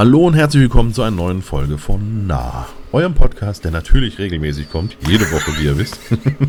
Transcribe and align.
Hallo 0.00 0.26
und 0.26 0.32
herzlich 0.32 0.62
willkommen 0.62 0.94
zu 0.94 1.02
einer 1.02 1.14
neuen 1.14 1.42
Folge 1.42 1.76
von 1.76 2.26
Nah, 2.26 2.66
eurem 2.90 3.12
Podcast, 3.12 3.64
der 3.64 3.70
natürlich 3.70 4.18
regelmäßig 4.18 4.70
kommt, 4.70 4.96
jede 5.06 5.30
Woche, 5.30 5.52
wie 5.58 5.66
ihr 5.66 5.76
wisst. 5.76 5.98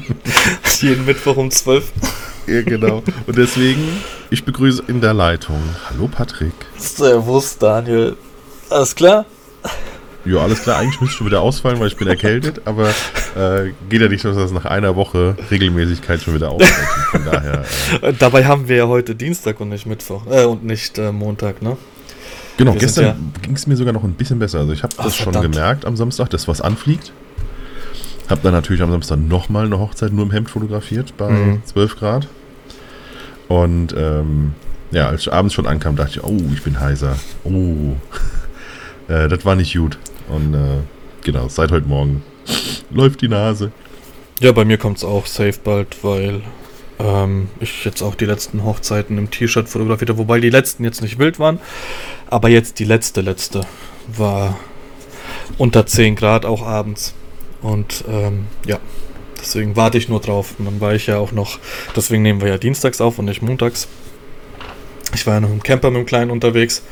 Jeden 0.81 1.05
Mittwoch 1.05 1.35
um 1.35 1.51
12. 1.51 1.91
ja, 2.47 2.61
genau. 2.61 3.03
Und 3.27 3.37
deswegen, 3.37 3.85
ich 4.29 4.45
begrüße 4.45 4.83
in 4.87 5.01
der 5.01 5.13
Leitung. 5.13 5.61
Hallo 5.89 6.07
Patrick. 6.07 6.53
Servus 6.77 7.57
Daniel. 7.57 8.15
Alles 8.69 8.95
klar? 8.95 9.25
Ja, 10.23 10.37
alles 10.37 10.63
klar, 10.63 10.77
eigentlich 10.77 11.01
müsste 11.01 11.11
ich 11.11 11.17
schon 11.17 11.27
wieder 11.27 11.41
ausfallen, 11.41 11.77
weil 11.81 11.87
ich 11.87 11.97
bin 11.97 12.07
erkältet, 12.07 12.61
aber 12.63 12.87
äh, 13.35 13.73
geht 13.89 13.99
ja 14.01 14.07
nicht 14.07 14.21
so, 14.21 14.29
dass 14.29 14.37
das 14.37 14.51
nach 14.53 14.63
einer 14.63 14.95
Woche 14.95 15.35
Regelmäßigkeit 15.51 16.21
schon 16.21 16.35
wieder 16.35 16.51
ausfällt. 16.51 16.87
Von 17.11 17.25
daher. 17.25 17.65
Äh, 18.01 18.13
Dabei 18.17 18.45
haben 18.45 18.69
wir 18.69 18.77
ja 18.77 18.87
heute 18.87 19.13
Dienstag 19.13 19.59
und 19.59 19.67
nicht 19.67 19.85
Mittwoch. 19.87 20.25
Äh, 20.31 20.45
und 20.45 20.63
nicht 20.63 20.97
äh, 20.97 21.11
Montag, 21.11 21.61
ne? 21.61 21.75
Genau, 22.57 22.73
Wir 22.73 22.79
gestern 22.79 23.05
sind 23.33 23.43
ging 23.43 23.55
es 23.55 23.65
mir 23.67 23.75
sogar 23.75 23.93
noch 23.93 24.03
ein 24.03 24.13
bisschen 24.13 24.39
besser. 24.39 24.59
Also 24.59 24.73
ich 24.73 24.83
habe 24.83 24.93
das 24.97 25.15
schon 25.15 25.33
verdammt. 25.33 25.53
gemerkt 25.53 25.85
am 25.85 25.95
Samstag, 25.95 26.29
dass 26.29 26.47
was 26.47 26.61
anfliegt. 26.61 27.11
Habe 28.29 28.41
dann 28.43 28.53
natürlich 28.53 28.81
am 28.81 28.91
Samstag 28.91 29.17
nochmal 29.19 29.65
eine 29.65 29.79
Hochzeit 29.79 30.13
nur 30.13 30.25
im 30.25 30.31
Hemd 30.31 30.49
fotografiert 30.49 31.15
bei 31.17 31.29
Mhm. 31.29 31.61
12 31.65 31.97
Grad. 31.97 32.27
Und 33.47 33.93
ähm, 33.97 34.53
ja, 34.91 35.07
als 35.07 35.21
ich 35.21 35.33
abends 35.33 35.53
schon 35.53 35.67
ankam, 35.67 35.95
dachte 35.95 36.11
ich, 36.19 36.23
oh, 36.23 36.37
ich 36.53 36.61
bin 36.63 36.79
heiser. 36.79 37.15
Oh, 37.43 37.95
äh, 39.11 39.27
das 39.27 39.43
war 39.45 39.55
nicht 39.55 39.73
gut. 39.75 39.97
Und 40.29 40.53
äh, 40.53 40.77
genau, 41.23 41.47
seit 41.49 41.71
heute 41.71 41.87
Morgen 41.87 42.23
läuft 42.91 43.21
die 43.21 43.27
Nase. 43.27 43.71
Ja, 44.39 44.51
bei 44.53 44.65
mir 44.65 44.77
kommt 44.77 44.97
es 44.97 45.03
auch 45.03 45.25
safe 45.25 45.59
bald, 45.63 46.03
weil 46.03 46.41
ähm, 47.01 47.49
ich 47.59 47.83
jetzt 47.85 48.01
auch 48.01 48.15
die 48.15 48.25
letzten 48.25 48.63
Hochzeiten 48.63 49.17
im 49.17 49.31
T-Shirt 49.31 49.67
fotografiert 49.67 50.09
habe. 50.09 50.19
Wobei 50.19 50.39
die 50.39 50.49
letzten 50.49 50.83
jetzt 50.83 51.01
nicht 51.01 51.19
wild 51.19 51.39
waren. 51.39 51.59
Aber 52.29 52.49
jetzt 52.49 52.79
die 52.79 52.85
letzte, 52.85 53.21
letzte 53.21 53.61
war 54.07 54.57
unter 55.57 55.85
10 55.85 56.15
Grad 56.15 56.45
auch 56.45 56.65
abends. 56.65 57.13
Und 57.61 58.03
ähm, 58.07 58.47
ja, 58.65 58.79
deswegen 59.39 59.75
warte 59.75 59.97
ich 59.97 60.09
nur 60.09 60.19
drauf. 60.19 60.55
Und 60.57 60.65
dann 60.65 60.81
war 60.81 60.93
ich 60.93 61.07
ja 61.07 61.17
auch 61.17 61.31
noch, 61.31 61.59
deswegen 61.95 62.23
nehmen 62.23 62.41
wir 62.41 62.49
ja 62.49 62.57
dienstags 62.57 63.01
auf 63.01 63.19
und 63.19 63.25
nicht 63.25 63.41
montags. 63.41 63.87
Ich 65.13 65.27
war 65.27 65.35
ja 65.35 65.39
noch 65.41 65.51
im 65.51 65.61
Camper 65.61 65.91
mit 65.91 65.99
dem 65.99 66.05
Kleinen 66.05 66.31
unterwegs, 66.31 66.83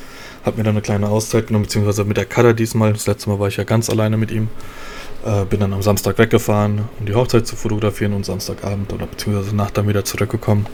hab 0.44 0.58
mir 0.58 0.62
dann 0.62 0.74
eine 0.74 0.82
kleine 0.82 1.08
Auszeit 1.08 1.46
genommen, 1.46 1.64
beziehungsweise 1.64 2.04
mit 2.04 2.16
der 2.16 2.26
Cutter 2.26 2.52
diesmal. 2.52 2.92
Das 2.92 3.06
letzte 3.06 3.30
Mal 3.30 3.38
war 3.38 3.48
ich 3.48 3.56
ja 3.56 3.64
ganz 3.64 3.88
alleine 3.88 4.16
mit 4.16 4.30
ihm. 4.30 4.48
Äh, 5.24 5.44
bin 5.44 5.60
dann 5.60 5.72
am 5.72 5.82
Samstag 5.82 6.18
weggefahren, 6.18 6.88
um 6.98 7.06
die 7.06 7.14
Hochzeit 7.14 7.46
zu 7.46 7.54
fotografieren 7.54 8.14
und 8.14 8.24
Samstagabend 8.24 8.92
oder 8.92 9.06
beziehungsweise 9.06 9.54
Nacht 9.54 9.76
dann 9.76 9.86
wieder 9.86 10.04
zurückgekommen. 10.04 10.66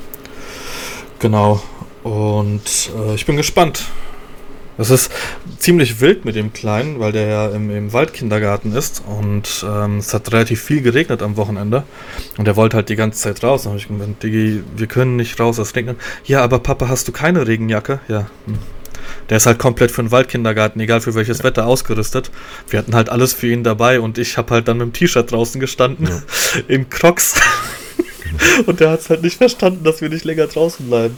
Genau. 1.18 1.60
Und 2.04 2.90
äh, 2.96 3.14
ich 3.14 3.26
bin 3.26 3.36
gespannt. 3.36 3.86
Es 4.78 4.90
ist 4.90 5.10
ziemlich 5.58 6.00
wild 6.00 6.26
mit 6.26 6.36
dem 6.36 6.52
Kleinen, 6.52 7.00
weil 7.00 7.10
der 7.10 7.26
ja 7.26 7.48
im, 7.48 7.70
im 7.70 7.92
Waldkindergarten 7.94 8.72
ist 8.76 9.02
und 9.06 9.64
ähm, 9.66 9.98
es 9.98 10.12
hat 10.12 10.30
relativ 10.32 10.62
viel 10.62 10.82
geregnet 10.82 11.22
am 11.22 11.38
Wochenende 11.38 11.84
und 12.36 12.46
er 12.46 12.56
wollte 12.56 12.76
halt 12.76 12.90
die 12.90 12.96
ganze 12.96 13.20
Zeit 13.20 13.42
raus. 13.42 13.62
Dann 13.62 13.70
habe 13.70 13.80
ich 13.80 13.88
gemeint, 13.88 14.22
Digi, 14.22 14.62
wir 14.76 14.86
können 14.86 15.16
nicht 15.16 15.40
raus, 15.40 15.56
es 15.56 15.74
regnet. 15.74 15.96
Ja, 16.24 16.42
aber 16.44 16.58
Papa, 16.58 16.88
hast 16.88 17.08
du 17.08 17.12
keine 17.12 17.46
Regenjacke? 17.46 18.00
Ja. 18.06 18.26
Hm. 18.44 18.58
Der 19.30 19.38
ist 19.38 19.46
halt 19.46 19.58
komplett 19.58 19.90
für 19.90 20.02
den 20.02 20.10
Waldkindergarten, 20.10 20.80
egal 20.80 21.00
für 21.00 21.14
welches 21.14 21.42
Wetter, 21.42 21.66
ausgerüstet. 21.66 22.30
Wir 22.68 22.78
hatten 22.78 22.94
halt 22.94 23.08
alles 23.08 23.32
für 23.32 23.48
ihn 23.48 23.64
dabei 23.64 24.00
und 24.00 24.18
ich 24.18 24.36
habe 24.36 24.54
halt 24.54 24.68
dann 24.68 24.78
mit 24.78 24.86
dem 24.86 24.92
T-Shirt 24.92 25.30
draußen 25.30 25.60
gestanden, 25.60 26.06
Ja. 26.08 26.22
in 26.68 26.88
Crocs. 26.88 27.34
und 28.66 28.80
der 28.80 28.90
hat 28.90 29.00
es 29.00 29.10
halt 29.10 29.22
nicht 29.22 29.36
verstanden, 29.36 29.84
dass 29.84 30.00
wir 30.00 30.08
nicht 30.08 30.24
länger 30.24 30.46
draußen 30.46 30.86
bleiben. 30.86 31.16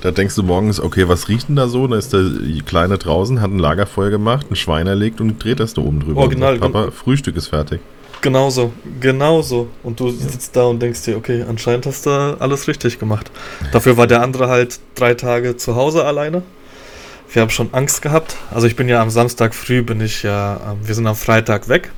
Da 0.00 0.10
denkst 0.12 0.34
du 0.34 0.42
morgens, 0.42 0.80
okay, 0.80 1.08
was 1.08 1.28
riecht 1.28 1.48
denn 1.48 1.56
da 1.56 1.68
so? 1.68 1.86
Da 1.86 1.96
ist 1.98 2.12
der 2.12 2.24
Kleine 2.64 2.96
draußen, 2.96 3.40
hat 3.42 3.50
ein 3.50 3.58
Lagerfeuer 3.58 4.10
gemacht, 4.10 4.46
ein 4.50 4.56
Schwein 4.56 4.86
erlegt 4.86 5.20
und 5.20 5.42
dreht 5.42 5.60
das 5.60 5.74
da 5.74 5.82
oben 5.82 6.00
drüber. 6.00 6.22
Original, 6.22 6.58
sagt, 6.58 6.72
Papa, 6.72 6.90
Frühstück 6.90 7.36
ist 7.36 7.48
fertig. 7.48 7.80
Genauso, 8.22 8.72
genauso. 9.00 9.68
Und 9.82 10.00
du 10.00 10.10
sitzt 10.10 10.54
da 10.56 10.64
und 10.64 10.80
denkst 10.80 11.02
dir, 11.04 11.16
okay, 11.16 11.44
anscheinend 11.48 11.86
hast 11.86 12.06
du 12.06 12.10
alles 12.38 12.68
richtig 12.68 12.98
gemacht. 12.98 13.30
Dafür 13.72 13.96
war 13.96 14.06
der 14.06 14.22
andere 14.22 14.48
halt 14.48 14.80
drei 14.94 15.14
Tage 15.14 15.56
zu 15.56 15.74
Hause 15.74 16.04
alleine. 16.04 16.42
Wir 17.32 17.42
haben 17.42 17.50
schon 17.50 17.72
Angst 17.72 18.02
gehabt. 18.02 18.36
Also 18.50 18.66
ich 18.66 18.76
bin 18.76 18.88
ja 18.88 19.00
am 19.00 19.10
Samstag 19.10 19.54
früh 19.54 19.82
bin 19.82 20.00
ich 20.00 20.22
ja, 20.22 20.60
ähm, 20.72 20.78
wir 20.82 20.94
sind 20.94 21.06
am 21.06 21.14
Freitag 21.14 21.68
weg 21.68 21.90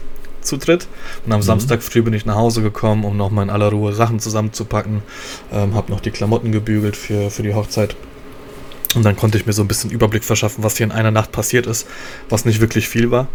zu 0.43 0.57
dritt. 0.57 0.89
Und 1.25 1.33
am 1.33 1.41
Mhm. 1.41 1.45
Samstag 1.45 1.83
früh 1.83 2.03
bin 2.03 2.13
ich 2.13 2.27
nach 2.27 2.35
Hause 2.35 2.63
gekommen, 2.63 3.05
um 3.05 3.17
nochmal 3.17 3.45
in 3.45 3.51
aller 3.51 3.71
Ruhe 3.71 3.93
Sachen 3.95 4.21
zusammenzupacken. 4.21 5.03
Ähm, 5.53 5.75
hab 5.75 5.89
noch 5.89 6.01
die 6.01 6.11
Klamotten 6.11 6.53
gebügelt 6.53 6.97
für, 6.97 7.31
für 7.31 7.43
die 7.43 7.55
Hochzeit. 7.55 7.97
Und 8.95 9.05
dann 9.05 9.17
konnte 9.17 9.39
ich 9.39 9.47
mir 9.47 9.55
so 9.55 9.63
ein 9.63 9.69
bisschen 9.69 9.91
Überblick 9.91 10.25
verschaffen, 10.25 10.63
was 10.65 10.77
hier 10.77 10.85
in 10.85 10.93
einer 10.93 11.11
Nacht 11.11 11.33
passiert 11.33 11.67
ist, 11.67 11.87
was 12.29 12.45
nicht 12.45 12.61
wirklich 12.61 12.89
viel 12.89 13.11
war. 13.11 13.29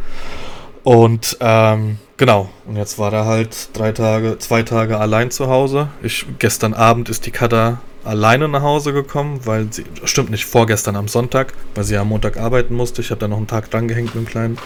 Und 0.84 1.38
ähm, 1.40 1.98
genau, 2.18 2.50
und 2.66 2.76
jetzt 2.76 3.00
war 3.00 3.12
er 3.12 3.26
halt 3.26 3.70
drei 3.74 3.92
Tage, 3.92 4.38
zwei 4.38 4.62
Tage 4.62 5.00
allein 5.00 5.32
zu 5.32 5.48
Hause. 5.48 5.90
Ich, 6.04 6.26
gestern 6.38 6.74
Abend 6.76 7.10
ist 7.10 7.26
die 7.26 7.32
Katha 7.32 7.80
alleine 8.08 8.48
nach 8.48 8.62
Hause 8.62 8.94
gekommen, 8.94 9.42
weil 9.46 9.68
sie, 9.72 9.84
stimmt 10.06 10.30
nicht, 10.32 10.46
vorgestern 10.46 10.96
am 10.96 11.08
Sonntag, 11.08 11.54
weil 11.76 11.84
sie 11.84 11.94
ja 11.96 12.02
am 12.02 12.10
Montag 12.10 12.38
arbeiten 12.38 12.76
musste. 12.76 13.02
Ich 13.02 13.10
habe 13.12 13.20
da 13.20 13.28
noch 13.28 13.38
einen 13.38 13.48
Tag 13.48 13.70
dran 13.70 13.88
gehängt 13.88 14.16
mit 14.16 14.26
dem 14.26 14.28
Kleinen. 14.28 14.58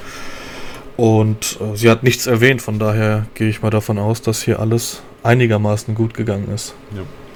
Und 0.98 1.58
äh, 1.62 1.76
sie 1.76 1.90
hat 1.90 2.04
nichts 2.04 2.28
erwähnt, 2.28 2.62
von 2.62 2.78
daher 2.80 3.26
gehe 3.34 3.50
ich 3.50 3.62
mal 3.62 3.70
davon 3.72 3.98
aus, 3.98 4.22
dass 4.22 4.42
hier 4.44 4.60
alles 4.60 5.02
einigermaßen 5.24 5.96
gut 5.96 6.14
gegangen 6.14 6.50
ist. 6.54 6.74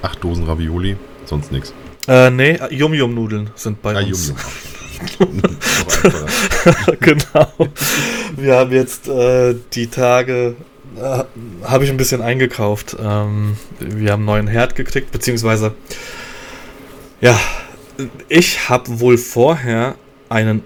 Acht 0.02 0.22
Dosen 0.22 0.44
Ravioli, 0.44 0.96
sonst 1.24 1.50
nichts. 1.52 1.72
Äh, 2.06 2.30
nee, 2.30 2.58
Yum-Yum-Nudeln 2.70 3.50
sind 3.56 3.82
bei 3.82 3.94
Ah, 3.96 4.00
uns. 4.04 4.28
Yum, 4.28 4.36
Yum. 5.42 5.42
Genau. 7.00 7.52
Wir 8.36 8.56
haben 8.56 8.72
jetzt 8.72 9.08
äh, 9.08 9.54
die 9.72 9.86
Tage, 9.88 10.54
äh, 11.00 11.24
habe 11.64 11.84
ich 11.84 11.90
ein 11.90 11.96
bisschen 11.96 12.22
eingekauft. 12.22 12.96
Ähm, 13.00 13.56
wir 13.80 14.12
haben 14.12 14.20
einen 14.20 14.26
neuen 14.26 14.46
Herd 14.48 14.74
gekriegt, 14.74 15.12
beziehungsweise, 15.12 15.74
ja, 17.20 17.38
ich 18.28 18.68
habe 18.68 19.00
wohl 19.00 19.16
vorher 19.18 19.94
einen 20.28 20.62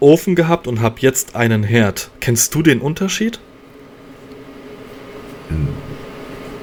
Ofen 0.00 0.34
gehabt 0.34 0.66
und 0.66 0.80
habe 0.80 0.96
jetzt 1.00 1.34
einen 1.36 1.62
Herd. 1.62 2.10
Kennst 2.20 2.54
du 2.54 2.62
den 2.62 2.80
Unterschied? 2.80 3.40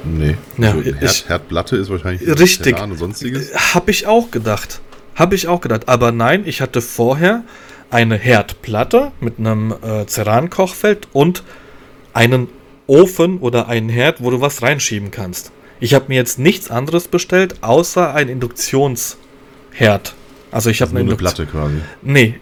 Nee. 0.06 0.36
Ja, 0.58 0.72
also 0.72 0.82
ich- 0.82 0.96
Herd, 1.00 1.30
Herdplatte 1.30 1.78
ist 1.78 1.90
wahrscheinlich 1.90 2.28
Richtig. 2.40 2.80
Und 2.80 2.98
sonstiges. 2.98 3.54
Habe 3.74 3.92
ich 3.92 4.06
auch 4.06 4.32
gedacht. 4.32 4.82
Habe 5.16 5.36
ich 5.36 5.48
auch 5.48 5.62
gedacht. 5.62 5.88
Aber 5.88 6.12
nein, 6.12 6.44
ich 6.46 6.62
hatte 6.62 6.82
vorher 6.82 7.44
eine 7.90 8.16
Herdplatte 8.18 9.12
mit 9.20 9.40
einem 9.40 9.74
äh, 9.82 10.06
Ceran-Kochfeld 10.06 11.08
und 11.14 11.44
einen 12.14 12.48
Ofen 12.88 13.40
oder 13.40 13.68
einen 13.68 13.90
Herd, 13.90 14.24
wo 14.24 14.30
du 14.30 14.42
was 14.42 14.62
reinschieben 14.62 15.12
kannst. 15.12 15.52
Ich 15.80 15.94
habe 15.94 16.06
mir 16.08 16.16
jetzt 16.16 16.40
nichts 16.40 16.72
anderes 16.72 17.08
bestellt, 17.08 17.56
außer 17.62 18.14
ein 18.14 18.30
Induktionsherd. 18.30 20.16
Also 20.54 20.70
ich 20.70 20.82
habe 20.82 20.92
Nur 20.92 21.00
eine 21.00 21.10
eine. 21.10 21.18
Platte 21.18 21.46
quasi. 21.48 21.78
Nee, 22.04 22.36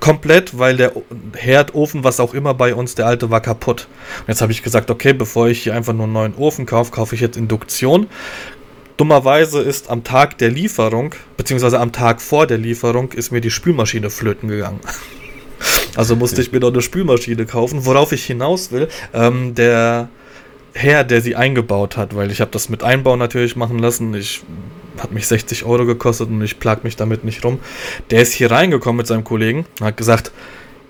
komplett, 0.00 0.58
weil 0.58 0.78
der 0.78 0.92
Herd, 1.36 1.74
Ofen, 1.74 2.04
was 2.04 2.18
auch 2.18 2.32
immer 2.32 2.54
bei 2.54 2.74
uns, 2.74 2.94
der 2.94 3.06
alte 3.06 3.30
war 3.30 3.40
kaputt. 3.40 3.86
Und 4.20 4.28
jetzt 4.28 4.40
habe 4.40 4.50
ich 4.50 4.62
gesagt, 4.62 4.90
okay, 4.90 5.12
bevor 5.12 5.48
ich 5.48 5.62
hier 5.62 5.74
einfach 5.74 5.92
nur 5.92 6.04
einen 6.04 6.14
neuen 6.14 6.34
Ofen 6.36 6.64
kaufe, 6.64 6.90
kaufe 6.90 7.14
ich 7.14 7.20
jetzt 7.20 7.36
Induktion. 7.36 8.06
Dummerweise 8.96 9.60
ist 9.60 9.90
am 9.90 10.04
Tag 10.04 10.38
der 10.38 10.50
Lieferung, 10.50 11.14
beziehungsweise 11.36 11.80
am 11.80 11.92
Tag 11.92 12.22
vor 12.22 12.46
der 12.46 12.58
Lieferung, 12.58 13.12
ist 13.12 13.30
mir 13.30 13.40
die 13.42 13.50
Spülmaschine 13.50 14.10
flöten 14.10 14.48
gegangen. 14.48 14.80
Also 15.96 16.16
musste 16.16 16.40
ich 16.40 16.52
mir 16.52 16.60
noch 16.60 16.72
eine 16.72 16.82
Spülmaschine 16.82 17.46
kaufen. 17.46 17.84
Worauf 17.84 18.12
ich 18.12 18.24
hinaus 18.24 18.72
will, 18.72 18.88
ähm, 19.12 19.54
der 19.54 20.08
Herr, 20.72 21.04
der 21.04 21.20
sie 21.20 21.36
eingebaut 21.36 21.96
hat, 21.96 22.14
weil 22.14 22.30
ich 22.30 22.40
habe 22.40 22.50
das 22.50 22.68
mit 22.68 22.82
Einbau 22.82 23.16
natürlich 23.16 23.56
machen 23.56 23.78
lassen. 23.78 24.14
Ich 24.14 24.42
hat 24.98 25.12
mich 25.12 25.26
60 25.26 25.64
Euro 25.64 25.86
gekostet 25.86 26.28
und 26.28 26.42
ich 26.42 26.58
plag 26.60 26.84
mich 26.84 26.96
damit 26.96 27.24
nicht 27.24 27.44
rum. 27.44 27.58
Der 28.10 28.22
ist 28.22 28.32
hier 28.32 28.50
reingekommen 28.50 28.98
mit 28.98 29.06
seinem 29.06 29.24
Kollegen 29.24 29.66
und 29.80 29.86
hat 29.86 29.96
gesagt, 29.96 30.30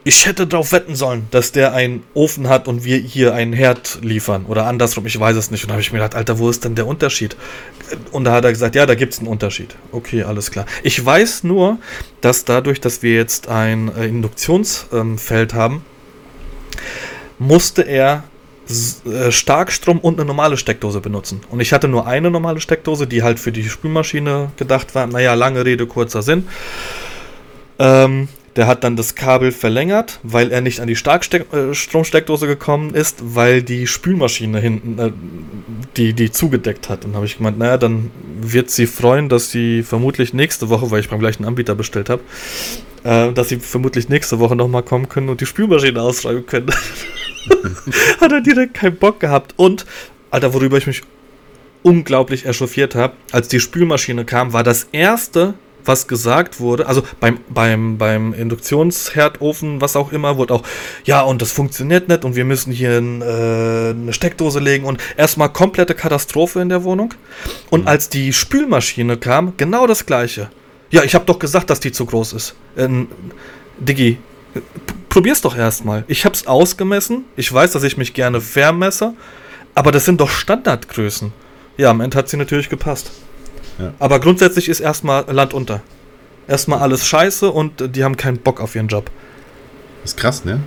ich 0.03 0.27
hätte 0.27 0.47
darauf 0.47 0.73
wetten 0.73 0.95
sollen, 0.95 1.27
dass 1.31 1.53
der 1.53 1.75
einen 1.75 2.03
Ofen 2.15 2.49
hat 2.49 2.69
und 2.69 2.85
wir 2.85 2.97
hier 2.97 3.35
einen 3.35 3.53
Herd 3.53 3.99
liefern. 4.03 4.47
Oder 4.47 4.67
andersrum, 4.67 5.05
ich 5.05 5.19
weiß 5.19 5.37
es 5.37 5.51
nicht. 5.51 5.65
Und 5.65 5.69
da 5.69 5.73
habe 5.75 5.83
ich 5.83 5.93
mir 5.93 5.99
gedacht, 5.99 6.15
Alter, 6.15 6.39
wo 6.39 6.49
ist 6.49 6.65
denn 6.65 6.75
der 6.75 6.87
Unterschied? 6.87 7.37
Und 8.11 8.25
da 8.25 8.33
hat 8.33 8.45
er 8.45 8.53
gesagt, 8.53 8.75
ja, 8.75 8.87
da 8.87 8.95
gibt 8.95 9.13
es 9.13 9.19
einen 9.19 9.29
Unterschied. 9.29 9.77
Okay, 9.93 10.23
alles 10.23 10.51
klar. 10.51 10.65
Ich 10.83 11.05
weiß 11.05 11.45
nur, 11.45 11.79
dass 12.23 12.45
dadurch, 12.47 12.81
dass 12.81 13.03
wir 13.03 13.15
jetzt 13.15 13.49
ein 13.49 13.95
äh, 13.95 14.07
Induktionsfeld 14.07 15.53
haben, 15.53 15.85
musste 17.39 17.83
er 17.83 18.25
äh, 19.05 19.31
Starkstrom 19.31 19.99
und 19.99 20.19
eine 20.19 20.27
normale 20.27 20.57
Steckdose 20.57 21.01
benutzen. 21.01 21.43
Und 21.51 21.61
ich 21.61 21.75
hatte 21.75 21.89
nur 21.89 22.07
eine 22.07 22.31
normale 22.31 22.61
Steckdose, 22.61 23.07
die 23.07 23.23
halt 23.23 23.39
für 23.39 23.53
die 23.53 23.69
Spülmaschine 23.69 24.53
gedacht 24.57 24.95
war. 24.95 25.07
Naja, 25.07 25.35
lange 25.35 25.65
Rede, 25.65 25.87
kurzer 25.87 26.23
Sinn. 26.23 26.49
Ähm, 27.79 28.29
der 28.57 28.67
hat 28.67 28.83
dann 28.83 28.97
das 28.97 29.15
Kabel 29.15 29.53
verlängert, 29.53 30.19
weil 30.23 30.51
er 30.51 30.61
nicht 30.61 30.81
an 30.81 30.89
die 30.89 30.97
Starkstromsteckdose 30.97 32.47
gekommen 32.47 32.95
ist, 32.95 33.19
weil 33.21 33.63
die 33.63 33.87
Spülmaschine 33.87 34.59
hinten 34.59 34.99
äh, 34.99 35.13
die, 35.97 36.13
die 36.13 36.33
zugedeckt 36.33 36.89
hat. 36.89 37.05
Und 37.05 37.15
habe 37.15 37.27
ich 37.27 37.39
gemeint, 37.39 37.59
naja, 37.59 37.77
dann 37.79 38.11
wird 38.41 38.71
sie 38.71 38.87
freuen, 38.87 39.29
dass 39.29 39.51
sie 39.51 39.83
vermutlich 39.83 40.35
nächste 40.35 40.69
Woche, 40.69 40.91
weil 40.91 41.01
ich 41.01 41.09
beim 41.09 41.21
gleichen 41.21 41.45
Anbieter 41.45 41.75
bestellt 41.75 42.11
habe, 42.11 42.23
äh, 43.05 43.33
dass 43.33 43.51
sie 43.51 43.57
vermutlich 43.57 44.09
nächste 44.09 44.41
Woche 44.41 44.57
nochmal 44.57 44.83
kommen 44.83 45.09
können 45.09 45.29
und 45.29 45.41
die 45.41 45.47
Spülmaschine 45.47 46.03
ausräumen 46.03 46.47
können. 46.47 46.71
Hat 48.21 48.33
er 48.33 48.41
direkt 48.41 48.75
keinen 48.75 48.97
Bock 48.97 49.21
gehabt. 49.21 49.55
Und, 49.57 49.87
Alter, 50.31 50.53
worüber 50.55 50.77
ich 50.77 50.87
mich 50.89 51.03
unglaublich 51.83 52.47
echauffiert 52.47 52.95
habe, 52.95 53.15
als 53.33 53.49
die 53.49 53.61
Spülmaschine 53.61 54.25
kam, 54.25 54.53
war 54.53 54.65
das 54.65 54.89
erste, 54.93 55.55
was 55.85 56.07
gesagt 56.07 56.61
wurde, 56.61 56.87
also 56.87 57.03
beim, 57.21 57.39
beim, 57.49 57.99
beim 57.99 58.33
Induktionsherdofen, 58.33 59.81
was 59.81 59.97
auch 59.97 60.13
immer, 60.13 60.37
wurde 60.37 60.55
auch, 60.55 60.63
ja, 61.05 61.23
und 61.23 61.43
das 61.43 61.53
funktioniert 61.53 62.09
nicht 62.09 62.25
und 62.25 62.37
wir 62.37 62.45
müssen 62.45 62.73
hier 62.73 62.99
ein, 62.99 63.23
äh, 63.23 63.91
eine 63.91 64.13
Steckdose 64.13 64.61
legen 64.61 64.85
und 64.85 65.01
erstmal 65.17 65.51
komplette 65.51 65.95
Katastrophe 65.95 66.61
in 66.61 66.69
der 66.69 66.85
Wohnung. 66.85 67.15
Und 67.71 67.83
mhm. 67.83 67.89
als 67.89 68.09
die 68.09 68.33
Spülmaschine 68.33 69.17
kam, 69.17 69.55
genau 69.57 69.87
das 69.87 70.07
gleiche. 70.07 70.51
Ja, 70.91 71.05
ich 71.05 71.15
habe 71.15 71.25
doch 71.25 71.39
gesagt, 71.39 71.71
dass 71.71 71.81
die 71.81 71.93
zu 71.93 72.05
groß 72.05 72.33
ist. 72.33 72.55
Ähm, 72.77 73.09
Diggi, 73.79 74.19
probier's 75.09 75.41
doch 75.41 75.57
erstmal. 75.57 76.05
Ich 76.09 76.25
hab's 76.25 76.47
ausgemessen. 76.47 77.25
Ich 77.37 77.53
weiß, 77.53 77.73
dass 77.73 77.83
ich 77.85 77.97
mich 77.97 78.13
gerne 78.13 78.41
vermesse. 78.41 79.15
Aber 79.75 79.93
das 79.93 80.05
sind 80.05 80.21
doch 80.21 80.31
Standardgrößen. 80.31 81.33
Ja, 81.77 81.91
am 81.91 82.01
Ende 82.01 82.19
hat 82.19 82.29
sie 82.29 82.37
natürlich 82.37 82.69
gepasst. 82.69 83.13
Ja. 83.81 83.95
Aber 83.99 84.21
grundsätzlich 84.21 84.69
ist 84.69 84.81
erstmal 84.81 85.25
Land 85.31 85.55
unter. 85.55 85.81
Erstmal 86.47 86.81
alles 86.81 87.07
scheiße 87.07 87.51
und 87.51 87.97
die 87.97 88.05
haben 88.05 88.17
keinen 88.17 88.39
Bock 88.39 88.61
auf 88.61 88.75
ihren 88.75 88.89
Job. 88.89 89.11
Ist 90.05 90.17
krass, 90.17 90.45
ne? 90.45 90.61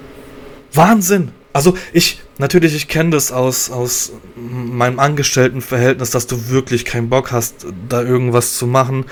Wahnsinn! 0.74 1.32
Also 1.52 1.78
ich, 1.92 2.22
natürlich, 2.40 2.74
ich 2.74 2.88
kenne 2.88 3.12
das 3.12 3.32
aus, 3.32 3.70
aus 3.70 4.14
meinem 4.36 5.00
Angestelltenverhältnis, 5.00 6.10
dass 6.10 6.26
du 6.26 6.50
wirklich 6.50 6.84
keinen 6.84 7.10
Bock 7.10 7.32
hast, 7.32 7.68
da 7.88 8.02
irgendwas 8.02 8.58
zu 8.58 8.66
machen 8.66 9.06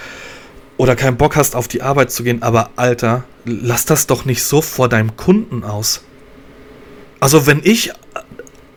oder 0.78 0.96
keinen 0.96 1.18
Bock 1.18 1.36
hast, 1.36 1.56
auf 1.56 1.68
die 1.68 1.84
Arbeit 1.84 2.12
zu 2.12 2.24
gehen, 2.24 2.42
aber 2.42 2.72
Alter, 2.78 3.26
lass 3.46 3.86
das 3.86 4.08
doch 4.08 4.26
nicht 4.26 4.44
so 4.44 4.64
vor 4.64 4.90
deinem 4.90 5.16
Kunden 5.18 5.64
aus. 5.64 6.02
Also 7.20 7.46
wenn 7.46 7.62
ich 7.64 7.92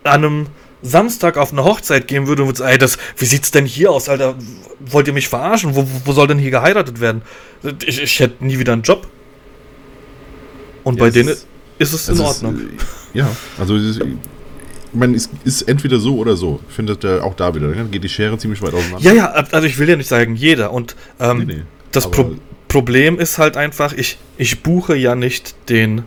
an 0.03 0.23
einem 0.23 0.45
Samstag 0.85 1.37
auf 1.37 1.51
eine 1.51 1.63
Hochzeit 1.63 2.07
gehen 2.07 2.27
würde 2.27 2.43
und 2.43 2.49
würde 2.49 2.59
sagen, 2.59 2.71
ey, 2.71 2.77
das, 2.77 2.97
wie 3.17 3.25
sieht's 3.25 3.51
denn 3.51 3.65
hier 3.65 3.91
aus, 3.91 4.07
Alter? 4.07 4.35
Wollt 4.79 5.07
ihr 5.07 5.13
mich 5.13 5.27
verarschen? 5.27 5.75
Wo, 5.75 5.87
wo 6.05 6.11
soll 6.13 6.27
denn 6.27 6.37
hier 6.37 6.51
geheiratet 6.51 6.99
werden? 7.01 7.23
Ich, 7.85 8.01
ich 8.01 8.19
hätte 8.19 8.45
nie 8.45 8.59
wieder 8.59 8.73
einen 8.73 8.83
Job. 8.83 9.07
Und 10.83 10.97
ja, 10.97 11.05
bei 11.05 11.09
denen 11.09 11.29
ist, 11.29 11.47
ist 11.79 11.93
es 11.93 12.09
in 12.09 12.19
Ordnung. 12.19 12.55
Ist, 12.55 12.63
äh, 12.63 13.19
ja, 13.19 13.35
also 13.57 13.75
ist, 13.75 13.99
ich 13.99 14.05
meine, 14.99 15.17
es 15.17 15.29
ist 15.43 15.63
entweder 15.63 15.99
so 15.99 16.17
oder 16.17 16.35
so. 16.35 16.59
Ich 16.69 16.75
finde 16.75 16.97
äh, 17.03 17.19
auch 17.19 17.33
da 17.33 17.53
wieder, 17.55 17.69
dann 17.69 17.89
geht 17.91 18.03
die 18.03 18.09
Schere 18.09 18.37
ziemlich 18.37 18.61
weit 18.61 18.73
auseinander. 18.73 18.99
Ja, 19.01 19.13
ja, 19.13 19.25
also 19.31 19.67
ich 19.67 19.77
will 19.79 19.89
ja 19.89 19.95
nicht 19.95 20.07
sagen 20.07 20.35
jeder. 20.35 20.71
Und 20.71 20.95
ähm, 21.19 21.39
nee, 21.39 21.45
nee, 21.45 21.61
das 21.91 22.09
Pro 22.09 22.35
Problem 22.67 23.19
ist 23.19 23.37
halt 23.37 23.55
einfach, 23.55 23.93
ich, 23.93 24.17
ich 24.37 24.61
buche 24.61 24.95
ja 24.95 25.15
nicht 25.15 25.55
den 25.69 26.03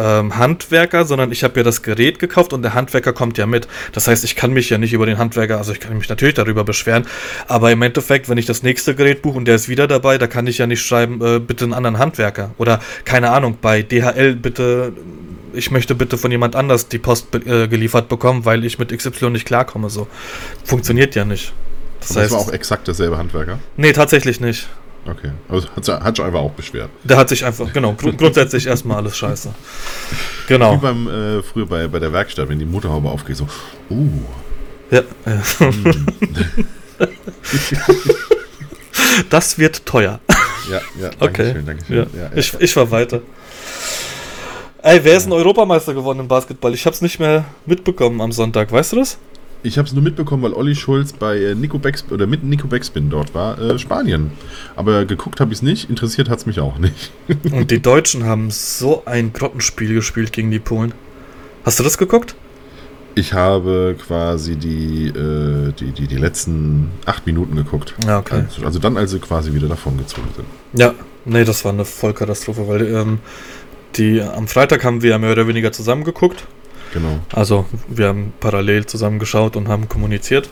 ähm, 0.00 0.38
Handwerker, 0.38 1.04
sondern 1.04 1.30
ich 1.30 1.44
habe 1.44 1.60
ja 1.60 1.62
das 1.64 1.82
Gerät 1.82 2.18
gekauft 2.18 2.52
und 2.52 2.62
der 2.62 2.74
Handwerker 2.74 3.12
kommt 3.12 3.36
ja 3.38 3.46
mit. 3.46 3.68
Das 3.92 4.08
heißt, 4.08 4.24
ich 4.24 4.34
kann 4.34 4.52
mich 4.52 4.70
ja 4.70 4.78
nicht 4.78 4.92
über 4.92 5.06
den 5.06 5.18
Handwerker, 5.18 5.58
also 5.58 5.72
ich 5.72 5.80
kann 5.80 5.96
mich 5.96 6.08
natürlich 6.08 6.34
darüber 6.34 6.64
beschweren, 6.64 7.06
aber 7.46 7.70
im 7.70 7.82
Endeffekt, 7.82 8.28
wenn 8.28 8.38
ich 8.38 8.46
das 8.46 8.62
nächste 8.62 8.94
Gerät 8.94 9.22
buche 9.22 9.36
und 9.36 9.44
der 9.44 9.56
ist 9.56 9.68
wieder 9.68 9.86
dabei, 9.86 10.16
da 10.16 10.26
kann 10.26 10.46
ich 10.46 10.58
ja 10.58 10.66
nicht 10.66 10.82
schreiben, 10.82 11.20
äh, 11.22 11.38
bitte 11.38 11.64
einen 11.64 11.74
anderen 11.74 11.98
Handwerker. 11.98 12.50
Oder 12.56 12.80
keine 13.04 13.30
Ahnung, 13.30 13.58
bei 13.60 13.82
DHL 13.82 14.36
bitte, 14.36 14.92
ich 15.52 15.70
möchte 15.70 15.94
bitte 15.94 16.16
von 16.16 16.30
jemand 16.30 16.56
anders 16.56 16.88
die 16.88 16.98
Post 16.98 17.34
äh, 17.34 17.68
geliefert 17.68 18.08
bekommen, 18.08 18.44
weil 18.44 18.64
ich 18.64 18.78
mit 18.78 18.96
XY 18.96 19.30
nicht 19.30 19.46
klarkomme. 19.46 19.90
So. 19.90 20.06
Funktioniert 20.64 21.14
ja 21.14 21.24
nicht. 21.24 21.52
Das, 22.00 22.08
das 22.08 22.16
heißt, 22.16 22.32
war 22.32 22.40
auch 22.40 22.52
exakt 22.52 22.88
derselbe 22.88 23.18
Handwerker? 23.18 23.58
Nee, 23.76 23.92
tatsächlich 23.92 24.40
nicht. 24.40 24.68
Okay, 25.06 25.32
also 25.48 25.68
hat, 25.74 26.04
hat 26.04 26.16
sich 26.16 26.24
einfach 26.24 26.40
auch 26.40 26.50
beschwert. 26.50 26.90
Der 27.04 27.16
hat 27.16 27.28
sich 27.28 27.44
einfach, 27.44 27.72
genau, 27.72 27.94
gru 27.94 28.12
grundsätzlich 28.12 28.66
erstmal 28.66 28.98
alles 28.98 29.16
scheiße. 29.16 29.52
Genau. 30.46 30.74
Wie 30.74 30.78
beim, 30.78 31.08
äh, 31.08 31.42
früher 31.42 31.66
bei, 31.66 31.88
bei 31.88 31.98
der 31.98 32.12
Werkstatt, 32.12 32.48
wenn 32.48 32.58
die 32.58 32.66
Motorhaube 32.66 33.08
aufgeht, 33.08 33.36
so, 33.36 33.48
uh. 33.90 34.08
Ja. 34.90 35.02
ja. 35.24 35.42
Hm. 35.58 36.66
das 39.30 39.58
wird 39.58 39.86
teuer. 39.86 40.20
Ja, 40.70 40.80
ja, 41.00 41.10
danke 41.18 41.24
okay. 41.24 41.52
schön, 41.52 41.66
danke 41.66 41.84
schön. 41.84 41.96
Ja. 42.12 42.22
Ja, 42.22 42.30
ich, 42.34 42.54
ich 42.58 42.76
war 42.76 42.90
weiter. 42.90 43.22
Ey, 44.82 45.00
wer 45.02 45.16
ist 45.16 45.26
ein 45.26 45.32
Europameister 45.32 45.94
geworden 45.94 46.20
im 46.20 46.28
Basketball? 46.28 46.74
Ich 46.74 46.86
hab's 46.86 47.02
nicht 47.02 47.18
mehr 47.18 47.44
mitbekommen 47.66 48.20
am 48.20 48.32
Sonntag, 48.32 48.72
weißt 48.72 48.92
du 48.92 48.96
das? 48.96 49.18
Ich 49.62 49.76
habe 49.76 49.86
es 49.86 49.92
nur 49.92 50.02
mitbekommen, 50.02 50.42
weil 50.42 50.54
Olli 50.54 50.74
Schulz 50.74 51.12
bei 51.12 51.36
äh, 51.36 51.54
Nico 51.54 51.78
Backspin 51.78 52.14
oder 52.14 52.26
mit 52.26 52.42
Nico 52.42 52.66
Backspin 52.66 53.10
dort 53.10 53.34
war, 53.34 53.58
äh, 53.60 53.78
Spanien. 53.78 54.32
Aber 54.74 55.04
geguckt 55.04 55.40
habe 55.40 55.52
ich 55.52 55.58
es 55.58 55.62
nicht, 55.62 55.90
interessiert 55.90 56.30
hat 56.30 56.38
es 56.38 56.46
mich 56.46 56.60
auch 56.60 56.78
nicht. 56.78 57.12
Und 57.52 57.70
die 57.70 57.80
Deutschen 57.80 58.24
haben 58.24 58.50
so 58.50 59.02
ein 59.04 59.32
Grottenspiel 59.32 59.94
gespielt 59.94 60.32
gegen 60.32 60.50
die 60.50 60.58
Polen. 60.58 60.94
Hast 61.64 61.78
du 61.78 61.82
das 61.82 61.98
geguckt? 61.98 62.34
Ich 63.16 63.34
habe 63.34 63.96
quasi 64.06 64.56
die, 64.56 65.08
äh, 65.08 65.72
die, 65.72 65.92
die, 65.92 66.06
die 66.06 66.16
letzten 66.16 66.90
acht 67.04 67.26
Minuten 67.26 67.56
geguckt. 67.56 67.94
Ja, 68.06 68.18
okay. 68.18 68.44
Also, 68.46 68.64
also 68.64 68.78
dann, 68.78 68.96
als 68.96 69.10
sie 69.10 69.18
quasi 69.18 69.52
wieder 69.52 69.68
davon 69.68 69.98
gezogen 69.98 70.28
sind. 70.34 70.46
Ja, 70.80 70.94
nee, 71.24 71.44
das 71.44 71.64
war 71.64 71.72
eine 71.72 71.84
Vollkatastrophe, 71.84 72.66
weil 72.66 72.86
ähm, 72.86 73.18
die 73.96 74.22
am 74.22 74.48
Freitag 74.48 74.84
haben 74.84 75.02
wir 75.02 75.18
mehr 75.18 75.32
oder 75.32 75.48
weniger 75.48 75.72
zusammen 75.72 76.04
geguckt. 76.04 76.46
Genau. 76.92 77.20
Also 77.32 77.66
wir 77.88 78.08
haben 78.08 78.32
parallel 78.40 78.86
zusammen 78.86 79.18
geschaut 79.18 79.56
und 79.56 79.68
haben 79.68 79.88
kommuniziert. 79.88 80.50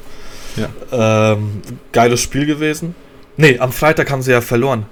Ja. 0.56 1.32
Ähm, 1.32 1.62
geiles 1.92 2.20
Spiel 2.20 2.46
gewesen. 2.46 2.94
Nee, 3.36 3.58
am 3.58 3.72
Freitag 3.72 4.10
haben 4.10 4.22
sie 4.22 4.32
ja 4.32 4.40
verloren. 4.40 4.86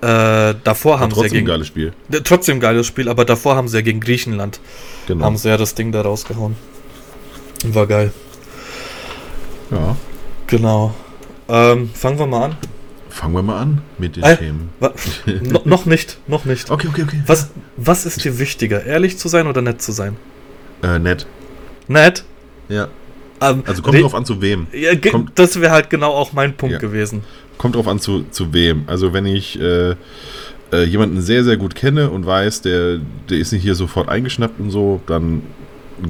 Äh, 0.00 0.54
davor 0.62 1.00
haben 1.00 1.12
sie 1.12 1.22
ja 1.22 1.28
gegen. 1.28 1.46
geiles 1.46 1.66
Spiel. 1.66 1.92
Trotzdem 2.22 2.60
geiles 2.60 2.86
Spiel, 2.86 3.08
aber 3.08 3.24
davor 3.24 3.56
haben 3.56 3.68
sie 3.68 3.78
ja 3.78 3.82
gegen 3.82 4.00
Griechenland. 4.00 4.60
Genau. 5.06 5.24
Haben 5.24 5.36
sie 5.36 5.48
ja 5.48 5.56
das 5.56 5.74
Ding 5.74 5.90
da 5.90 6.02
rausgehauen. 6.02 6.56
War 7.64 7.86
geil. 7.86 8.12
Ja. 9.70 9.96
Genau. 10.46 10.94
Ähm, 11.48 11.90
fangen 11.92 12.18
wir 12.18 12.26
mal 12.26 12.44
an. 12.44 12.56
Fangen 13.08 13.34
wir 13.34 13.42
mal 13.42 13.58
an 13.58 13.80
mit 13.98 14.16
den 14.16 14.22
äh, 14.22 14.36
Themen. 14.36 14.70
no, 15.42 15.62
noch 15.64 15.86
nicht, 15.86 16.18
noch 16.28 16.44
nicht. 16.44 16.70
Okay, 16.70 16.88
okay, 16.88 17.02
okay. 17.02 17.22
Was, 17.26 17.48
was 17.76 18.06
ist 18.06 18.24
dir 18.24 18.38
wichtiger, 18.38 18.84
ehrlich 18.84 19.18
zu 19.18 19.28
sein 19.28 19.46
oder 19.48 19.60
nett 19.62 19.82
zu 19.82 19.90
sein? 19.90 20.16
Äh, 20.82 20.98
nett. 20.98 21.26
Nett? 21.88 22.24
Ja. 22.68 22.88
Ähm, 23.40 23.62
also 23.66 23.82
kommt 23.82 24.00
drauf 24.00 24.14
an, 24.14 24.24
zu 24.24 24.40
wem. 24.40 24.66
Ja, 24.72 24.94
kommt, 24.96 25.38
das 25.38 25.60
wäre 25.60 25.72
halt 25.72 25.90
genau 25.90 26.12
auch 26.12 26.32
mein 26.32 26.56
Punkt 26.56 26.74
ja. 26.74 26.78
gewesen. 26.78 27.22
Kommt 27.56 27.74
drauf 27.74 27.88
an, 27.88 27.98
zu, 27.98 28.24
zu 28.30 28.52
wem. 28.52 28.84
Also 28.86 29.12
wenn 29.12 29.26
ich 29.26 29.60
äh, 29.60 29.94
äh, 30.72 30.84
jemanden 30.84 31.20
sehr, 31.20 31.44
sehr 31.44 31.56
gut 31.56 31.74
kenne 31.74 32.10
und 32.10 32.26
weiß, 32.26 32.62
der, 32.62 32.98
der 33.28 33.38
ist 33.38 33.52
nicht 33.52 33.62
hier 33.62 33.74
sofort 33.74 34.08
eingeschnappt 34.08 34.60
und 34.60 34.70
so, 34.70 35.00
dann 35.06 35.42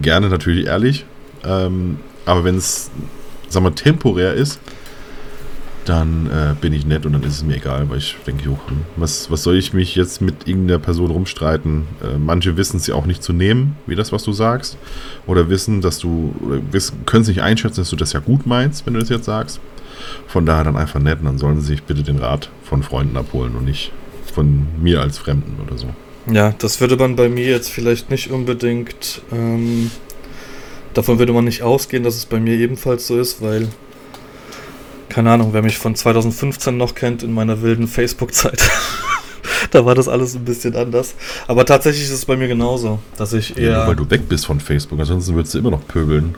gerne 0.00 0.28
natürlich 0.28 0.66
ehrlich. 0.66 1.06
Ähm, 1.44 1.98
aber 2.25 2.44
wenn 2.44 2.56
es, 2.56 2.90
sag 3.48 3.62
mal, 3.62 3.70
temporär 3.70 4.34
ist, 4.34 4.60
dann 5.88 6.26
äh, 6.26 6.54
bin 6.61 6.73
ich 6.73 6.85
nett 6.85 7.07
und 7.07 7.14
dann 7.14 7.23
ist 7.23 7.37
es 7.37 7.45
mir 7.45 7.57
egal, 7.57 7.88
weil 7.88 7.99
ich 7.99 8.16
denke, 8.26 8.50
oh, 8.50 8.59
was, 8.97 9.30
was 9.30 9.42
soll 9.42 9.57
ich 9.57 9.73
mich 9.73 9.95
jetzt 9.95 10.21
mit 10.21 10.47
irgendeiner 10.47 10.78
Person 10.78 11.11
rumstreiten? 11.11 11.85
Äh, 12.02 12.18
manche 12.18 12.57
wissen 12.57 12.76
es 12.76 12.87
ja 12.87 12.95
auch 12.95 13.07
nicht 13.07 13.23
zu 13.23 13.33
nehmen, 13.33 13.76
wie 13.87 13.95
das, 13.95 14.12
was 14.12 14.23
du 14.23 14.33
sagst. 14.33 14.76
Oder 15.26 15.49
wissen, 15.49 15.80
dass 15.80 15.99
du, 15.99 16.35
können 17.07 17.23
es 17.23 17.28
nicht 17.28 17.42
einschätzen, 17.42 17.80
dass 17.80 17.90
du 17.90 17.97
das 17.97 18.12
ja 18.12 18.21
gut 18.21 18.47
meinst, 18.47 18.85
wenn 18.85 18.95
du 18.95 19.00
das 19.00 19.09
jetzt 19.09 19.25
sagst. 19.25 19.61
Von 20.26 20.47
daher 20.47 20.64
dann 20.64 20.76
einfach 20.76 21.00
nett 21.00 21.21
und 21.21 21.25
dann 21.25 21.38
sollen 21.38 21.61
sie 21.61 21.66
sich 21.66 21.83
bitte 21.83 22.02
den 22.02 22.18
Rat 22.18 22.50
von 22.62 22.83
Freunden 22.83 23.16
abholen 23.16 23.57
und 23.57 23.64
nicht 23.64 23.92
von 24.33 24.66
mir 24.80 25.00
als 25.00 25.18
Fremden 25.18 25.57
oder 25.66 25.78
so. 25.78 25.88
Ja, 26.30 26.54
das 26.59 26.80
würde 26.80 26.97
man 26.97 27.16
bei 27.16 27.28
mir 27.28 27.47
jetzt 27.47 27.71
vielleicht 27.71 28.11
nicht 28.11 28.30
unbedingt. 28.30 29.23
Ähm, 29.33 29.90
davon 30.92 31.18
würde 31.18 31.33
man 31.33 31.47
nicht 31.47 31.62
ausgehen, 31.62 32.04
dass 32.04 32.16
es 32.16 32.26
bei 32.26 32.38
mir 32.38 32.59
ebenfalls 32.59 33.07
so 33.07 33.18
ist, 33.18 33.40
weil 33.40 33.68
keine 35.08 35.30
Ahnung, 35.30 35.52
wer 35.52 35.62
mich 35.62 35.78
von 35.78 35.94
2015 35.94 36.76
noch 36.76 36.94
kennt 36.94 37.22
in 37.22 37.32
meiner 37.32 37.62
wilden 37.62 37.88
Facebook-Zeit. 37.88 38.70
da 39.70 39.84
war 39.84 39.94
das 39.94 40.08
alles 40.08 40.34
ein 40.34 40.44
bisschen 40.44 40.76
anders. 40.76 41.14
Aber 41.46 41.64
tatsächlich 41.64 42.04
ist 42.04 42.12
es 42.12 42.24
bei 42.24 42.36
mir 42.36 42.48
genauso, 42.48 42.98
dass 43.16 43.32
ich 43.32 43.56
eher. 43.56 43.72
Ja, 43.72 43.86
weil 43.86 43.96
du 43.96 44.08
weg 44.10 44.28
bist 44.28 44.46
von 44.46 44.60
Facebook, 44.60 44.98
ansonsten 45.00 45.34
würdest 45.34 45.54
du 45.54 45.58
immer 45.58 45.70
noch 45.70 45.86
pöbeln. 45.86 46.36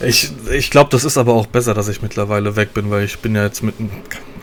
Ich, 0.00 0.32
ich 0.52 0.70
glaube, 0.70 0.90
das 0.90 1.04
ist 1.04 1.16
aber 1.16 1.34
auch 1.34 1.46
besser, 1.46 1.72
dass 1.72 1.88
ich 1.88 2.02
mittlerweile 2.02 2.56
weg 2.56 2.74
bin, 2.74 2.90
weil 2.90 3.04
ich 3.04 3.18
bin 3.20 3.34
ja 3.34 3.44
jetzt 3.44 3.62
mit 3.62 3.78
einem 3.78 3.90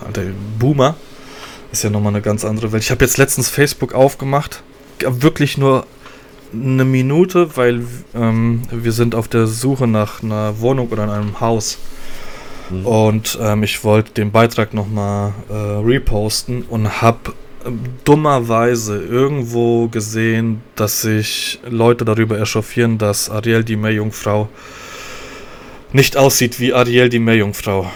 alter 0.05 0.23
Boomer. 0.59 0.95
Ist 1.71 1.83
ja 1.83 1.89
nochmal 1.89 2.13
eine 2.13 2.21
ganz 2.21 2.43
andere 2.45 2.71
Welt. 2.71 2.83
Ich 2.83 2.91
habe 2.91 3.03
jetzt 3.03 3.17
letztens 3.17 3.49
Facebook 3.49 3.93
aufgemacht. 3.93 4.63
Wirklich 4.99 5.57
nur 5.57 5.85
eine 6.53 6.85
Minute, 6.85 7.55
weil 7.55 7.85
ähm, 8.13 8.63
wir 8.71 8.91
sind 8.91 9.15
auf 9.15 9.27
der 9.27 9.47
Suche 9.47 9.87
nach 9.87 10.21
einer 10.21 10.59
Wohnung 10.59 10.89
oder 10.89 11.05
in 11.05 11.09
einem 11.09 11.39
Haus. 11.39 11.77
Mhm. 12.71 12.85
Und 12.85 13.37
ähm, 13.41 13.63
ich 13.63 13.83
wollte 13.83 14.13
den 14.13 14.31
Beitrag 14.31 14.73
nochmal 14.73 15.33
äh, 15.49 15.53
reposten 15.53 16.63
und 16.63 17.01
habe 17.01 17.33
ähm, 17.65 17.79
dummerweise 18.03 19.01
irgendwo 19.01 19.87
gesehen, 19.87 20.61
dass 20.75 21.01
sich 21.01 21.59
Leute 21.69 22.05
darüber 22.05 22.39
echauffieren, 22.39 22.97
dass 22.97 23.29
Ariel 23.29 23.63
die 23.63 23.75
Meerjungfrau 23.75 24.49
nicht 25.93 26.17
aussieht 26.17 26.59
wie 26.59 26.73
Ariel 26.73 27.09
die 27.09 27.19
Meerjungfrau. 27.19 27.91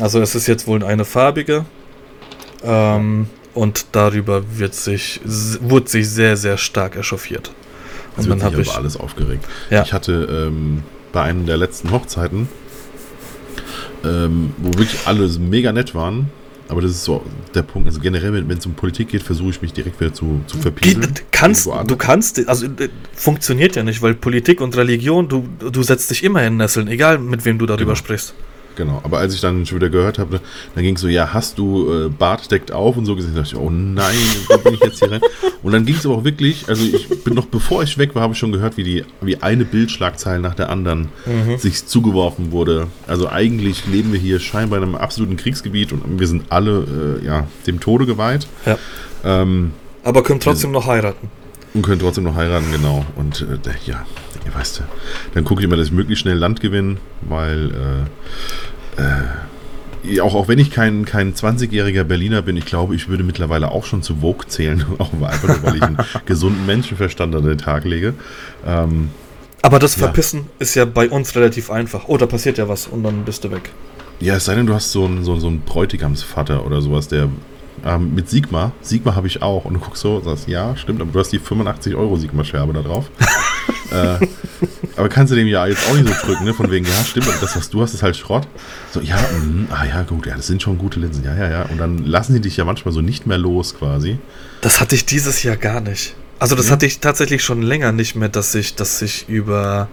Also 0.00 0.20
es 0.20 0.34
ist 0.34 0.46
jetzt 0.46 0.66
wohl 0.66 0.84
eine 0.84 1.04
farbige. 1.04 1.64
Ähm, 2.62 3.28
Und 3.54 3.86
darüber 3.92 4.42
wird 4.58 4.74
sich, 4.74 5.20
wurde 5.60 5.88
sich 5.88 6.08
sehr, 6.08 6.36
sehr 6.36 6.58
stark 6.58 6.94
echauffiert. 6.94 7.50
Und 8.16 8.22
es 8.22 8.28
dann 8.28 8.42
habe 8.44 8.60
ich 8.60 8.70
alles 8.70 8.96
aufgeregt. 8.96 9.44
Ja. 9.70 9.82
Ich 9.82 9.92
hatte 9.92 10.46
ähm, 10.46 10.84
bei 11.10 11.22
einem 11.22 11.44
der 11.46 11.56
letzten 11.56 11.90
Hochzeiten, 11.90 12.48
ähm, 14.04 14.52
wo 14.58 14.78
wirklich 14.78 15.06
alle 15.06 15.28
mega 15.38 15.72
nett 15.72 15.94
waren, 15.94 16.30
aber 16.68 16.82
das 16.82 16.90
ist 16.92 17.04
so 17.04 17.24
der 17.54 17.62
Punkt. 17.62 17.88
Also 17.88 18.00
generell, 18.00 18.32
wenn 18.32 18.58
es 18.58 18.66
um 18.66 18.74
Politik 18.74 19.08
geht, 19.08 19.22
versuche 19.22 19.50
ich 19.50 19.62
mich 19.62 19.72
direkt 19.72 20.00
wieder 20.00 20.12
zu, 20.12 20.40
zu 20.46 20.58
verpieseln. 20.58 21.14
Kannst, 21.30 21.66
du 21.66 21.96
kannst, 21.96 22.46
also 22.48 22.66
äh, 22.66 22.88
funktioniert 23.14 23.74
ja 23.76 23.82
nicht, 23.82 24.02
weil 24.02 24.14
Politik 24.14 24.60
und 24.60 24.76
Religion, 24.76 25.28
du, 25.28 25.48
du 25.58 25.82
setzt 25.82 26.10
dich 26.10 26.22
immer 26.22 26.46
in 26.46 26.58
Nesseln, 26.58 26.88
egal 26.88 27.18
mit 27.18 27.44
wem 27.44 27.58
du 27.58 27.66
darüber 27.66 27.84
genau. 27.84 27.94
sprichst. 27.94 28.34
Genau, 28.78 29.00
aber 29.02 29.18
als 29.18 29.34
ich 29.34 29.40
dann 29.40 29.66
schon 29.66 29.78
wieder 29.78 29.90
gehört 29.90 30.20
habe, 30.20 30.40
dann 30.76 30.84
ging 30.84 30.94
es 30.94 31.00
so, 31.00 31.08
ja, 31.08 31.32
hast 31.32 31.58
du 31.58 31.92
äh, 31.92 32.08
Bart 32.08 32.48
deckt 32.52 32.70
auf 32.70 32.96
und 32.96 33.06
so 33.06 33.16
gesehen, 33.16 33.34
dachte 33.34 33.48
ich, 33.48 33.56
oh 33.56 33.70
nein, 33.70 34.14
wo 34.48 34.56
bin 34.58 34.74
ich 34.74 34.80
jetzt 34.80 35.00
hier 35.00 35.10
rein? 35.10 35.20
Und 35.64 35.72
dann 35.72 35.84
ging 35.84 35.96
es 35.96 36.06
aber 36.06 36.14
auch 36.14 36.22
wirklich, 36.22 36.68
also 36.68 36.84
ich 36.84 37.08
bin 37.24 37.34
noch, 37.34 37.46
bevor 37.46 37.82
ich 37.82 37.98
weg 37.98 38.14
war, 38.14 38.22
habe 38.22 38.34
ich 38.34 38.38
schon 38.38 38.52
gehört, 38.52 38.76
wie 38.76 38.84
die, 38.84 39.04
wie 39.20 39.42
eine 39.42 39.64
Bildschlagzeile 39.64 40.40
nach 40.40 40.54
der 40.54 40.70
anderen 40.70 41.08
mhm. 41.26 41.58
sich 41.58 41.86
zugeworfen 41.86 42.52
wurde. 42.52 42.86
Also 43.08 43.28
eigentlich 43.28 43.84
leben 43.86 44.12
wir 44.12 44.20
hier 44.20 44.38
scheinbar 44.38 44.78
in 44.78 44.84
einem 44.84 44.94
absoluten 44.94 45.36
Kriegsgebiet 45.36 45.92
und 45.92 46.20
wir 46.20 46.28
sind 46.28 46.44
alle, 46.50 47.18
äh, 47.20 47.26
ja, 47.26 47.48
dem 47.66 47.80
Tode 47.80 48.06
geweiht. 48.06 48.46
Ja. 48.64 48.78
Ähm, 49.24 49.72
aber 50.04 50.22
können 50.22 50.38
trotzdem 50.38 50.70
noch 50.70 50.86
heiraten. 50.86 51.28
Und 51.74 51.82
können 51.82 52.00
trotzdem 52.00 52.22
noch 52.22 52.36
heiraten, 52.36 52.70
genau. 52.70 53.04
Und 53.16 53.40
äh, 53.40 53.58
ja, 53.84 54.06
ihr 54.48 54.54
weißt 54.54 54.80
ja. 54.80 54.84
Dann 55.34 55.44
gucke 55.44 55.60
ich 55.60 55.66
immer, 55.66 55.76
dass 55.76 55.88
ich 55.88 55.92
möglichst 55.92 56.22
schnell 56.22 56.36
Land 56.36 56.60
gewinne, 56.60 56.96
weil 57.22 58.06
äh, 58.96 59.02
äh, 59.02 60.20
auch, 60.20 60.34
auch 60.34 60.48
wenn 60.48 60.58
ich 60.58 60.70
kein, 60.70 61.04
kein 61.04 61.34
20-jähriger 61.34 62.04
Berliner 62.04 62.42
bin, 62.42 62.56
ich 62.56 62.66
glaube, 62.66 62.94
ich 62.94 63.08
würde 63.08 63.24
mittlerweile 63.24 63.70
auch 63.70 63.84
schon 63.84 64.02
zu 64.02 64.16
Vogue 64.16 64.46
zählen, 64.46 64.84
auch 64.98 65.12
einfach 65.12 65.48
nur, 65.48 65.62
weil 65.62 65.76
ich 65.76 65.82
einen 65.82 65.98
gesunden 66.26 66.66
Menschenverstand 66.66 67.34
an 67.34 67.44
den 67.44 67.58
Tag 67.58 67.84
lege. 67.84 68.14
Ähm, 68.66 69.10
aber 69.60 69.78
das 69.78 69.94
Verpissen 69.96 70.40
ja. 70.40 70.46
ist 70.60 70.74
ja 70.76 70.84
bei 70.84 71.10
uns 71.10 71.34
relativ 71.34 71.70
einfach. 71.70 72.04
Oh, 72.06 72.16
da 72.16 72.26
passiert 72.26 72.58
ja 72.58 72.68
was 72.68 72.86
und 72.86 73.02
dann 73.02 73.24
bist 73.24 73.42
du 73.42 73.50
weg. 73.50 73.70
Ja, 74.20 74.36
es 74.36 74.44
sei 74.44 74.54
denn, 74.54 74.66
du 74.66 74.74
hast 74.74 74.92
so 74.92 75.04
einen, 75.04 75.24
so, 75.24 75.36
so 75.38 75.48
einen 75.48 75.60
Bräutigamsvater 75.60 76.64
oder 76.64 76.80
sowas, 76.80 77.08
der 77.08 77.28
ähm, 77.84 78.14
mit 78.14 78.28
Sigma. 78.28 78.72
Sigma 78.80 79.14
habe 79.14 79.26
ich 79.26 79.42
auch. 79.42 79.64
Und 79.64 79.74
du 79.74 79.80
guckst 79.80 80.02
so 80.02 80.16
und 80.16 80.24
sagst, 80.24 80.48
ja, 80.48 80.76
stimmt, 80.76 81.00
aber 81.00 81.12
du 81.12 81.18
hast 81.18 81.30
die 81.30 81.38
85 81.38 81.94
Euro 81.94 82.16
Sigma-Scherbe 82.16 82.72
da 82.72 82.82
drauf. 82.82 83.10
äh, 83.90 84.26
aber 84.96 85.08
kannst 85.08 85.32
du 85.32 85.36
dem 85.36 85.46
ja 85.46 85.66
jetzt 85.66 85.88
auch 85.88 85.94
nicht 85.94 86.08
so 86.08 86.26
drücken, 86.26 86.44
ne? 86.44 86.54
Von 86.54 86.70
wegen, 86.70 86.86
ja, 86.86 87.04
stimmt, 87.04 87.28
aber 87.28 87.38
das, 87.40 87.56
was 87.56 87.70
du 87.70 87.82
hast, 87.82 87.94
ist 87.94 88.02
halt 88.02 88.16
Schrott. 88.16 88.48
So, 88.92 89.00
ja, 89.00 89.16
mh, 89.16 89.68
ah 89.70 89.84
ja, 89.84 90.02
gut, 90.02 90.26
ja, 90.26 90.36
das 90.36 90.46
sind 90.46 90.62
schon 90.62 90.78
gute 90.78 91.00
Linsen. 91.00 91.24
Ja, 91.24 91.34
ja, 91.34 91.50
ja. 91.50 91.62
Und 91.62 91.78
dann 91.78 91.98
lassen 91.98 92.34
die 92.34 92.40
dich 92.40 92.56
ja 92.56 92.64
manchmal 92.64 92.92
so 92.92 93.00
nicht 93.00 93.26
mehr 93.26 93.38
los 93.38 93.76
quasi. 93.78 94.18
Das 94.60 94.80
hatte 94.80 94.94
ich 94.94 95.06
dieses 95.06 95.42
Jahr 95.42 95.56
gar 95.56 95.80
nicht. 95.80 96.14
Also 96.38 96.54
das 96.54 96.66
ja. 96.66 96.72
hatte 96.72 96.86
ich 96.86 97.00
tatsächlich 97.00 97.42
schon 97.42 97.62
länger 97.62 97.92
nicht 97.92 98.14
mehr, 98.14 98.28
dass 98.28 98.54
ich, 98.54 98.74
dass 98.74 99.02
ich 99.02 99.28
über 99.28 99.88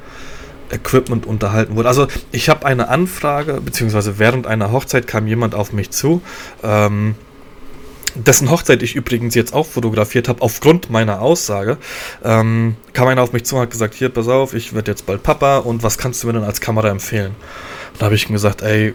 Equipment 0.72 1.26
unterhalten 1.26 1.76
wurde. 1.76 1.88
Also 1.88 2.08
ich 2.32 2.50
habe 2.50 2.66
eine 2.66 2.90
Anfrage, 2.90 3.62
beziehungsweise 3.62 4.20
während 4.20 4.48
einer 4.48 4.72
Hochzeit 4.72 5.08
kam 5.08 5.28
jemand 5.28 5.56
auf 5.56 5.74
mich 5.74 5.92
zu, 5.92 6.22
ähm, 6.64 7.16
dessen 8.16 8.50
Hochzeit 8.50 8.82
ich 8.84 8.96
übrigens 8.96 9.36
jetzt 9.36 9.54
auch 9.54 9.66
fotografiert 9.66 10.28
habe, 10.28 10.42
aufgrund 10.42 10.90
meiner 10.90 11.22
Aussage, 11.22 11.78
ähm, 12.24 12.76
kam 12.94 13.08
einer 13.08 13.22
auf 13.22 13.34
mich 13.34 13.46
zu 13.46 13.56
und 13.56 13.62
hat 13.62 13.72
gesagt, 13.72 13.94
hier, 13.94 14.10
pass 14.10 14.28
auf, 14.28 14.54
ich 14.54 14.74
werde 14.74 14.92
jetzt 14.92 15.06
bald 15.06 15.24
Papa 15.24 15.58
und 15.58 15.84
was 15.84 15.98
kannst 15.98 16.24
du 16.24 16.28
mir 16.28 16.34
denn 16.34 16.44
als 16.44 16.62
Kamera 16.62 16.90
empfehlen? 16.90 17.36
Da 18.00 18.06
habe 18.06 18.16
ich 18.16 18.30
ihm 18.30 18.34
gesagt, 18.34 18.62
ey, 18.62 18.94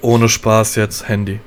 ohne 0.00 0.28
Spaß 0.28 0.76
jetzt 0.76 1.08
Handy. 1.08 1.40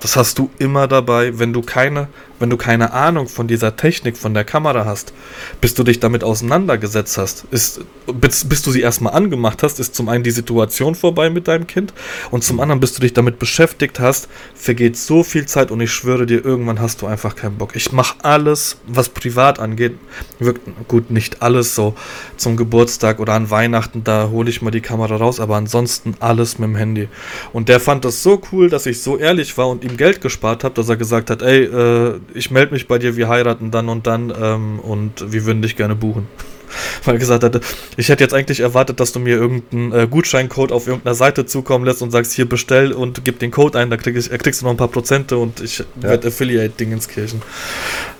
Das 0.00 0.16
hast 0.16 0.38
du 0.38 0.50
immer 0.58 0.86
dabei, 0.86 1.38
wenn 1.38 1.52
du 1.52 1.62
keine 1.62 2.08
wenn 2.38 2.50
du 2.50 2.56
keine 2.56 2.92
Ahnung 2.92 3.28
von 3.28 3.46
dieser 3.46 3.76
Technik, 3.76 4.16
von 4.16 4.34
der 4.34 4.44
Kamera 4.44 4.84
hast, 4.84 5.12
bis 5.60 5.74
du 5.74 5.84
dich 5.84 6.00
damit 6.00 6.24
auseinandergesetzt 6.24 7.18
hast, 7.18 7.44
ist, 7.50 7.80
bis, 8.06 8.44
bis 8.48 8.62
du 8.62 8.70
sie 8.70 8.80
erstmal 8.80 9.14
angemacht 9.14 9.62
hast, 9.62 9.80
ist 9.80 9.94
zum 9.94 10.08
einen 10.08 10.24
die 10.24 10.30
Situation 10.30 10.94
vorbei 10.94 11.30
mit 11.30 11.48
deinem 11.48 11.66
Kind 11.66 11.92
und 12.30 12.44
zum 12.44 12.60
anderen, 12.60 12.80
bis 12.80 12.94
du 12.94 13.00
dich 13.00 13.12
damit 13.12 13.38
beschäftigt 13.38 14.00
hast, 14.00 14.28
vergeht 14.54 14.96
so 14.96 15.22
viel 15.22 15.46
Zeit 15.46 15.70
und 15.70 15.80
ich 15.80 15.92
schwöre 15.92 16.26
dir, 16.26 16.44
irgendwann 16.44 16.80
hast 16.80 17.02
du 17.02 17.06
einfach 17.06 17.36
keinen 17.36 17.56
Bock. 17.56 17.76
Ich 17.76 17.92
mache 17.92 18.16
alles, 18.22 18.78
was 18.86 19.08
privat 19.08 19.58
angeht, 19.58 19.94
wirkt 20.38 20.62
gut, 20.88 21.10
nicht 21.10 21.42
alles 21.42 21.74
so 21.74 21.94
zum 22.36 22.56
Geburtstag 22.56 23.20
oder 23.20 23.34
an 23.34 23.50
Weihnachten, 23.50 24.04
da 24.04 24.28
hole 24.30 24.50
ich 24.50 24.62
mal 24.62 24.70
die 24.70 24.80
Kamera 24.80 25.16
raus, 25.16 25.40
aber 25.40 25.56
ansonsten 25.56 26.14
alles 26.20 26.58
mit 26.58 26.68
dem 26.68 26.76
Handy. 26.76 27.08
Und 27.52 27.68
der 27.68 27.80
fand 27.80 28.04
das 28.04 28.22
so 28.22 28.40
cool, 28.52 28.68
dass 28.68 28.86
ich 28.86 29.02
so 29.02 29.16
ehrlich 29.16 29.56
war 29.56 29.68
und 29.68 29.84
ihm 29.84 29.96
Geld 29.96 30.20
gespart 30.20 30.64
habe, 30.64 30.74
dass 30.74 30.88
er 30.88 30.96
gesagt 30.96 31.30
hat, 31.30 31.42
ey, 31.42 31.64
äh, 31.64 32.20
ich 32.32 32.50
melde 32.50 32.72
mich 32.72 32.88
bei 32.88 32.98
dir, 32.98 33.16
wir 33.16 33.28
heiraten 33.28 33.70
dann 33.70 33.88
und 33.88 34.06
dann 34.06 34.32
ähm, 34.40 34.80
und 34.80 35.32
wir 35.32 35.44
würden 35.44 35.62
dich 35.62 35.76
gerne 35.76 35.94
buchen. 35.94 36.26
Weil 37.04 37.14
er 37.16 37.18
gesagt 37.18 37.44
hatte, 37.44 37.60
ich 37.96 38.08
hätte 38.08 38.24
jetzt 38.24 38.34
eigentlich 38.34 38.60
erwartet, 38.60 39.00
dass 39.00 39.12
du 39.12 39.20
mir 39.20 39.36
irgendeinen 39.36 39.92
äh, 39.92 40.06
Gutscheincode 40.08 40.72
auf 40.72 40.86
irgendeiner 40.86 41.14
Seite 41.14 41.46
zukommen 41.46 41.84
lässt 41.84 42.02
und 42.02 42.10
sagst, 42.10 42.32
hier 42.32 42.48
bestell 42.48 42.92
und 42.92 43.24
gib 43.24 43.38
den 43.38 43.50
Code 43.50 43.78
ein, 43.78 43.90
da 43.90 43.96
krieg 43.96 44.16
ich, 44.16 44.30
kriegst 44.30 44.60
du 44.60 44.66
noch 44.66 44.72
ein 44.72 44.76
paar 44.76 44.88
Prozente 44.88 45.36
und 45.36 45.60
ich 45.60 45.78
ja. 45.78 45.84
werde 45.96 46.28
Affiliate-Ding 46.28 46.92
ins 46.92 47.08
Kirchen. 47.08 47.42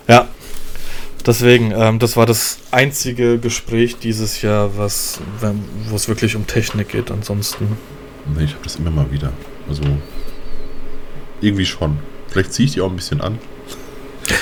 Ja. 0.09 0.29
Deswegen, 1.27 1.73
ähm, 1.75 1.99
das 1.99 2.19
war 2.19 2.27
das 2.27 2.59
einzige 2.71 3.39
Gespräch 3.39 3.97
dieses 3.97 4.43
Jahr, 4.43 4.77
was, 4.77 5.21
wo 5.89 5.97
es 5.97 6.07
wirklich 6.07 6.37
um 6.37 6.47
Technik 6.47 6.91
geht. 6.91 7.11
Ansonsten. 7.11 7.79
Nee, 8.37 8.45
ich 8.45 8.51
habe 8.51 8.63
das 8.63 8.77
immer 8.77 8.91
mal 8.91 9.11
wieder. 9.11 9.33
Also 9.67 9.83
irgendwie 11.41 11.65
schon. 11.67 11.99
Vielleicht 12.29 12.53
ziehe 12.53 12.67
ich 12.67 12.73
die 12.75 12.81
auch 12.81 12.91
ein 12.91 12.97
bisschen 12.97 13.21
an. 13.21 13.39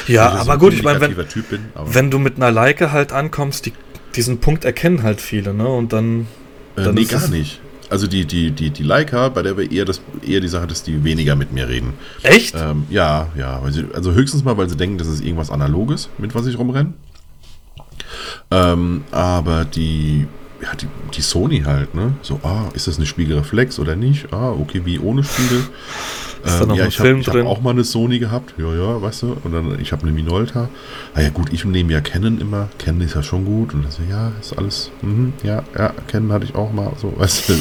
Ja, 0.06 0.30
aber 0.30 0.54
so 0.54 0.58
gut, 0.58 0.74
ich 0.74 0.82
meine, 0.82 1.00
wenn, 1.00 1.14
bin, 1.14 1.26
wenn 1.74 2.10
du 2.10 2.18
mit 2.18 2.36
einer 2.36 2.50
Leica 2.50 2.92
halt 2.92 3.12
ankommst, 3.12 3.66
die, 3.66 3.72
diesen 4.14 4.38
Punkt 4.38 4.64
erkennen 4.64 5.02
halt 5.02 5.20
viele, 5.20 5.54
ne? 5.54 5.68
Und 5.68 5.92
dann. 5.92 6.26
Äh, 6.76 6.84
dann 6.84 6.94
nee, 6.94 7.04
gar 7.04 7.28
nicht. 7.28 7.60
Also 7.90 8.06
die, 8.06 8.24
die, 8.24 8.52
die, 8.52 8.70
die 8.70 8.82
Leica, 8.82 9.28
bei 9.28 9.42
der 9.42 9.58
wir 9.58 9.70
eher, 9.70 9.84
das, 9.84 10.00
eher 10.26 10.40
die 10.40 10.48
Sache, 10.48 10.66
dass 10.66 10.82
die 10.82 11.04
weniger 11.04 11.36
mit 11.36 11.52
mir 11.52 11.68
reden. 11.68 11.92
Echt? 12.22 12.54
Ähm, 12.56 12.86
ja, 12.88 13.28
ja. 13.36 13.60
Sie, 13.70 13.84
also 13.92 14.14
höchstens 14.14 14.44
mal, 14.44 14.56
weil 14.56 14.68
sie 14.70 14.78
denken, 14.78 14.96
das 14.96 15.08
ist 15.08 15.22
irgendwas 15.22 15.50
Analoges, 15.50 16.08
mit 16.16 16.34
was 16.34 16.46
ich 16.46 16.58
rumrenne. 16.58 16.94
Ähm, 18.50 19.04
aber 19.10 19.66
die, 19.66 20.26
ja, 20.62 20.74
die, 20.74 20.86
die 21.14 21.20
Sony 21.20 21.64
halt, 21.66 21.94
ne? 21.94 22.14
So, 22.22 22.40
ah, 22.44 22.70
ist 22.72 22.86
das 22.86 22.96
eine 22.96 23.04
Spiegelreflex 23.04 23.78
oder 23.78 23.94
nicht? 23.94 24.32
Ah, 24.32 24.52
okay, 24.52 24.82
wie 24.84 24.98
ohne 24.98 25.22
Spiegel. 25.22 25.62
Ist 26.44 26.56
da 26.58 26.62
ähm, 26.62 26.68
noch 26.68 26.76
ja, 26.76 26.84
ein 26.84 26.88
ich 26.88 26.98
habe 26.98 27.22
hab 27.24 27.46
auch 27.46 27.60
mal 27.60 27.70
eine 27.70 27.84
Sony 27.84 28.18
gehabt, 28.18 28.54
ja, 28.58 28.74
ja, 28.74 29.00
weißt 29.00 29.22
du, 29.22 29.36
und 29.44 29.52
dann, 29.52 29.80
ich 29.80 29.92
habe 29.92 30.02
eine 30.02 30.12
Minolta. 30.12 30.68
Ah 31.14 31.20
ja, 31.20 31.28
gut, 31.28 31.52
ich 31.52 31.64
nehme 31.64 31.92
ja 31.92 32.00
Canon 32.00 32.40
immer, 32.40 32.68
Canon 32.78 33.02
ist 33.02 33.14
ja 33.14 33.22
schon 33.22 33.44
gut, 33.44 33.74
und 33.74 33.84
dann 33.84 33.92
so, 33.92 34.02
ja, 34.08 34.32
ist 34.40 34.56
alles, 34.58 34.90
mhm, 35.02 35.34
ja, 35.42 35.62
ja, 35.78 35.92
Canon 36.08 36.32
hatte 36.32 36.44
ich 36.44 36.54
auch 36.54 36.72
mal, 36.72 36.92
so, 36.96 37.12
weißt 37.16 37.48
du, 37.48 37.52
äh, 37.52 37.56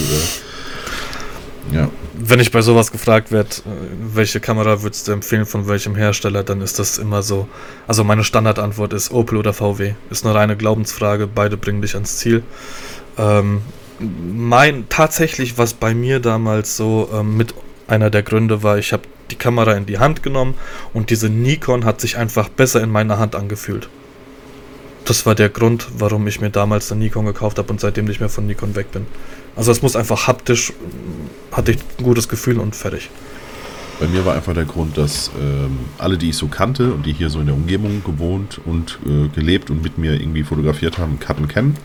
ja. 1.72 1.90
Wenn 2.16 2.40
ich 2.40 2.52
bei 2.52 2.62
sowas 2.62 2.92
gefragt 2.92 3.32
werde, 3.32 3.50
äh, 3.50 4.16
welche 4.16 4.40
Kamera 4.40 4.82
würdest 4.82 5.08
du 5.08 5.12
empfehlen, 5.12 5.46
von 5.46 5.68
welchem 5.68 5.96
Hersteller, 5.96 6.44
dann 6.44 6.62
ist 6.62 6.80
das 6.80 6.98
immer 6.98 7.22
so. 7.22 7.48
Also 7.88 8.04
meine 8.04 8.24
Standardantwort 8.24 8.94
ist 8.94 9.12
Opel 9.12 9.38
oder 9.38 9.54
VW. 9.54 9.94
Ist 10.10 10.26
eine 10.26 10.36
reine 10.36 10.58
Glaubensfrage, 10.58 11.28
beide 11.28 11.58
bringen 11.58 11.82
dich 11.82 11.94
ans 11.94 12.18
Ziel. 12.18 12.44
Ähm, 13.18 13.62
mein 14.00 14.90
tatsächlich, 14.90 15.58
was 15.58 15.74
bei 15.74 15.94
mir 15.94 16.20
damals 16.20 16.76
so 16.76 17.10
ähm, 17.14 17.38
mit 17.38 17.54
einer 17.92 18.10
der 18.10 18.24
Gründe 18.24 18.64
war, 18.64 18.78
ich 18.78 18.94
habe 18.94 19.04
die 19.30 19.36
Kamera 19.36 19.74
in 19.74 19.86
die 19.86 20.00
Hand 20.00 20.24
genommen 20.24 20.56
und 20.94 21.10
diese 21.10 21.30
Nikon 21.30 21.86
hat 21.86 22.02
sich 22.02 22.18
einfach 22.18 22.50
besser 22.50 22.82
in 22.82 22.90
meiner 22.90 23.20
Hand 23.20 23.36
angefühlt. 23.36 23.90
Das 25.06 25.26
war 25.26 25.36
der 25.36 25.50
Grund, 25.50 25.88
warum 25.98 26.28
ich 26.28 26.42
mir 26.42 26.50
damals 26.50 26.92
eine 26.92 27.04
Nikon 27.04 27.26
gekauft 27.26 27.58
habe 27.58 27.72
und 27.72 27.82
seitdem 27.82 28.06
nicht 28.06 28.20
mehr 28.20 28.30
von 28.30 28.48
Nikon 28.48 28.76
weg 28.76 28.92
bin. 28.92 29.06
Also 29.56 29.72
es 29.72 29.82
muss 29.82 29.96
einfach 29.96 30.28
haptisch, 30.28 30.74
hatte 31.52 31.72
ich 31.72 31.80
ein 32.00 32.04
gutes 32.04 32.30
Gefühl 32.30 32.60
und 32.60 32.76
fertig. 32.76 33.10
Bei 34.00 34.08
mir 34.08 34.26
war 34.26 34.36
einfach 34.36 34.54
der 34.54 34.66
Grund, 34.66 34.98
dass 34.98 35.30
ähm, 35.40 35.80
alle, 35.98 36.18
die 36.18 36.30
ich 36.30 36.36
so 36.36 36.48
kannte 36.48 36.94
und 36.94 37.06
die 37.06 37.14
hier 37.14 37.30
so 37.30 37.40
in 37.40 37.48
der 37.48 37.56
Umgebung 37.56 38.04
gewohnt 38.04 38.60
und 38.66 39.00
äh, 39.06 39.28
gelebt 39.28 39.70
und 39.70 39.84
mit 39.84 39.98
mir 39.98 40.14
irgendwie 40.14 40.44
fotografiert 40.44 40.98
haben, 40.98 41.20
Cutten 41.20 41.48
kennen. 41.48 41.78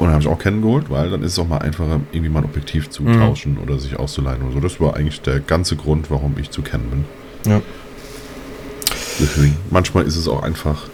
Und 0.00 0.06
dann 0.06 0.14
habe 0.14 0.22
ich 0.22 0.28
auch 0.28 0.38
kennengeholt, 0.38 0.88
weil 0.88 1.10
dann 1.10 1.22
ist 1.22 1.32
es 1.32 1.38
auch 1.38 1.46
mal 1.46 1.58
einfacher, 1.58 2.00
irgendwie 2.10 2.30
mal 2.30 2.40
ein 2.40 2.46
Objektiv 2.46 2.88
zu 2.88 3.02
mhm. 3.02 3.18
tauschen 3.18 3.58
oder 3.58 3.78
sich 3.78 3.98
auszuleihen 3.98 4.42
oder 4.42 4.54
so. 4.54 4.60
Das 4.60 4.80
war 4.80 4.96
eigentlich 4.96 5.20
der 5.20 5.40
ganze 5.40 5.76
Grund, 5.76 6.10
warum 6.10 6.36
ich 6.40 6.50
zu 6.50 6.62
kennen 6.62 6.88
bin. 7.44 7.52
Ja. 7.52 7.60
Deswegen, 9.20 9.56
manchmal 9.68 10.06
ist 10.06 10.16
es 10.16 10.26
auch 10.26 10.42
einfach 10.42 10.88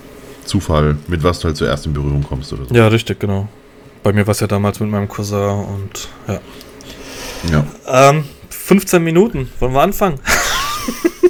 Zufall, 0.45 0.97
mit 1.07 1.23
was 1.23 1.39
du 1.39 1.47
halt 1.47 1.57
zuerst 1.57 1.87
in 1.87 1.93
Berührung 1.93 2.25
kommst 2.25 2.53
oder 2.53 2.65
so. 2.65 2.75
Ja, 2.75 2.89
richtig, 2.89 3.21
genau. 3.21 3.49
Bei 4.03 4.13
mir 4.13 4.27
war 4.27 4.33
es 4.33 4.41
ja 4.41 4.49
damals 4.49 4.81
mit 4.81 4.91
meinem 4.91 5.07
Cousin 5.07 5.39
und 5.39 6.09
ja. 6.27 6.41
Ja. 7.53 8.11
Ähm, 8.11 8.25
15 8.51 9.05
Minuten, 9.05 9.49
wollen 9.61 9.73
wir 9.73 9.83
anfangen? 9.83 10.19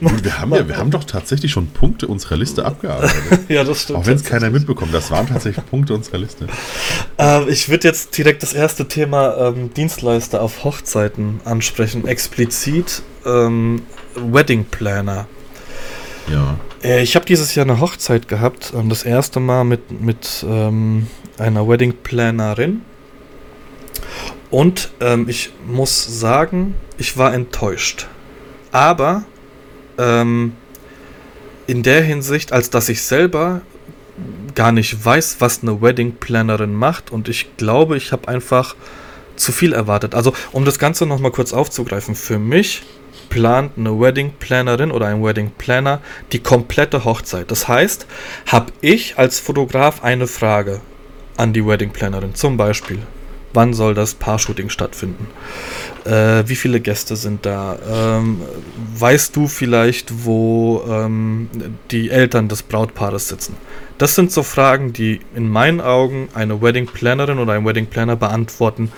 Gut, 0.00 0.24
wir 0.24 0.38
haben 0.40 0.54
ja, 0.54 0.68
wir 0.68 0.76
haben 0.76 0.90
doch 0.90 1.04
tatsächlich 1.04 1.52
schon 1.52 1.68
Punkte 1.68 2.06
unserer 2.06 2.36
Liste 2.36 2.64
abgearbeitet. 2.64 3.16
ja, 3.48 3.64
das 3.64 3.82
stimmt. 3.82 3.98
Auch 4.00 4.06
wenn 4.06 4.16
es 4.16 4.24
keiner 4.24 4.50
mitbekommt, 4.50 4.92
das 4.92 5.10
waren 5.10 5.26
tatsächlich 5.26 5.64
Punkte 5.66 5.94
unserer 5.94 6.18
Liste. 6.18 6.46
Ähm, 7.18 7.48
ich 7.48 7.68
würde 7.68 7.88
jetzt 7.88 8.16
direkt 8.16 8.42
das 8.42 8.52
erste 8.52 8.88
Thema 8.88 9.36
ähm, 9.48 9.72
Dienstleister 9.74 10.42
auf 10.42 10.64
Hochzeiten 10.64 11.40
ansprechen. 11.44 12.06
Explizit 12.06 13.02
ähm, 13.24 13.82
Wedding 14.14 14.64
Planner. 14.64 15.26
Ja. 16.30 16.58
Äh, 16.82 17.02
ich 17.02 17.16
habe 17.16 17.26
dieses 17.26 17.54
Jahr 17.54 17.66
eine 17.66 17.80
Hochzeit 17.80 18.28
gehabt, 18.28 18.72
ähm, 18.74 18.88
das 18.88 19.02
erste 19.04 19.40
Mal 19.40 19.64
mit, 19.64 20.00
mit 20.00 20.44
ähm, 20.48 21.06
einer 21.38 21.68
Wedding 21.68 21.94
Plannerin. 22.02 22.82
Und 24.50 24.90
ähm, 25.00 25.28
ich 25.28 25.52
muss 25.66 26.20
sagen, 26.20 26.74
ich 26.98 27.16
war 27.16 27.34
enttäuscht. 27.34 28.06
Aber 28.76 29.24
ähm, 29.96 30.52
in 31.66 31.82
der 31.82 32.02
Hinsicht, 32.02 32.52
als 32.52 32.68
dass 32.68 32.90
ich 32.90 33.00
selber 33.00 33.62
gar 34.54 34.70
nicht 34.70 35.02
weiß, 35.02 35.36
was 35.38 35.62
eine 35.62 35.80
Wedding 35.80 36.16
Plannerin 36.16 36.74
macht 36.74 37.10
und 37.10 37.30
ich 37.30 37.56
glaube, 37.56 37.96
ich 37.96 38.12
habe 38.12 38.28
einfach 38.28 38.76
zu 39.34 39.50
viel 39.50 39.72
erwartet. 39.72 40.14
Also, 40.14 40.34
um 40.52 40.66
das 40.66 40.78
Ganze 40.78 41.06
nochmal 41.06 41.30
kurz 41.30 41.54
aufzugreifen, 41.54 42.14
für 42.14 42.38
mich 42.38 42.82
plant 43.30 43.72
eine 43.78 43.98
Wedding 43.98 44.34
Plannerin 44.38 44.92
oder 44.92 45.06
ein 45.06 45.24
Wedding 45.24 45.52
Planner 45.56 46.02
die 46.32 46.40
komplette 46.40 47.06
Hochzeit. 47.06 47.50
Das 47.50 47.68
heißt, 47.68 48.06
habe 48.46 48.72
ich 48.82 49.16
als 49.16 49.40
Fotograf 49.40 50.04
eine 50.04 50.26
Frage 50.26 50.82
an 51.38 51.54
die 51.54 51.66
Wedding 51.66 51.92
Plannerin, 51.92 52.34
zum 52.34 52.58
Beispiel, 52.58 52.98
wann 53.56 53.74
soll 53.74 53.94
das 53.94 54.14
Paar-Shooting 54.14 54.68
stattfinden? 54.68 55.26
Äh, 56.04 56.44
wie 56.46 56.54
viele 56.54 56.78
Gäste 56.78 57.16
sind 57.16 57.44
da? 57.44 57.78
Ähm, 57.90 58.42
weißt 58.96 59.34
du 59.34 59.48
vielleicht, 59.48 60.24
wo 60.24 60.84
ähm, 60.88 61.50
die 61.90 62.10
Eltern 62.10 62.48
des 62.48 62.62
Brautpaares 62.62 63.28
sitzen? 63.28 63.56
Das 63.98 64.14
sind 64.14 64.30
so 64.30 64.42
Fragen, 64.42 64.92
die 64.92 65.20
in 65.34 65.48
meinen 65.48 65.80
Augen 65.80 66.28
eine 66.34 66.62
Wedding 66.62 66.86
Plannerin 66.86 67.38
oder 67.38 67.54
ein 67.54 67.64
Wedding 67.64 67.86
Planner 67.86 68.14
beantworten 68.14 68.92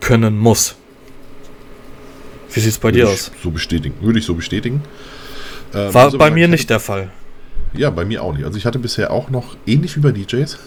können 0.00 0.38
muss. 0.38 0.76
Wie 2.52 2.60
sieht 2.60 2.70
es 2.70 2.78
bei 2.78 2.88
Würde 2.88 2.98
dir 2.98 3.08
aus? 3.08 3.32
So 3.42 3.50
bestätigen. 3.50 3.96
Würde 4.00 4.18
ich 4.20 4.24
so 4.26 4.34
bestätigen. 4.34 4.82
Ähm, 5.74 5.92
War 5.92 6.04
also 6.04 6.18
bei 6.18 6.30
mir 6.30 6.46
nicht 6.46 6.70
der 6.70 6.78
Fall. 6.78 7.10
Ja, 7.72 7.90
bei 7.90 8.04
mir 8.04 8.22
auch 8.22 8.32
nicht. 8.32 8.44
Also 8.44 8.56
ich 8.58 8.66
hatte 8.66 8.78
bisher 8.78 9.10
auch 9.10 9.30
noch, 9.30 9.56
ähnlich 9.66 9.96
wie 9.96 10.00
bei 10.00 10.12
DJs, 10.12 10.58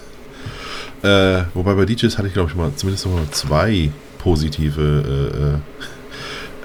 äh, 1.03 1.43
wobei 1.53 1.73
bei 1.75 1.85
DJs 1.85 2.17
hatte 2.17 2.27
ich, 2.27 2.33
glaube 2.33 2.49
ich, 2.49 2.55
mal 2.55 2.71
zumindest 2.75 3.05
noch 3.05 3.13
mal 3.13 3.29
zwei 3.31 3.91
positive 4.17 5.61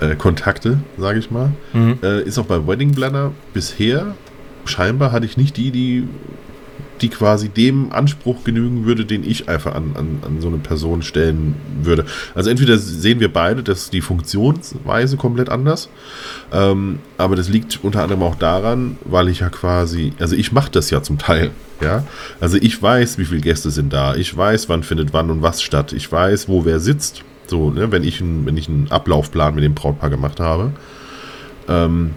äh, 0.01 0.07
äh, 0.07 0.13
äh, 0.13 0.17
Kontakte, 0.17 0.79
sage 0.99 1.19
ich 1.19 1.31
mal. 1.31 1.53
Mhm. 1.73 1.99
Äh, 2.03 2.23
ist 2.23 2.39
auch 2.39 2.47
bei 2.47 2.67
Wedding 2.67 2.93
Planner 2.93 3.33
bisher, 3.53 4.15
scheinbar 4.65 5.13
hatte 5.13 5.27
ich 5.27 5.37
nicht 5.37 5.57
die, 5.57 5.71
die, 5.71 6.09
die 7.03 7.09
quasi 7.09 7.49
dem 7.49 7.93
Anspruch 7.93 8.45
genügen 8.45 8.87
würde, 8.87 9.05
den 9.05 9.29
ich 9.29 9.49
einfach 9.49 9.75
an, 9.75 9.93
an, 9.95 10.19
an 10.25 10.41
so 10.41 10.49
eine 10.49 10.59
Person 10.59 11.03
stellen 11.03 11.55
würde. 11.83 12.07
Also 12.35 12.49
entweder 12.49 12.79
sehen 12.79 13.21
wir 13.21 13.33
beide, 13.33 13.63
dass 13.63 13.91
die 13.91 14.01
Funktionsweise 14.01 15.17
komplett 15.17 15.51
anders, 15.51 15.89
ähm, 16.53 17.01
aber 17.19 17.37
das 17.37 17.49
liegt 17.49 17.81
unter 17.83 18.03
anderem 18.03 18.23
auch 18.23 18.37
daran, 18.37 18.97
weil 19.05 19.29
ich 19.29 19.41
ja 19.41 19.51
quasi, 19.51 20.13
also 20.19 20.37
ich 20.37 20.53
mache 20.53 20.71
das 20.71 20.91
ja 20.91 21.03
zum 21.03 21.19
Teil, 21.19 21.51
ja. 21.81 22.05
Also 22.41 22.57
ich 22.57 22.81
weiß, 22.81 23.19
wie 23.19 23.25
viele 23.25 23.41
Gäste 23.41 23.71
sind 23.71 23.93
da, 23.93 24.15
ich 24.15 24.35
weiß, 24.35 24.69
wann 24.69 24.83
findet 24.83 25.13
wann 25.13 25.31
und 25.31 25.43
was 25.43 25.61
statt, 25.63 25.93
ich 25.93 26.11
weiß, 26.11 26.49
wo 26.49 26.65
wer 26.65 26.81
sitzt. 26.81 27.23
So, 27.49 27.71
ne, 27.71 27.91
wenn 27.91 28.05
ich, 28.05 28.21
ein, 28.21 28.47
wenn 28.47 28.57
ich 28.57 28.69
einen 28.69 28.91
Ablaufplan 28.91 29.55
mit 29.55 29.65
dem 29.65 29.75
Brautpaar 29.75 30.09
gemacht 30.09 30.41
habe. 30.41 30.73
Ähm, 31.69 32.13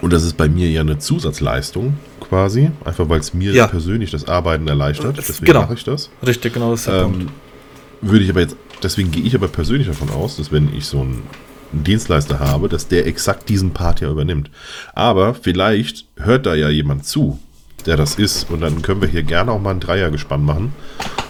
und 0.00 0.12
das 0.12 0.22
ist 0.22 0.36
bei 0.36 0.48
mir 0.48 0.70
ja 0.70 0.80
eine 0.80 0.98
Zusatzleistung 0.98 1.94
quasi, 2.28 2.70
einfach 2.84 3.08
weil 3.08 3.20
es 3.20 3.34
mir 3.34 3.52
Ja. 3.52 3.66
persönlich 3.66 4.10
das 4.10 4.26
Arbeiten 4.26 4.66
erleichtert. 4.68 5.16
Deswegen 5.18 5.46
Genau. 5.46 5.62
mache 5.62 5.74
ich 5.74 5.84
das. 5.84 6.10
Richtig, 6.26 6.52
genau 6.54 6.70
das 6.72 6.80
ist 6.80 6.86
der 6.88 7.02
Ähm, 7.02 7.12
Punkt. 7.12 7.32
würde 8.00 8.24
ich 8.24 8.30
aber 8.30 8.40
jetzt, 8.40 8.56
deswegen 8.82 9.10
gehe 9.10 9.22
ich 9.22 9.34
aber 9.34 9.48
persönlich 9.48 9.86
davon 9.86 10.10
aus, 10.10 10.36
dass 10.36 10.50
wenn 10.52 10.74
ich 10.74 10.86
so 10.86 11.00
einen, 11.00 11.22
einen 11.72 11.84
Dienstleister 11.84 12.38
habe, 12.40 12.68
dass 12.68 12.88
der 12.88 13.06
exakt 13.06 13.48
diesen 13.48 13.70
Part 13.72 14.00
ja 14.00 14.10
übernimmt. 14.10 14.50
Aber 14.94 15.34
vielleicht 15.34 16.06
hört 16.16 16.46
da 16.46 16.54
ja 16.54 16.68
jemand 16.68 17.04
zu, 17.04 17.38
der 17.86 17.96
das 17.96 18.14
ist. 18.14 18.50
Und 18.50 18.60
dann 18.60 18.80
können 18.82 19.00
wir 19.00 19.08
hier 19.08 19.22
gerne 19.22 19.50
auch 19.52 19.60
mal 19.60 19.70
ein 19.72 19.80
Dreiergespann 19.80 20.44
machen 20.44 20.72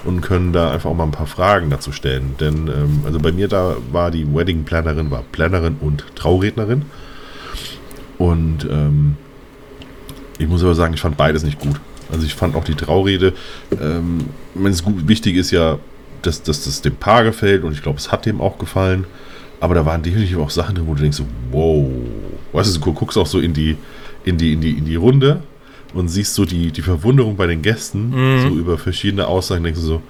und 0.04 0.20
können 0.20 0.52
da 0.52 0.70
einfach 0.70 0.90
auch 0.90 0.94
mal 0.94 1.04
ein 1.04 1.10
paar 1.12 1.26
Fragen 1.26 1.70
dazu 1.70 1.92
stellen. 1.92 2.34
Denn, 2.40 2.68
ähm, 2.68 3.02
also 3.06 3.18
bei 3.20 3.32
mir 3.32 3.48
da 3.48 3.76
war 3.90 4.10
die 4.10 4.26
Wedding 4.34 4.64
Plannerin, 4.64 5.10
war 5.10 5.22
Plannerin 5.32 5.76
und 5.80 6.04
Traurednerin. 6.14 6.82
Und 8.18 8.64
ähm, 8.70 9.16
ich 10.38 10.48
muss 10.48 10.62
aber 10.62 10.74
sagen, 10.74 10.94
ich 10.94 11.00
fand 11.00 11.16
beides 11.16 11.42
nicht 11.44 11.58
gut. 11.58 11.80
Also 12.12 12.26
ich 12.26 12.34
fand 12.34 12.54
auch 12.54 12.64
die 12.64 12.74
Traurede, 12.74 13.32
ähm, 13.80 14.26
wenn 14.54 14.72
es 14.72 14.82
gut, 14.84 15.08
wichtig 15.08 15.36
ist 15.36 15.50
ja, 15.50 15.78
dass, 16.22 16.42
dass 16.42 16.64
das 16.64 16.82
dem 16.82 16.96
Paar 16.96 17.24
gefällt 17.24 17.64
und 17.64 17.72
ich 17.72 17.82
glaube, 17.82 17.98
es 17.98 18.10
hat 18.12 18.26
dem 18.26 18.40
auch 18.40 18.58
gefallen. 18.58 19.04
Aber 19.60 19.74
da 19.74 19.86
waren 19.86 20.02
definitiv 20.02 20.38
auch 20.38 20.50
Sachen 20.50 20.74
drin, 20.74 20.84
wo 20.86 20.94
du 20.94 21.02
denkst 21.02 21.22
wow. 21.50 21.86
Weißt 22.52 22.76
du, 22.76 22.80
du 22.80 22.92
guckst 22.92 23.16
auch 23.16 23.26
so 23.26 23.38
in 23.40 23.54
die, 23.54 23.76
in 24.24 24.36
die, 24.36 24.52
in 24.52 24.60
die, 24.60 24.72
in 24.78 24.84
die 24.84 24.96
Runde 24.96 25.42
und 25.94 26.08
siehst 26.08 26.34
so 26.34 26.44
die, 26.44 26.70
die 26.72 26.82
Verwunderung 26.82 27.36
bei 27.36 27.46
den 27.46 27.62
Gästen, 27.62 28.10
Mhm. 28.10 28.40
so 28.42 28.48
über 28.56 28.76
verschiedene 28.78 29.26
Aussagen, 29.26 29.64
denkst 29.64 29.80
du 29.80 29.86
so, 29.86 30.02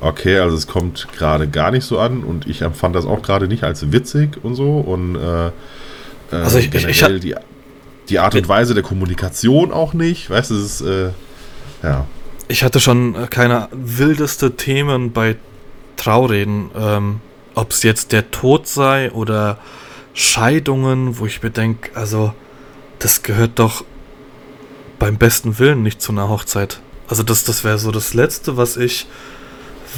okay, 0.00 0.38
also 0.38 0.56
es 0.56 0.66
kommt 0.66 1.08
gerade 1.16 1.48
gar 1.48 1.70
nicht 1.70 1.84
so 1.84 1.98
an 1.98 2.22
und 2.24 2.46
ich 2.46 2.62
empfand 2.62 2.94
das 2.96 3.04
auch 3.04 3.20
gerade 3.22 3.48
nicht 3.48 3.64
als 3.64 3.92
witzig 3.92 4.38
und 4.42 4.54
so 4.54 4.78
und 4.78 5.16
äh, 5.16 5.46
äh, 5.48 5.50
Also 6.32 6.58
ich- 6.58 6.72
ich- 6.74 6.86
ich 6.86 7.20
die, 7.20 7.34
die 8.08 8.18
Art 8.18 8.34
und 8.34 8.48
Weise 8.48 8.74
der 8.74 8.82
Kommunikation 8.82 9.72
auch 9.72 9.94
nicht, 9.94 10.30
weißt 10.30 10.50
du, 10.50 10.54
es 10.54 10.80
ist, 10.80 10.86
äh, 10.86 11.10
ja. 11.82 12.06
Ich 12.48 12.62
hatte 12.62 12.80
schon 12.80 13.30
keine 13.30 13.68
wildeste 13.72 14.56
Themen 14.56 15.12
bei 15.12 15.36
Traureden. 15.96 16.70
Ähm, 16.76 17.20
Ob 17.54 17.70
es 17.70 17.82
jetzt 17.82 18.12
der 18.12 18.30
Tod 18.30 18.66
sei 18.66 19.10
oder 19.12 19.58
Scheidungen, 20.12 21.18
wo 21.18 21.26
ich 21.26 21.42
mir 21.42 21.50
denke, 21.50 21.96
also 21.96 22.34
das 22.98 23.22
gehört 23.22 23.58
doch 23.58 23.84
beim 24.98 25.16
besten 25.16 25.58
Willen 25.58 25.82
nicht 25.82 26.02
zu 26.02 26.12
einer 26.12 26.28
Hochzeit. 26.28 26.80
Also 27.08 27.22
das, 27.22 27.44
das 27.44 27.64
wäre 27.64 27.78
so 27.78 27.90
das 27.90 28.14
Letzte, 28.14 28.56
was 28.56 28.76
ich, 28.76 29.06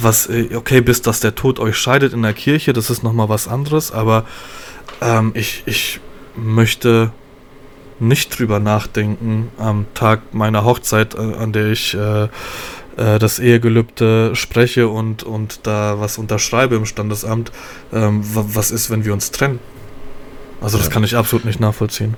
was, 0.01 0.27
äh, 0.27 0.55
okay, 0.55 0.81
bis 0.81 1.01
dass 1.01 1.19
der 1.19 1.35
Tod 1.35 1.59
euch 1.59 1.77
scheidet 1.77 2.13
in 2.13 2.21
der 2.21 2.33
Kirche, 2.33 2.73
das 2.73 2.89
ist 2.89 3.03
nochmal 3.03 3.29
was 3.29 3.47
anderes, 3.47 3.91
aber 3.91 4.25
ähm, 5.01 5.31
ich, 5.33 5.63
ich 5.65 5.99
möchte 6.35 7.11
nicht 7.99 8.37
drüber 8.37 8.59
nachdenken 8.59 9.49
am 9.57 9.85
Tag 9.93 10.33
meiner 10.33 10.63
Hochzeit, 10.63 11.15
äh, 11.15 11.17
an 11.35 11.51
der 11.53 11.71
ich 11.71 11.93
äh, 11.95 12.23
äh, 12.97 13.19
das 13.19 13.39
Ehegelübde 13.39 14.35
spreche 14.35 14.87
und, 14.87 15.23
und 15.23 15.61
da 15.63 15.99
was 15.99 16.17
unterschreibe 16.17 16.75
im 16.75 16.85
Standesamt, 16.85 17.51
ähm, 17.93 18.21
wa- 18.35 18.45
was 18.53 18.71
ist, 18.71 18.89
wenn 18.89 19.03
wir 19.05 19.13
uns 19.13 19.31
trennen. 19.31 19.59
Also 20.61 20.77
das 20.77 20.87
Ja. 20.87 20.93
kann 20.93 21.03
ich 21.03 21.15
absolut 21.15 21.45
nicht 21.45 21.59
nachvollziehen. 21.59 22.15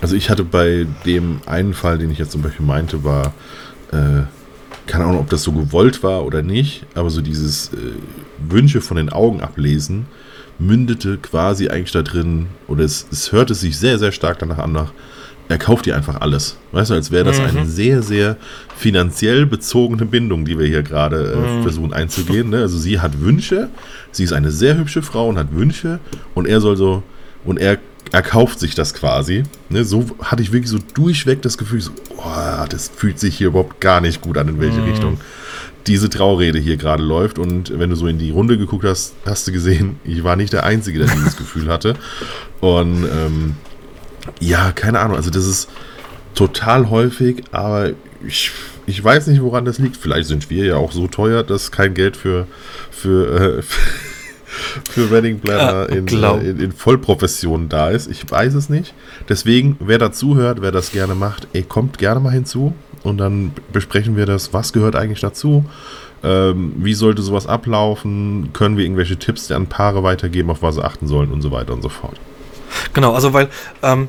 Also 0.00 0.16
ich 0.16 0.30
hatte 0.30 0.42
bei 0.44 0.86
dem 1.06 1.40
einen 1.46 1.74
Fall, 1.74 1.98
den 1.98 2.10
ich 2.10 2.18
jetzt 2.18 2.32
zum 2.32 2.42
Beispiel 2.42 2.66
meinte, 2.66 3.04
war, 3.04 3.34
äh, 3.92 4.22
keine 4.88 5.04
Ahnung, 5.04 5.20
ob 5.20 5.30
das 5.30 5.44
so 5.44 5.52
gewollt 5.52 6.02
war 6.02 6.24
oder 6.24 6.42
nicht, 6.42 6.84
aber 6.94 7.08
so 7.10 7.20
dieses 7.20 7.68
äh, 7.72 7.76
Wünsche 8.48 8.80
von 8.80 8.96
den 8.96 9.10
Augen 9.10 9.40
ablesen, 9.40 10.06
mündete 10.66 11.18
quasi 11.18 11.68
eigentlich 11.68 11.92
da 11.92 12.02
drin, 12.02 12.46
oder 12.68 12.84
es, 12.84 13.06
es 13.10 13.32
hörte 13.32 13.54
sich 13.54 13.78
sehr, 13.78 13.98
sehr 13.98 14.12
stark 14.12 14.38
danach 14.38 14.58
an, 14.58 14.72
nach, 14.72 14.92
er 15.48 15.58
kauft 15.58 15.84
dir 15.86 15.96
einfach 15.96 16.20
alles. 16.20 16.56
Weißt 16.72 16.90
du, 16.90 16.94
als 16.94 17.10
wäre 17.10 17.24
das 17.24 17.38
Mhm. 17.40 17.44
eine 17.44 17.66
sehr, 17.66 18.02
sehr 18.02 18.36
finanziell 18.76 19.44
bezogene 19.44 20.06
Bindung, 20.06 20.44
die 20.44 20.58
wir 20.58 20.66
hier 20.66 20.82
gerade 20.82 21.32
äh, 21.32 21.58
Mhm. 21.58 21.62
versuchen 21.62 21.92
einzugehen. 21.92 22.50
Ne? 22.50 22.58
Also 22.58 22.78
sie 22.78 23.00
hat 23.00 23.20
Wünsche, 23.20 23.68
sie 24.12 24.24
ist 24.24 24.32
eine 24.32 24.50
sehr 24.50 24.78
hübsche 24.78 25.02
Frau 25.02 25.28
und 25.28 25.38
hat 25.38 25.54
Wünsche 25.54 25.98
und 26.34 26.46
er 26.46 26.60
soll 26.60 26.76
so, 26.76 27.02
und 27.44 27.58
er 27.58 27.78
erkauft 28.12 28.60
sich 28.60 28.74
das 28.74 28.94
quasi. 28.94 29.42
Ne? 29.68 29.84
So 29.84 30.06
hatte 30.22 30.42
ich 30.42 30.52
wirklich 30.52 30.70
so 30.70 30.78
durchweg 30.94 31.42
das 31.42 31.58
Gefühl, 31.58 31.80
so, 31.80 31.92
boah, 32.16 32.66
das 32.68 32.90
fühlt 32.94 33.18
sich 33.18 33.36
hier 33.36 33.48
überhaupt 33.48 33.80
gar 33.80 34.00
nicht 34.00 34.20
gut 34.20 34.38
an, 34.38 34.48
in 34.48 34.60
welche 34.60 34.80
Mhm. 34.80 34.88
Richtung 34.88 35.18
diese 35.86 36.08
Traurede 36.10 36.58
hier 36.58 36.76
gerade 36.76 37.02
läuft. 37.02 37.38
Und 37.38 37.78
wenn 37.78 37.90
du 37.90 37.96
so 37.96 38.06
in 38.06 38.18
die 38.18 38.30
Runde 38.30 38.58
geguckt 38.58 38.84
hast, 38.84 39.14
hast 39.26 39.46
du 39.46 39.52
gesehen, 39.52 39.96
ich 40.04 40.24
war 40.24 40.36
nicht 40.36 40.52
der 40.52 40.64
Einzige, 40.64 40.98
der 40.98 41.08
dieses 41.08 41.36
Gefühl 41.36 41.68
hatte. 41.68 41.94
Und 42.60 43.04
ähm, 43.04 43.54
ja, 44.40 44.72
keine 44.72 45.00
Ahnung, 45.00 45.16
also 45.16 45.30
das 45.30 45.46
ist 45.46 45.68
total 46.34 46.90
häufig, 46.90 47.42
aber 47.52 47.90
ich, 48.26 48.52
ich 48.86 49.02
weiß 49.02 49.26
nicht, 49.26 49.42
woran 49.42 49.64
das 49.64 49.78
liegt. 49.78 49.96
Vielleicht 49.96 50.28
sind 50.28 50.50
wir 50.50 50.64
ja 50.64 50.76
auch 50.76 50.92
so 50.92 51.06
teuer, 51.08 51.42
dass 51.42 51.70
kein 51.70 51.94
Geld 51.94 52.16
für, 52.16 52.46
für, 52.90 53.58
äh, 53.58 53.62
für 54.90 55.10
Wedding 55.10 55.40
Planner 55.40 55.88
Ja, 55.90 55.96
in, 55.96 56.06
äh, 56.06 56.50
in, 56.50 56.60
in 56.60 56.72
Vollprofession 56.72 57.68
da 57.68 57.90
ist. 57.90 58.10
Ich 58.10 58.30
weiß 58.30 58.54
es 58.54 58.68
nicht. 58.68 58.94
Deswegen, 59.28 59.76
wer 59.80 59.98
dazu 59.98 60.36
hört, 60.36 60.62
wer 60.62 60.72
das 60.72 60.92
gerne 60.92 61.14
macht, 61.14 61.48
ey, 61.52 61.62
kommt 61.62 61.98
gerne 61.98 62.20
mal 62.20 62.32
hinzu 62.32 62.74
und 63.04 63.18
dann 63.18 63.52
besprechen 63.72 64.16
wir 64.16 64.26
das, 64.26 64.52
was 64.52 64.72
gehört 64.72 64.96
eigentlich 64.96 65.20
dazu. 65.20 65.64
Ähm, 66.24 66.72
wie 66.76 66.94
sollte 66.94 67.22
sowas 67.22 67.46
ablaufen? 67.46 68.50
Können 68.52 68.76
wir 68.76 68.84
irgendwelche 68.84 69.16
Tipps 69.16 69.50
an 69.50 69.66
Paare 69.66 70.02
weitergeben, 70.02 70.50
auf 70.50 70.62
was 70.62 70.76
sie 70.76 70.84
achten 70.84 71.06
sollen 71.06 71.32
und 71.32 71.42
so 71.42 71.50
weiter 71.50 71.72
und 71.72 71.82
so 71.82 71.88
fort. 71.88 72.14
Genau, 72.94 73.12
also 73.12 73.32
weil 73.32 73.48
ähm, 73.82 74.08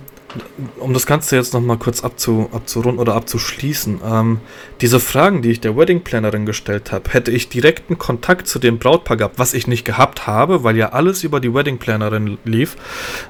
um 0.80 0.94
das 0.94 1.06
Ganze 1.06 1.36
jetzt 1.36 1.54
nochmal 1.54 1.78
kurz 1.78 2.04
abzu, 2.04 2.50
abzurunden 2.52 3.00
oder 3.00 3.16
abzuschließen, 3.16 4.02
ähm, 4.04 4.40
diese 4.82 5.00
Fragen, 5.00 5.42
die 5.42 5.52
ich 5.52 5.62
der 5.62 5.78
Wedding 5.78 6.02
Plannerin 6.02 6.46
gestellt 6.46 6.92
habe, 6.92 7.12
hätte 7.12 7.32
ich 7.32 7.50
direkten 7.50 7.98
Kontakt 7.98 8.48
zu 8.48 8.60
dem 8.60 8.80
Brautpaar 8.80 9.18
gehabt, 9.18 9.40
was 9.40 9.54
ich 9.54 9.68
nicht 9.68 9.86
gehabt 9.86 10.28
habe, 10.28 10.64
weil 10.64 10.76
ja 10.76 10.90
alles 10.90 11.24
über 11.24 11.40
die 11.40 11.54
Wedding 11.54 11.78
Plannerin 11.78 12.38
lief, 12.46 12.76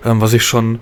ähm, 0.05 0.21
was 0.21 0.33
ich 0.33 0.43
schon, 0.43 0.79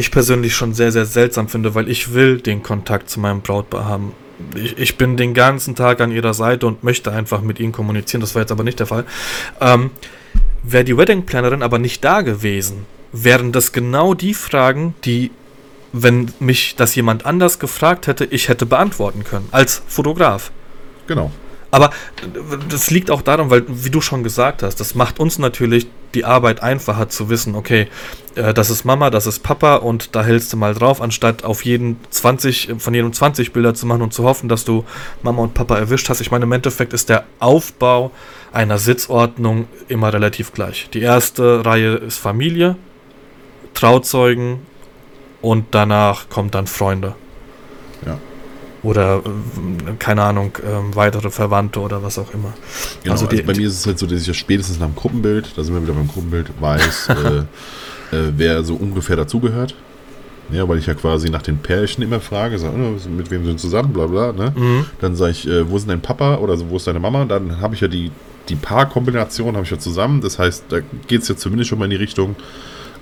ich 0.00 0.10
persönlich 0.10 0.54
schon 0.54 0.74
sehr, 0.74 0.92
sehr 0.92 1.06
seltsam 1.06 1.48
finde, 1.48 1.74
weil 1.74 1.88
ich 1.88 2.12
will 2.12 2.40
den 2.40 2.62
Kontakt 2.62 3.10
zu 3.10 3.20
meinem 3.20 3.40
Brautpaar 3.40 3.84
haben. 3.84 4.12
Ich, 4.54 4.78
ich 4.78 4.96
bin 4.96 5.16
den 5.16 5.34
ganzen 5.34 5.74
Tag 5.74 6.00
an 6.00 6.10
ihrer 6.10 6.34
Seite 6.34 6.66
und 6.66 6.82
möchte 6.82 7.12
einfach 7.12 7.42
mit 7.42 7.60
ihnen 7.60 7.72
kommunizieren, 7.72 8.20
das 8.20 8.34
war 8.34 8.42
jetzt 8.42 8.52
aber 8.52 8.64
nicht 8.64 8.80
der 8.80 8.86
Fall. 8.86 9.04
Ähm, 9.60 9.90
Wäre 10.62 10.84
die 10.84 10.96
Wedding 10.96 11.24
Plannerin 11.24 11.62
aber 11.62 11.78
nicht 11.78 12.04
da 12.04 12.20
gewesen, 12.20 12.84
wären 13.12 13.50
das 13.50 13.72
genau 13.72 14.14
die 14.14 14.34
Fragen, 14.34 14.94
die 15.04 15.30
wenn 15.92 16.32
mich 16.38 16.76
das 16.76 16.94
jemand 16.94 17.26
anders 17.26 17.58
gefragt 17.58 18.06
hätte, 18.06 18.24
ich 18.24 18.48
hätte 18.48 18.66
beantworten 18.66 19.24
können, 19.24 19.48
als 19.50 19.82
Fotograf. 19.88 20.52
Genau. 21.06 21.32
Aber 21.70 21.90
das 22.68 22.90
liegt 22.90 23.10
auch 23.10 23.22
daran, 23.22 23.50
weil, 23.50 23.64
wie 23.68 23.90
du 23.90 24.00
schon 24.00 24.22
gesagt 24.22 24.62
hast, 24.62 24.80
das 24.80 24.94
macht 24.94 25.20
uns 25.20 25.38
natürlich 25.38 25.86
die 26.14 26.24
Arbeit 26.24 26.62
einfacher 26.62 27.08
zu 27.08 27.28
wissen, 27.28 27.54
okay, 27.54 27.86
äh, 28.34 28.52
das 28.52 28.70
ist 28.70 28.84
Mama, 28.84 29.10
das 29.10 29.26
ist 29.26 29.44
Papa 29.44 29.76
und 29.76 30.16
da 30.16 30.24
hältst 30.24 30.52
du 30.52 30.56
mal 30.56 30.74
drauf, 30.74 31.00
anstatt 31.00 31.44
auf 31.44 31.64
jeden 31.64 31.98
20, 32.10 32.74
von 32.78 32.92
jedem 32.92 33.12
20 33.12 33.52
Bilder 33.52 33.74
zu 33.74 33.86
machen 33.86 34.02
und 34.02 34.12
zu 34.12 34.24
hoffen, 34.24 34.48
dass 34.48 34.64
du 34.64 34.84
Mama 35.22 35.42
und 35.42 35.54
Papa 35.54 35.78
erwischt 35.78 36.08
hast. 36.08 36.20
Ich 36.20 36.32
meine, 36.32 36.44
im 36.44 36.52
Endeffekt 36.52 36.92
ist 36.92 37.08
der 37.08 37.24
Aufbau 37.38 38.10
einer 38.52 38.78
Sitzordnung 38.78 39.68
immer 39.86 40.12
relativ 40.12 40.52
gleich. 40.52 40.90
Die 40.92 41.00
erste 41.00 41.64
Reihe 41.64 41.94
ist 41.94 42.18
Familie, 42.18 42.76
Trauzeugen, 43.74 44.66
und 45.42 45.66
danach 45.70 46.28
kommt 46.28 46.54
dann 46.54 46.66
Freunde. 46.66 47.14
Ja. 48.04 48.18
Oder, 48.82 49.18
äh, 49.18 49.92
keine 49.98 50.22
Ahnung, 50.22 50.52
äh, 50.58 50.96
weitere 50.96 51.30
Verwandte 51.30 51.80
oder 51.80 52.02
was 52.02 52.18
auch 52.18 52.32
immer. 52.32 52.54
Genau, 53.02 53.12
also, 53.12 53.26
also 53.26 53.42
bei 53.44 53.54
mir 53.54 53.66
ist 53.66 53.78
es 53.78 53.86
halt 53.86 53.98
so, 53.98 54.06
dass 54.06 54.22
ich 54.22 54.26
ja 54.26 54.34
spätestens 54.34 54.78
nach 54.78 54.86
dem 54.86 54.96
Gruppenbild, 54.96 55.52
da 55.56 55.62
sind 55.62 55.74
wir 55.74 55.82
wieder 55.82 55.92
beim 55.92 56.08
Gruppenbild, 56.08 56.48
weiß, 56.60 57.08
äh, 58.12 58.16
äh, 58.16 58.32
wer 58.36 58.62
so 58.64 58.74
ungefähr 58.74 59.16
dazugehört. 59.16 59.74
Ja, 60.52 60.68
weil 60.68 60.78
ich 60.78 60.86
ja 60.86 60.94
quasi 60.94 61.30
nach 61.30 61.42
den 61.42 61.58
Pärchen 61.58 62.02
immer 62.02 62.18
frage, 62.18 62.58
sag, 62.58 62.72
oh, 62.72 63.08
mit 63.08 63.30
wem 63.30 63.44
sind 63.44 63.60
zusammen, 63.60 63.92
bla 63.92 64.06
bla. 64.06 64.32
Ne? 64.32 64.52
Mhm. 64.56 64.86
Dann 65.00 65.14
sage 65.14 65.30
ich, 65.30 65.46
äh, 65.46 65.68
wo 65.70 65.76
ist 65.76 65.88
dein 65.88 66.00
Papa 66.00 66.36
oder 66.36 66.58
wo 66.68 66.76
ist 66.76 66.88
deine 66.88 66.98
Mama? 66.98 67.24
Dann 67.24 67.60
habe 67.60 67.76
ich 67.76 67.80
ja 67.80 67.88
die, 67.88 68.10
die 68.48 68.56
Paarkombination 68.56 69.54
habe 69.54 69.64
ich 69.64 69.70
ja 69.70 69.78
zusammen. 69.78 70.20
Das 70.20 70.40
heißt, 70.40 70.64
da 70.68 70.80
geht 71.06 71.22
es 71.22 71.28
ja 71.28 71.36
zumindest 71.36 71.70
schon 71.70 71.78
mal 71.78 71.84
in 71.84 71.92
die 71.92 71.96
Richtung, 71.96 72.34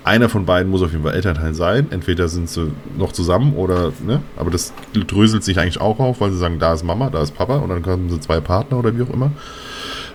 einer 0.09 0.27
von 0.27 0.45
beiden 0.45 0.71
muss 0.71 0.81
auf 0.81 0.91
jeden 0.91 1.03
Fall 1.03 1.13
Elternteil 1.13 1.53
sein. 1.53 1.87
Entweder 1.91 2.27
sind 2.27 2.49
sie 2.49 2.71
noch 2.97 3.11
zusammen 3.11 3.53
oder, 3.53 3.93
ne? 4.05 4.21
Aber 4.35 4.49
das 4.49 4.73
dröselt 4.93 5.43
sich 5.43 5.59
eigentlich 5.59 5.79
auch 5.79 5.99
auf, 5.99 6.19
weil 6.19 6.31
sie 6.31 6.37
sagen, 6.37 6.57
da 6.57 6.73
ist 6.73 6.83
Mama, 6.83 7.11
da 7.11 7.21
ist 7.21 7.35
Papa 7.35 7.57
und 7.57 7.69
dann 7.69 7.83
kommen 7.83 8.09
sie 8.09 8.19
zwei 8.19 8.39
Partner 8.39 8.79
oder 8.79 8.97
wie 8.97 9.03
auch 9.03 9.13
immer. 9.13 9.31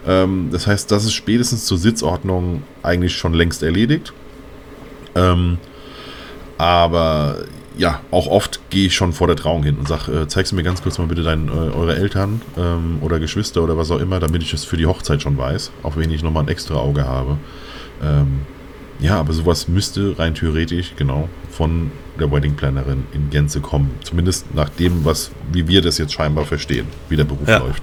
Ähm, 0.06 0.48
das 0.50 0.66
heißt, 0.66 0.90
das 0.90 1.04
ist 1.04 1.12
spätestens 1.12 1.64
zur 1.64 1.78
Sitzordnung 1.78 2.64
eigentlich 2.82 3.16
schon 3.16 3.34
längst 3.34 3.62
erledigt. 3.62 4.12
Ähm, 5.14 5.58
aber 6.58 7.36
ja, 7.76 8.00
auch 8.10 8.26
oft 8.26 8.60
gehe 8.70 8.86
ich 8.86 8.96
schon 8.96 9.12
vor 9.12 9.28
der 9.28 9.36
Trauung 9.36 9.62
hin 9.62 9.76
und 9.78 9.86
sage, 9.86 10.10
äh, 10.12 10.26
zeigst 10.26 10.50
du 10.50 10.56
mir 10.56 10.64
ganz 10.64 10.82
kurz 10.82 10.98
mal 10.98 11.06
bitte 11.06 11.22
dein, 11.22 11.46
äh, 11.46 11.52
eure 11.52 11.94
Eltern 11.94 12.42
ähm, 12.58 12.98
oder 13.00 13.20
Geschwister 13.20 13.62
oder 13.62 13.76
was 13.76 13.92
auch 13.92 14.00
immer, 14.00 14.18
damit 14.18 14.42
ich 14.42 14.52
es 14.52 14.64
für 14.64 14.76
die 14.76 14.86
Hochzeit 14.86 15.22
schon 15.22 15.38
weiß, 15.38 15.70
auch 15.84 15.96
wenn 15.96 16.10
ich 16.10 16.24
nochmal 16.24 16.42
ein 16.42 16.48
extra 16.48 16.74
Auge 16.74 17.06
habe. 17.06 17.38
Ähm, 18.02 18.40
ja, 19.00 19.18
aber 19.18 19.32
sowas 19.32 19.68
müsste 19.68 20.18
rein 20.18 20.34
theoretisch, 20.34 20.94
genau, 20.96 21.28
von 21.50 21.90
der 22.18 22.30
Wedding 22.30 22.54
Plannerin 22.54 23.04
in 23.12 23.30
Gänze 23.30 23.60
kommen. 23.60 23.90
Zumindest 24.02 24.54
nach 24.54 24.68
dem, 24.68 25.04
was, 25.04 25.30
wie 25.52 25.66
wir 25.66 25.82
das 25.82 25.98
jetzt 25.98 26.12
scheinbar 26.12 26.44
verstehen, 26.44 26.86
wie 27.08 27.16
der 27.16 27.24
Beruf 27.24 27.48
ja. 27.48 27.58
läuft. 27.58 27.82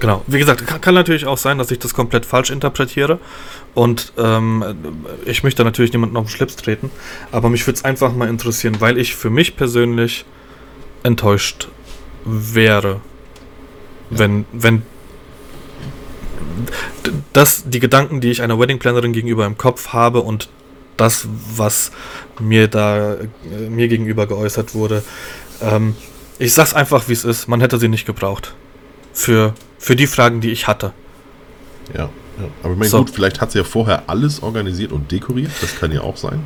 Genau. 0.00 0.22
Wie 0.26 0.38
gesagt, 0.38 0.66
kann, 0.66 0.80
kann, 0.80 0.94
natürlich 0.94 1.26
auch 1.26 1.36
sein, 1.36 1.58
dass 1.58 1.70
ich 1.70 1.78
das 1.78 1.92
komplett 1.92 2.24
falsch 2.24 2.50
interpretiere. 2.50 3.18
Und 3.74 4.12
ähm, 4.16 4.64
ich 5.26 5.42
möchte 5.42 5.62
natürlich 5.62 5.92
niemanden 5.92 6.16
auf 6.16 6.26
den 6.26 6.30
Schlips 6.30 6.56
treten. 6.56 6.90
Aber 7.32 7.50
mich 7.50 7.66
würde 7.66 7.76
es 7.76 7.84
einfach 7.84 8.14
mal 8.14 8.28
interessieren, 8.28 8.76
weil 8.80 8.98
ich 8.98 9.14
für 9.14 9.30
mich 9.30 9.56
persönlich 9.56 10.24
enttäuscht 11.02 11.68
wäre, 12.24 13.00
ja. 14.10 14.18
wenn, 14.18 14.44
wenn 14.52 14.82
das, 17.32 17.64
die 17.66 17.80
Gedanken, 17.80 18.20
die 18.20 18.30
ich 18.30 18.42
einer 18.42 18.58
Wedding 18.58 18.78
Plannerin 18.78 19.12
gegenüber 19.12 19.46
im 19.46 19.56
Kopf 19.56 19.88
habe 19.88 20.20
und 20.20 20.48
das, 20.96 21.26
was 21.56 21.92
mir 22.38 22.68
da 22.68 23.14
äh, 23.14 23.26
mir 23.68 23.88
gegenüber 23.88 24.26
geäußert 24.26 24.74
wurde. 24.74 25.02
Ähm, 25.62 25.94
ich 26.38 26.54
sag's 26.54 26.74
einfach, 26.74 27.08
wie 27.08 27.12
es 27.12 27.24
ist. 27.24 27.48
Man 27.48 27.60
hätte 27.60 27.78
sie 27.78 27.88
nicht 27.88 28.06
gebraucht. 28.06 28.54
Für, 29.12 29.54
für 29.78 29.96
die 29.96 30.06
Fragen, 30.06 30.40
die 30.40 30.50
ich 30.50 30.66
hatte. 30.66 30.92
Ja, 31.92 32.04
ja. 32.04 32.10
aber 32.62 32.72
ich 32.72 32.78
meine, 32.78 32.90
so. 32.90 32.98
gut, 32.98 33.10
vielleicht 33.10 33.40
hat 33.40 33.52
sie 33.52 33.58
ja 33.58 33.64
vorher 33.64 34.04
alles 34.08 34.42
organisiert 34.42 34.92
und 34.92 35.10
dekoriert. 35.10 35.50
Das 35.60 35.78
kann 35.78 35.92
ja 35.92 36.02
auch 36.02 36.16
sein. 36.16 36.40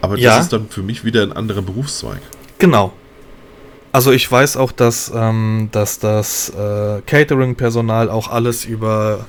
Aber 0.00 0.16
das 0.16 0.24
ja. 0.24 0.38
ist 0.38 0.52
dann 0.52 0.68
für 0.68 0.82
mich 0.82 1.04
wieder 1.04 1.22
ein 1.22 1.32
anderer 1.32 1.62
Berufszweig. 1.62 2.20
Genau. 2.58 2.92
Also 3.94 4.10
ich 4.10 4.28
weiß 4.28 4.56
auch, 4.56 4.72
dass, 4.72 5.12
ähm, 5.14 5.68
dass 5.70 6.00
das 6.00 6.48
äh, 6.48 7.00
Catering-Personal 7.06 8.10
auch 8.10 8.28
alles 8.28 8.64
über, 8.64 9.24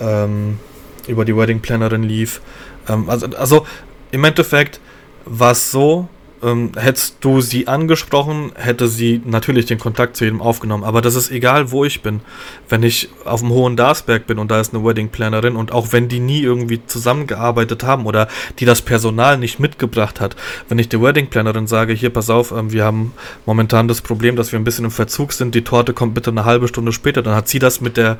ähm, 0.00 0.58
über 1.06 1.26
die 1.26 1.36
Wedding 1.36 1.60
Plannerin 1.60 2.04
lief. 2.04 2.40
Ähm, 2.88 3.10
also, 3.10 3.26
also 3.36 3.66
im 4.10 4.24
Endeffekt 4.24 4.80
war 5.26 5.50
es 5.50 5.70
so, 5.70 6.08
ähm, 6.42 6.72
hättest 6.76 7.16
du 7.20 7.40
sie 7.40 7.68
angesprochen, 7.68 8.52
hätte 8.54 8.88
sie 8.88 9.20
natürlich 9.24 9.66
den 9.66 9.78
Kontakt 9.78 10.16
zu 10.16 10.24
jedem 10.24 10.40
aufgenommen. 10.40 10.84
Aber 10.84 11.02
das 11.02 11.14
ist 11.14 11.30
egal, 11.30 11.70
wo 11.70 11.84
ich 11.84 12.02
bin. 12.02 12.20
Wenn 12.68 12.82
ich 12.82 13.08
auf 13.24 13.40
dem 13.40 13.50
Hohen 13.50 13.76
Darsberg 13.76 14.26
bin 14.26 14.38
und 14.38 14.50
da 14.50 14.60
ist 14.60 14.74
eine 14.74 14.84
Wedding 14.84 15.08
Plannerin 15.08 15.56
und 15.56 15.72
auch 15.72 15.92
wenn 15.92 16.08
die 16.08 16.20
nie 16.20 16.40
irgendwie 16.40 16.80
zusammengearbeitet 16.86 17.82
haben 17.84 18.06
oder 18.06 18.28
die 18.58 18.64
das 18.64 18.82
Personal 18.82 19.38
nicht 19.38 19.58
mitgebracht 19.58 20.20
hat, 20.20 20.36
wenn 20.68 20.78
ich 20.78 20.88
der 20.88 21.02
Wedding 21.02 21.28
Plannerin 21.28 21.66
sage, 21.66 21.92
hier 21.92 22.10
pass 22.10 22.30
auf, 22.30 22.52
ähm, 22.52 22.72
wir 22.72 22.84
haben 22.84 23.12
momentan 23.46 23.88
das 23.88 24.00
Problem, 24.00 24.36
dass 24.36 24.52
wir 24.52 24.58
ein 24.58 24.64
bisschen 24.64 24.84
im 24.84 24.90
Verzug 24.90 25.32
sind, 25.32 25.54
die 25.54 25.64
Torte 25.64 25.92
kommt 25.92 26.14
bitte 26.14 26.30
eine 26.30 26.44
halbe 26.44 26.68
Stunde 26.68 26.92
später, 26.92 27.22
dann 27.22 27.34
hat 27.34 27.48
sie 27.48 27.58
das 27.58 27.80
mit 27.80 27.96
der 27.96 28.18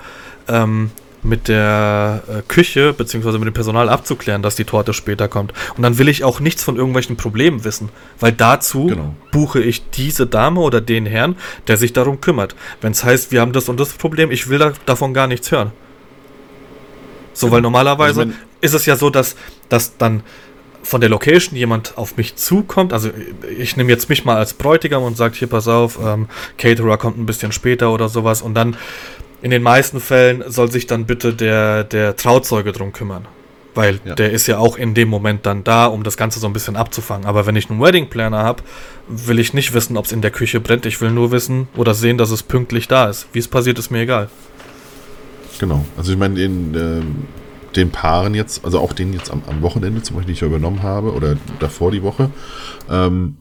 ähm, 0.48 0.90
mit 1.22 1.48
der 1.48 2.22
äh, 2.28 2.42
Küche 2.46 2.92
bzw. 2.92 3.32
mit 3.32 3.46
dem 3.46 3.54
Personal 3.54 3.88
abzuklären, 3.88 4.42
dass 4.42 4.56
die 4.56 4.64
Torte 4.64 4.92
später 4.92 5.28
kommt. 5.28 5.52
Und 5.76 5.82
dann 5.82 5.98
will 5.98 6.08
ich 6.08 6.24
auch 6.24 6.40
nichts 6.40 6.62
von 6.62 6.76
irgendwelchen 6.76 7.16
Problemen 7.16 7.64
wissen, 7.64 7.88
weil 8.20 8.32
dazu 8.32 8.86
genau. 8.86 9.14
buche 9.32 9.60
ich 9.60 9.90
diese 9.90 10.26
Dame 10.26 10.60
oder 10.60 10.80
den 10.80 11.06
Herrn, 11.06 11.36
der 11.66 11.76
sich 11.76 11.92
darum 11.92 12.20
kümmert. 12.20 12.54
Wenn 12.80 12.92
es 12.92 13.04
heißt, 13.04 13.32
wir 13.32 13.40
haben 13.40 13.52
das 13.52 13.68
und 13.68 13.78
das 13.78 13.92
Problem, 13.92 14.30
ich 14.30 14.48
will 14.48 14.58
da, 14.58 14.72
davon 14.86 15.14
gar 15.14 15.26
nichts 15.26 15.50
hören. 15.50 15.72
So, 17.32 17.46
genau. 17.46 17.54
weil 17.54 17.62
normalerweise 17.62 18.20
also 18.20 18.32
ist 18.60 18.74
es 18.74 18.86
ja 18.86 18.96
so, 18.96 19.10
dass, 19.10 19.36
dass 19.68 19.96
dann 19.96 20.22
von 20.82 21.00
der 21.00 21.10
Location 21.10 21.56
jemand 21.56 21.98
auf 21.98 22.16
mich 22.16 22.36
zukommt, 22.36 22.92
also 22.92 23.10
ich 23.58 23.76
nehme 23.76 23.90
jetzt 23.90 24.08
mich 24.08 24.24
mal 24.24 24.36
als 24.36 24.54
Bräutigam 24.54 25.02
und 25.02 25.16
sage, 25.16 25.34
hier 25.36 25.48
pass 25.48 25.68
auf, 25.68 25.98
ähm, 26.02 26.28
Caterer 26.56 26.96
kommt 26.96 27.18
ein 27.18 27.26
bisschen 27.26 27.52
später 27.52 27.92
oder 27.92 28.08
sowas 28.08 28.42
und 28.42 28.54
dann 28.54 28.76
in 29.42 29.50
den 29.50 29.62
meisten 29.62 30.00
Fällen 30.00 30.44
soll 30.48 30.70
sich 30.70 30.86
dann 30.86 31.06
bitte 31.06 31.34
der, 31.34 31.84
der 31.84 32.16
Trauzeuge 32.16 32.72
drum 32.72 32.92
kümmern. 32.92 33.26
Weil 33.74 34.00
ja. 34.04 34.14
der 34.16 34.32
ist 34.32 34.48
ja 34.48 34.58
auch 34.58 34.76
in 34.76 34.94
dem 34.94 35.08
Moment 35.08 35.46
dann 35.46 35.62
da, 35.62 35.86
um 35.86 36.02
das 36.02 36.16
Ganze 36.16 36.40
so 36.40 36.48
ein 36.48 36.52
bisschen 36.52 36.74
abzufangen. 36.74 37.26
Aber 37.26 37.46
wenn 37.46 37.54
ich 37.54 37.70
einen 37.70 37.80
Wedding 37.80 38.08
Planner 38.08 38.38
habe, 38.38 38.62
will 39.06 39.38
ich 39.38 39.54
nicht 39.54 39.72
wissen, 39.72 39.96
ob 39.96 40.06
es 40.06 40.12
in 40.12 40.20
der 40.20 40.32
Küche 40.32 40.58
brennt. 40.58 40.84
Ich 40.86 41.00
will 41.00 41.12
nur 41.12 41.30
wissen 41.30 41.68
oder 41.76 41.94
sehen, 41.94 42.18
dass 42.18 42.30
es 42.30 42.42
pünktlich 42.42 42.88
da 42.88 43.08
ist. 43.08 43.28
Wie 43.32 43.38
es 43.38 43.46
passiert, 43.46 43.78
ist 43.78 43.90
mir 43.90 44.00
egal. 44.00 44.30
Genau. 45.60 45.84
Also 45.96 46.12
ich 46.12 46.18
meine, 46.18 46.40
in 46.40 46.74
äh, 46.74 47.76
den 47.76 47.90
Paaren 47.90 48.34
jetzt, 48.34 48.64
also 48.64 48.80
auch 48.80 48.92
den 48.92 49.12
jetzt 49.12 49.30
am, 49.30 49.42
am 49.46 49.62
Wochenende 49.62 50.02
zum 50.02 50.16
Beispiel, 50.16 50.32
die 50.32 50.36
ich 50.36 50.40
ja 50.40 50.48
übernommen 50.48 50.82
habe, 50.82 51.12
oder 51.12 51.36
davor 51.60 51.92
die 51.92 52.02
Woche, 52.02 52.30
ähm, 52.90 53.36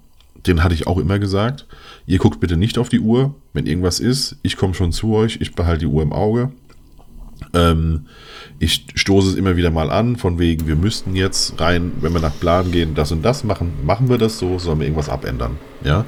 den 0.46 0.64
hatte 0.64 0.76
ich 0.76 0.86
auch 0.86 0.98
immer 1.00 1.18
gesagt 1.18 1.66
Ihr 2.08 2.20
guckt 2.20 2.40
bitte 2.40 2.56
nicht 2.56 2.78
auf 2.78 2.88
die 2.88 3.02
Uhr, 3.02 3.36
wenn 3.54 3.66
irgendwas 3.66 4.00
ist. 4.00 4.38
Ich 4.42 4.56
komme 4.56 4.74
schon 4.74 4.94
zu 4.94 5.14
euch, 5.14 5.40
ich 5.42 5.54
behalte 5.54 5.82
die 5.82 5.86
Uhr 5.88 6.02
im 6.02 6.14
Auge. 6.14 6.52
Ähm, 7.54 8.06
ich 8.60 8.86
stoße 8.96 9.30
es 9.30 9.36
immer 9.36 9.58
wieder 9.58 9.72
mal 9.72 9.92
an, 9.92 10.16
von 10.16 10.40
wegen, 10.40 10.68
wir 10.68 10.78
müssten 10.78 11.16
jetzt 11.16 11.60
rein, 11.60 11.92
wenn 12.00 12.14
wir 12.14 12.22
nach 12.22 12.40
Plan 12.40 12.72
gehen, 12.72 12.96
das 12.96 13.12
und 13.12 13.24
das 13.24 13.44
machen. 13.44 13.74
Machen 13.84 14.10
wir 14.10 14.18
das 14.18 14.40
so, 14.40 14.58
sollen 14.58 14.80
wir 14.80 14.86
irgendwas 14.86 15.10
abändern? 15.10 15.58
Ja. 15.84 16.06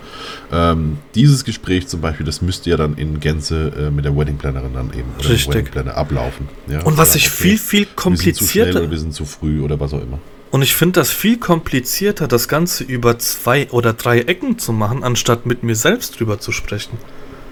Ähm, 0.52 0.98
dieses 1.16 1.44
Gespräch 1.44 1.88
zum 1.88 2.00
Beispiel, 2.00 2.26
das 2.26 2.42
müsste 2.42 2.70
ja 2.70 2.78
dann 2.78 2.96
in 2.96 3.20
Gänze 3.20 3.72
äh, 3.78 3.92
mit 3.92 4.06
der 4.06 4.18
Wedding 4.18 4.38
Plannerin 4.38 4.74
dann 4.74 4.92
eben 4.94 5.10
oder 5.20 5.30
Richtig. 5.30 5.54
Wedding 5.54 5.72
Planner 5.72 5.98
ablaufen. 5.98 6.48
Ja? 6.68 6.82
Und 6.84 6.98
was 6.98 7.14
ich 7.16 7.30
viel, 7.30 7.58
viel 7.58 7.86
komplizierter. 7.86 8.32
Wir 8.32 8.38
sind 8.38 8.48
zu 8.48 8.52
schnell 8.52 8.78
oder 8.78 8.92
wir 8.92 9.00
sind 9.00 9.14
zu 9.14 9.26
früh 9.26 9.62
oder 9.62 9.80
was 9.80 9.94
auch 9.94 10.02
immer. 10.02 10.20
Und 10.52 10.62
ich 10.64 10.76
finde 10.76 11.00
das 11.00 11.12
viel 11.12 11.38
komplizierter, 11.38 12.28
das 12.28 12.48
Ganze 12.48 12.84
über 12.84 13.20
zwei 13.20 13.70
oder 13.70 13.94
drei 13.94 14.22
Ecken 14.22 14.58
zu 14.58 14.74
machen, 14.74 15.04
anstatt 15.04 15.46
mit 15.46 15.64
mir 15.64 15.76
selbst 15.76 16.20
drüber 16.20 16.40
zu 16.40 16.52
sprechen. 16.52 16.98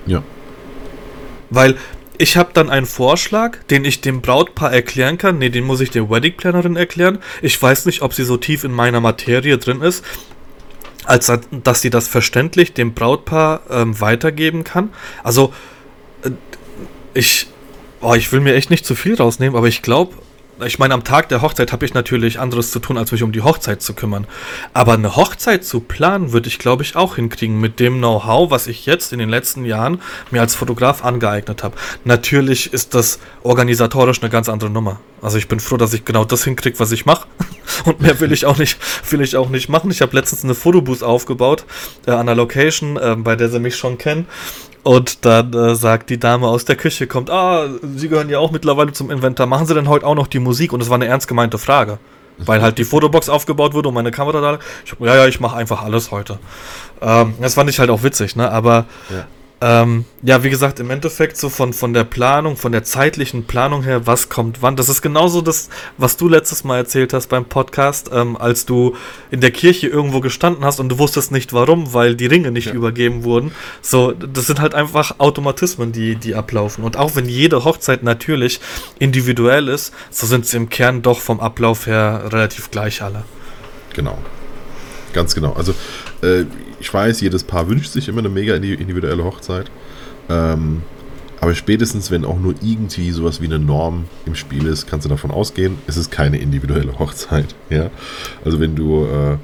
Ja. 0.08 0.24
Weil 1.50 1.78
ich 2.18 2.36
habe 2.36 2.50
dann 2.54 2.72
einen 2.72 2.88
Vorschlag, 2.88 3.58
den 3.70 3.86
ich 3.86 4.02
dem 4.02 4.22
Brautpaar 4.22 4.74
erklären 4.74 5.20
kann. 5.20 5.38
Nee, 5.38 5.50
den 5.50 5.66
muss 5.66 5.82
ich 5.82 5.92
der 5.92 6.10
Wedding 6.10 6.36
Plannerin 6.36 6.76
erklären. 6.76 7.20
Ich 7.44 7.62
weiß 7.62 7.86
nicht, 7.86 8.02
ob 8.02 8.14
sie 8.16 8.24
so 8.24 8.38
tief 8.38 8.64
in 8.64 8.72
meiner 8.72 9.00
Materie 9.00 9.58
drin 9.60 9.82
ist. 9.82 10.04
als 11.06 11.32
dass 11.52 11.82
sie 11.82 11.90
das 11.90 12.08
verständlich 12.08 12.74
dem 12.74 12.94
Brautpaar 12.94 13.62
ähm, 13.70 14.00
weitergeben 14.02 14.64
kann. 14.64 14.90
Also, 15.24 15.54
äh, 16.24 16.32
ich, 17.14 17.48
oh, 18.02 18.14
ich 18.14 18.32
will 18.32 18.42
mir 18.42 18.56
echt 18.56 18.70
nicht 18.70 18.86
zu 18.86 18.94
viel 18.94 19.16
rausnehmen, 19.16 19.56
aber 19.56 19.68
ich 19.68 19.82
glaube, 19.82 20.16
ich 20.66 20.80
meine, 20.80 20.94
am 20.94 21.04
Tag 21.04 21.30
der 21.30 21.42
Hochzeit 21.42 21.72
habe 21.72 21.86
ich 21.86 21.94
natürlich 21.94 22.40
anderes 22.40 22.72
zu 22.72 22.80
tun, 22.80 22.98
als 22.98 23.12
mich 23.12 23.24
um 23.24 23.32
die 23.32 23.42
Hochzeit 23.42 23.82
zu 23.82 23.94
kümmern. 23.94 24.26
Aber 24.74 24.94
eine 24.94 25.16
Hochzeit 25.16 25.64
zu 25.64 25.80
planen, 25.80 26.32
würde 26.32 26.48
ich, 26.48 26.60
glaube 26.60 26.84
ich, 26.84 26.96
auch 26.96 27.16
hinkriegen 27.16 27.60
mit 27.60 27.80
dem 27.80 27.98
Know-how, 27.98 28.50
was 28.50 28.68
ich 28.68 28.86
jetzt 28.86 29.14
in 29.14 29.20
den 29.20 29.30
letzten 29.30 29.66
Jahren 29.66 30.02
mir 30.32 30.42
als 30.42 30.56
Fotograf 30.56 31.04
angeeignet 31.04 31.64
habe. 31.64 31.78
Natürlich 32.04 32.74
ist 32.74 32.96
das 32.96 33.20
organisatorisch 33.44 34.22
eine 34.22 34.30
ganz 34.30 34.50
andere 34.50 34.70
Nummer. 34.70 35.00
Also 35.22 35.38
ich 35.38 35.48
bin 35.48 35.60
froh, 35.60 35.78
dass 35.78 35.94
ich 35.94 36.06
genau 36.06 36.26
das 36.26 36.44
hinkriege, 36.44 36.80
was 36.80 36.92
ich 36.92 37.06
mache. 37.06 37.28
Und 37.86 38.02
mehr 38.02 38.20
will 38.20 38.32
ich 38.32 38.46
auch 38.46 38.58
nicht, 38.58 38.78
will 39.12 39.22
ich 39.22 39.36
auch 39.36 39.50
nicht 39.50 39.70
machen. 39.70 39.92
Ich 39.92 40.02
habe 40.02 40.16
letztens 40.16 40.44
eine 40.44 40.56
Fotobooth 40.56 41.04
aufgebaut 41.04 41.66
äh, 42.06 42.12
an 42.12 42.22
einer 42.22 42.36
Location, 42.36 42.98
äh, 42.98 43.16
bei 43.18 43.36
der 43.36 43.50
sie 43.50 43.60
mich 43.60 43.76
schon 43.76 43.98
kennen. 43.98 44.28
Und 44.88 45.26
dann 45.26 45.54
äh, 45.54 45.76
sagt 45.76 46.10
die 46.10 46.18
Dame 46.18 46.48
aus 46.48 46.64
der 46.64 46.78
Küche, 46.78 47.08
kommt, 47.08 47.30
ah, 47.30 47.68
Sie 47.98 48.08
gehören 48.08 48.30
ja 48.30 48.40
auch 48.40 48.52
mittlerweile 48.52 48.94
zum 48.94 49.12
Inventar. 49.12 49.46
Machen 49.46 49.66
Sie 49.66 49.74
denn 49.74 49.90
heute 49.90 50.08
auch 50.08 50.16
noch 50.16 50.28
die 50.28 50.40
Musik? 50.40 50.72
Und 50.72 50.80
das 50.80 50.88
war 50.90 50.96
eine 50.96 51.08
ernst 51.08 51.28
gemeinte 51.28 51.58
Frage. 51.58 52.00
Weil 52.38 52.62
halt 52.62 52.78
die 52.78 52.86
Fotobox 52.86 53.28
aufgebaut 53.28 53.74
wurde 53.74 53.90
und 53.90 53.96
meine 53.96 54.12
Kamera 54.12 54.40
da. 54.40 54.60
Ich, 54.86 54.94
ja, 54.98 55.16
ja, 55.18 55.28
ich 55.28 55.42
mache 55.42 55.58
einfach 55.58 55.84
alles 55.84 56.12
heute. 56.12 56.40
Ähm, 57.02 57.34
das 57.42 57.56
fand 57.56 57.70
ich 57.70 57.80
halt 57.80 57.90
auch 57.90 58.04
witzig, 58.04 58.38
ne? 58.38 58.50
Aber 58.50 58.86
ja. 59.10 59.26
Ähm, 59.60 60.06
ja, 60.22 60.44
wie 60.44 60.52
gesagt, 60.52 60.80
im 60.80 60.92
Endeffekt 60.92 61.36
so 61.36 61.50
von, 61.50 61.74
von 61.74 61.92
der 61.92 62.04
Planung, 62.04 62.58
von 62.58 62.72
der 62.72 62.84
zeitlichen 62.84 63.46
Planung 63.46 63.82
her, 63.82 64.06
was 64.06 64.30
kommt 64.30 64.62
wann. 64.62 64.76
Das 64.76 64.88
ist 64.88 65.02
genauso 65.02 65.42
das, 65.42 65.70
was 65.98 66.16
du 66.16 66.28
letztes 66.30 66.64
Mal 66.64 66.78
erzählt 66.78 67.12
hast 67.12 67.28
beim 67.28 67.46
Podcast, 67.46 68.12
ähm, 68.14 68.38
als 68.38 68.68
du 68.68 68.96
in 69.32 69.42
der 69.42 69.50
Kirche 69.50 69.88
irgendwo 69.88 70.20
gestanden 70.20 70.64
hast 70.64 70.80
und 70.80 70.90
du 70.90 71.00
wusstest 71.00 71.32
nicht 71.32 71.54
warum, 71.54 71.94
weil 71.94 72.16
die 72.16 72.28
Ringe 72.28 72.52
nicht 72.52 72.68
ja. 72.68 72.74
übergeben 72.74 73.24
wurden. 73.24 73.52
So, 73.82 74.12
das 74.12 74.46
sind 74.46 74.62
halt 74.62 74.76
einfach 74.76 75.20
Automatismen, 75.20 75.92
die, 75.92 76.16
die 76.18 76.36
ablaufen. 76.36 76.84
Und 76.84 76.96
auch 76.96 77.16
wenn 77.16 77.28
jede 77.28 77.64
Hochzeit 77.64 78.04
natürlich 78.04 78.60
individuell 79.00 79.70
ist, 79.70 79.92
so 80.12 80.28
sind 80.28 80.46
sie 80.46 80.58
im 80.58 80.70
Kern 80.70 81.02
doch 81.02 81.20
vom 81.20 81.40
Ablauf 81.40 81.88
her 81.88 82.26
relativ 82.32 82.70
gleich 82.70 83.02
alle. 83.02 83.24
Genau. 83.96 84.20
Ganz 85.14 85.34
genau. 85.34 85.54
Also 85.54 85.74
äh, 86.22 86.46
ich 86.80 86.94
weiß, 86.94 87.22
jedes 87.22 87.44
Paar 87.44 87.70
wünscht 87.70 87.92
sich 87.92 88.08
immer 88.08 88.20
eine 88.20 88.30
mega 88.30 88.56
individuelle 88.56 89.24
Hochzeit. 89.24 89.70
Ähm, 90.30 90.82
aber 91.40 91.54
spätestens, 91.54 92.10
wenn 92.10 92.26
auch 92.26 92.40
nur 92.40 92.56
irgendwie 92.62 93.12
sowas 93.12 93.42
wie 93.42 93.46
eine 93.46 93.60
Norm 93.60 94.06
im 94.26 94.36
Spiel 94.36 94.66
ist, 94.66 94.88
kannst 94.88 95.06
du 95.06 95.10
davon 95.10 95.30
ausgehen, 95.30 95.78
es 95.86 95.96
ist 95.96 96.12
keine 96.12 96.40
individuelle 96.40 96.98
Hochzeit. 96.98 97.54
Ja? 97.70 97.92
Also 98.44 98.60
wenn 98.60 98.76
du 98.76 99.06
äh, 99.06 99.38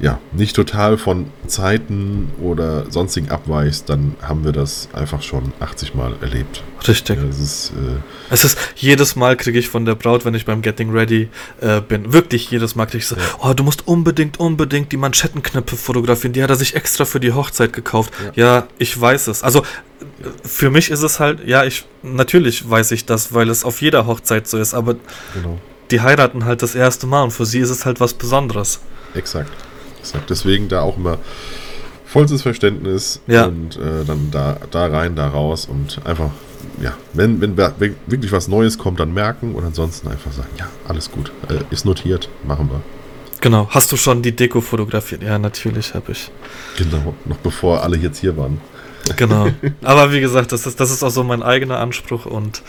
ja, 0.00 0.18
nicht 0.32 0.56
total 0.56 0.98
von 0.98 1.26
Zeiten 1.46 2.30
oder 2.42 2.90
sonstigen 2.90 3.30
abweichst, 3.30 3.88
dann 3.88 4.16
haben 4.22 4.44
wir 4.44 4.52
das 4.52 4.88
einfach 4.92 5.22
schon 5.22 5.52
80 5.60 5.94
Mal 5.94 6.14
erlebt. 6.20 6.62
Richtig. 6.86 7.16
Ja, 7.16 7.28
ist, 7.28 7.70
äh 7.70 8.00
es 8.30 8.44
ist 8.44 8.58
jedes 8.74 9.16
Mal 9.16 9.36
kriege 9.36 9.58
ich 9.58 9.68
von 9.68 9.84
der 9.84 9.94
Braut, 9.94 10.24
wenn 10.24 10.34
ich 10.34 10.44
beim 10.44 10.62
Getting 10.62 10.90
Ready 10.90 11.28
äh, 11.60 11.80
bin, 11.80 12.12
wirklich 12.12 12.50
jedes 12.50 12.74
Mal 12.74 12.86
kriege 12.86 12.98
ich 12.98 13.06
so, 13.06 13.16
ja. 13.16 13.22
oh, 13.42 13.54
du 13.54 13.62
musst 13.62 13.86
unbedingt, 13.86 14.40
unbedingt 14.40 14.90
die 14.90 14.96
Manschettenknöpfe 14.96 15.76
fotografieren, 15.76 16.32
die 16.32 16.42
hat 16.42 16.50
er 16.50 16.56
sich 16.56 16.74
extra 16.74 17.04
für 17.04 17.20
die 17.20 17.32
Hochzeit 17.32 17.72
gekauft. 17.72 18.12
Ja, 18.34 18.44
ja 18.44 18.68
ich 18.78 19.00
weiß 19.00 19.28
es. 19.28 19.42
Also 19.42 19.62
für 20.44 20.70
mich 20.70 20.90
ist 20.90 21.02
es 21.02 21.20
halt, 21.20 21.46
ja, 21.46 21.64
ich 21.64 21.84
natürlich 22.02 22.68
weiß 22.68 22.90
ich 22.90 23.06
das, 23.06 23.32
weil 23.32 23.48
es 23.48 23.64
auf 23.64 23.80
jeder 23.80 24.06
Hochzeit 24.06 24.48
so 24.48 24.58
ist, 24.58 24.74
aber 24.74 24.96
genau. 25.34 25.58
die 25.90 26.00
heiraten 26.00 26.44
halt 26.44 26.62
das 26.62 26.74
erste 26.74 27.06
Mal 27.06 27.22
und 27.22 27.30
für 27.30 27.46
sie 27.46 27.60
ist 27.60 27.70
es 27.70 27.86
halt 27.86 28.00
was 28.00 28.14
Besonderes. 28.14 28.80
Exakt. 29.14 29.50
Exakt. 30.04 30.28
Deswegen 30.28 30.68
da 30.68 30.82
auch 30.82 30.98
immer 30.98 31.18
vollstes 32.04 32.42
Verständnis 32.42 33.20
ja. 33.26 33.46
und 33.46 33.76
äh, 33.76 34.04
dann 34.06 34.30
da, 34.30 34.58
da 34.70 34.86
rein, 34.86 35.16
da 35.16 35.28
raus 35.28 35.66
und 35.66 35.98
einfach, 36.04 36.30
ja, 36.80 36.92
wenn, 37.14 37.40
wenn 37.40 37.56
wirklich 37.56 38.30
was 38.30 38.46
Neues 38.46 38.76
kommt, 38.76 39.00
dann 39.00 39.14
merken 39.14 39.54
und 39.54 39.64
ansonsten 39.64 40.08
einfach 40.08 40.30
sagen, 40.30 40.50
ja, 40.58 40.66
alles 40.86 41.10
gut, 41.10 41.32
äh, 41.48 41.54
ist 41.70 41.86
notiert, 41.86 42.28
machen 42.46 42.68
wir. 42.70 42.82
Genau. 43.40 43.66
Hast 43.70 43.90
du 43.92 43.96
schon 43.96 44.20
die 44.20 44.36
Deko 44.36 44.60
fotografiert? 44.60 45.22
Ja, 45.22 45.38
natürlich 45.38 45.94
habe 45.94 46.12
ich. 46.12 46.30
Genau, 46.76 47.14
noch 47.24 47.38
bevor 47.38 47.82
alle 47.82 47.96
jetzt 47.96 48.18
hier 48.18 48.36
waren. 48.36 48.60
Genau. 49.16 49.48
Aber 49.82 50.12
wie 50.12 50.20
gesagt, 50.20 50.52
das 50.52 50.66
ist, 50.66 50.78
das 50.80 50.90
ist 50.90 51.02
auch 51.02 51.10
so 51.10 51.24
mein 51.24 51.42
eigener 51.42 51.78
Anspruch 51.78 52.26
und 52.26 52.62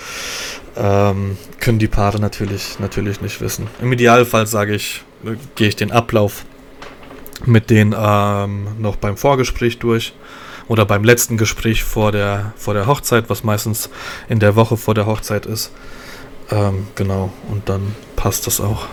ähm, 0.77 1.37
können 1.59 1.79
die 1.79 1.87
Paare 1.87 2.19
natürlich, 2.19 2.79
natürlich 2.79 3.19
nicht 3.21 3.41
wissen. 3.41 3.67
Im 3.81 3.91
Idealfall 3.91 4.47
sage 4.47 4.75
ich, 4.75 5.03
äh, 5.25 5.35
gehe 5.55 5.67
ich 5.67 5.75
den 5.75 5.91
Ablauf 5.91 6.45
mit 7.45 7.69
denen 7.69 7.93
ähm, 7.97 8.67
noch 8.79 8.95
beim 8.95 9.17
Vorgespräch 9.17 9.79
durch 9.79 10.13
oder 10.67 10.85
beim 10.85 11.03
letzten 11.03 11.37
Gespräch 11.37 11.83
vor 11.83 12.11
der, 12.11 12.53
vor 12.55 12.73
der 12.73 12.87
Hochzeit, 12.87 13.29
was 13.29 13.43
meistens 13.43 13.89
in 14.29 14.39
der 14.39 14.55
Woche 14.55 14.77
vor 14.77 14.93
der 14.93 15.05
Hochzeit 15.05 15.45
ist. 15.45 15.71
Ähm, 16.49 16.87
genau, 16.95 17.31
und 17.49 17.69
dann 17.69 17.95
passt 18.15 18.47
das 18.47 18.61
auch. 18.61 18.87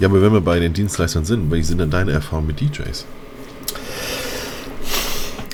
Ja, 0.00 0.08
aber 0.08 0.20
wenn 0.22 0.32
wir 0.32 0.40
bei 0.40 0.58
den 0.58 0.72
Dienstleistern 0.72 1.24
sind, 1.24 1.50
welche 1.50 1.66
sind 1.66 1.78
denn 1.78 1.90
deine 1.90 2.12
Erfahrungen 2.12 2.48
mit 2.48 2.60
DJs? 2.60 3.06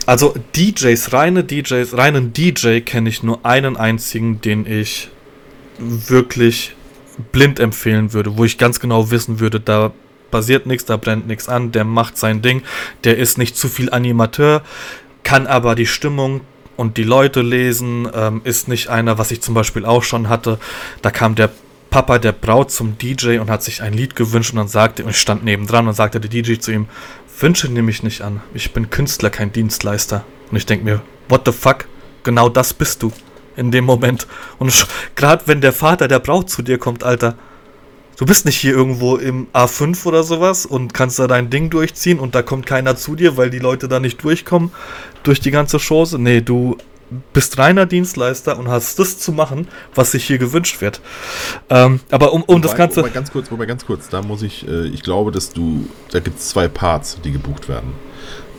Also 0.06 0.34
DJs, 0.56 1.12
reine 1.12 1.44
DJs, 1.44 1.96
reinen 1.96 2.32
DJ 2.32 2.80
kenne 2.80 3.08
ich 3.08 3.22
nur 3.22 3.44
einen 3.44 3.76
einzigen, 3.76 4.40
den 4.40 4.66
ich 4.66 5.08
wirklich 5.78 6.74
blind 7.32 7.60
empfehlen 7.60 8.12
würde, 8.12 8.36
wo 8.36 8.44
ich 8.44 8.58
ganz 8.58 8.80
genau 8.80 9.10
wissen 9.10 9.40
würde, 9.40 9.60
da 9.60 9.92
passiert 10.30 10.66
nichts, 10.66 10.84
da 10.84 10.96
brennt 10.96 11.26
nichts 11.26 11.48
an, 11.48 11.72
der 11.72 11.84
macht 11.84 12.16
sein 12.16 12.42
Ding, 12.42 12.62
der 13.04 13.16
ist 13.18 13.38
nicht 13.38 13.56
zu 13.56 13.68
viel 13.68 13.90
Animateur, 13.90 14.62
kann 15.22 15.46
aber 15.46 15.74
die 15.74 15.86
Stimmung 15.86 16.40
und 16.76 16.96
die 16.96 17.04
Leute 17.04 17.42
lesen, 17.42 18.08
ähm, 18.14 18.40
ist 18.44 18.68
nicht 18.68 18.88
einer, 18.88 19.18
was 19.18 19.30
ich 19.30 19.42
zum 19.42 19.54
Beispiel 19.54 19.84
auch 19.84 20.02
schon 20.02 20.28
hatte. 20.28 20.58
Da 21.02 21.10
kam 21.10 21.34
der 21.34 21.50
Papa 21.90 22.18
der 22.18 22.32
Braut 22.32 22.70
zum 22.70 22.96
DJ 22.96 23.38
und 23.38 23.50
hat 23.50 23.62
sich 23.62 23.82
ein 23.82 23.92
Lied 23.92 24.16
gewünscht 24.16 24.52
und 24.52 24.58
dann 24.58 24.68
sagte, 24.68 25.04
und 25.04 25.10
ich 25.10 25.18
stand 25.18 25.44
nebendran 25.44 25.88
und 25.88 25.94
sagte 25.94 26.20
der 26.20 26.30
DJ 26.30 26.58
zu 26.58 26.72
ihm, 26.72 26.86
Wünsche 27.38 27.68
nehme 27.68 27.90
ich 27.90 28.02
nicht 28.02 28.22
an, 28.22 28.42
ich 28.54 28.72
bin 28.72 28.90
Künstler, 28.90 29.30
kein 29.30 29.52
Dienstleister. 29.52 30.24
Und 30.50 30.56
ich 30.56 30.66
denke 30.66 30.84
mir, 30.84 31.02
what 31.28 31.42
the 31.46 31.52
fuck, 31.52 31.86
genau 32.22 32.48
das 32.48 32.74
bist 32.74 33.02
du 33.02 33.12
in 33.56 33.70
dem 33.70 33.84
Moment. 33.84 34.26
Und 34.58 34.86
gerade 35.16 35.42
wenn 35.46 35.60
der 35.60 35.72
Vater 35.72 36.08
der 36.08 36.18
Braut 36.18 36.50
zu 36.50 36.62
dir 36.62 36.78
kommt, 36.78 37.04
Alter, 37.04 37.36
du 38.20 38.26
bist 38.26 38.44
nicht 38.44 38.58
hier 38.58 38.74
irgendwo 38.74 39.16
im 39.16 39.46
A5 39.54 40.04
oder 40.04 40.22
sowas 40.22 40.66
und 40.66 40.92
kannst 40.92 41.18
da 41.18 41.26
dein 41.26 41.48
Ding 41.48 41.70
durchziehen 41.70 42.18
und 42.18 42.34
da 42.34 42.42
kommt 42.42 42.66
keiner 42.66 42.94
zu 42.94 43.16
dir, 43.16 43.38
weil 43.38 43.48
die 43.48 43.58
Leute 43.58 43.88
da 43.88 43.98
nicht 43.98 44.22
durchkommen 44.22 44.72
durch 45.22 45.40
die 45.40 45.50
ganze 45.50 45.78
Chose. 45.78 46.18
Nee, 46.18 46.42
du 46.42 46.76
bist 47.32 47.56
reiner 47.56 47.86
Dienstleister 47.86 48.58
und 48.58 48.68
hast 48.68 48.98
das 48.98 49.18
zu 49.18 49.32
machen, 49.32 49.68
was 49.94 50.12
sich 50.12 50.26
hier 50.26 50.36
gewünscht 50.36 50.82
wird. 50.82 51.00
Ähm, 51.70 52.00
aber 52.10 52.34
um, 52.34 52.42
um 52.42 52.56
wobei, 52.56 52.60
das 52.60 52.76
Ganze. 52.76 53.00
Wobei 53.00 53.08
ganz 53.08 53.32
kurz, 53.32 53.50
wobei 53.50 53.64
ganz 53.64 53.86
kurz, 53.86 54.10
da 54.10 54.20
muss 54.20 54.42
ich, 54.42 54.68
äh, 54.68 54.86
ich 54.88 55.02
glaube, 55.02 55.32
dass 55.32 55.50
du, 55.50 55.88
da 56.10 56.20
gibt 56.20 56.38
es 56.38 56.50
zwei 56.50 56.68
Parts, 56.68 57.18
die 57.24 57.32
gebucht 57.32 57.70
werden. 57.70 57.94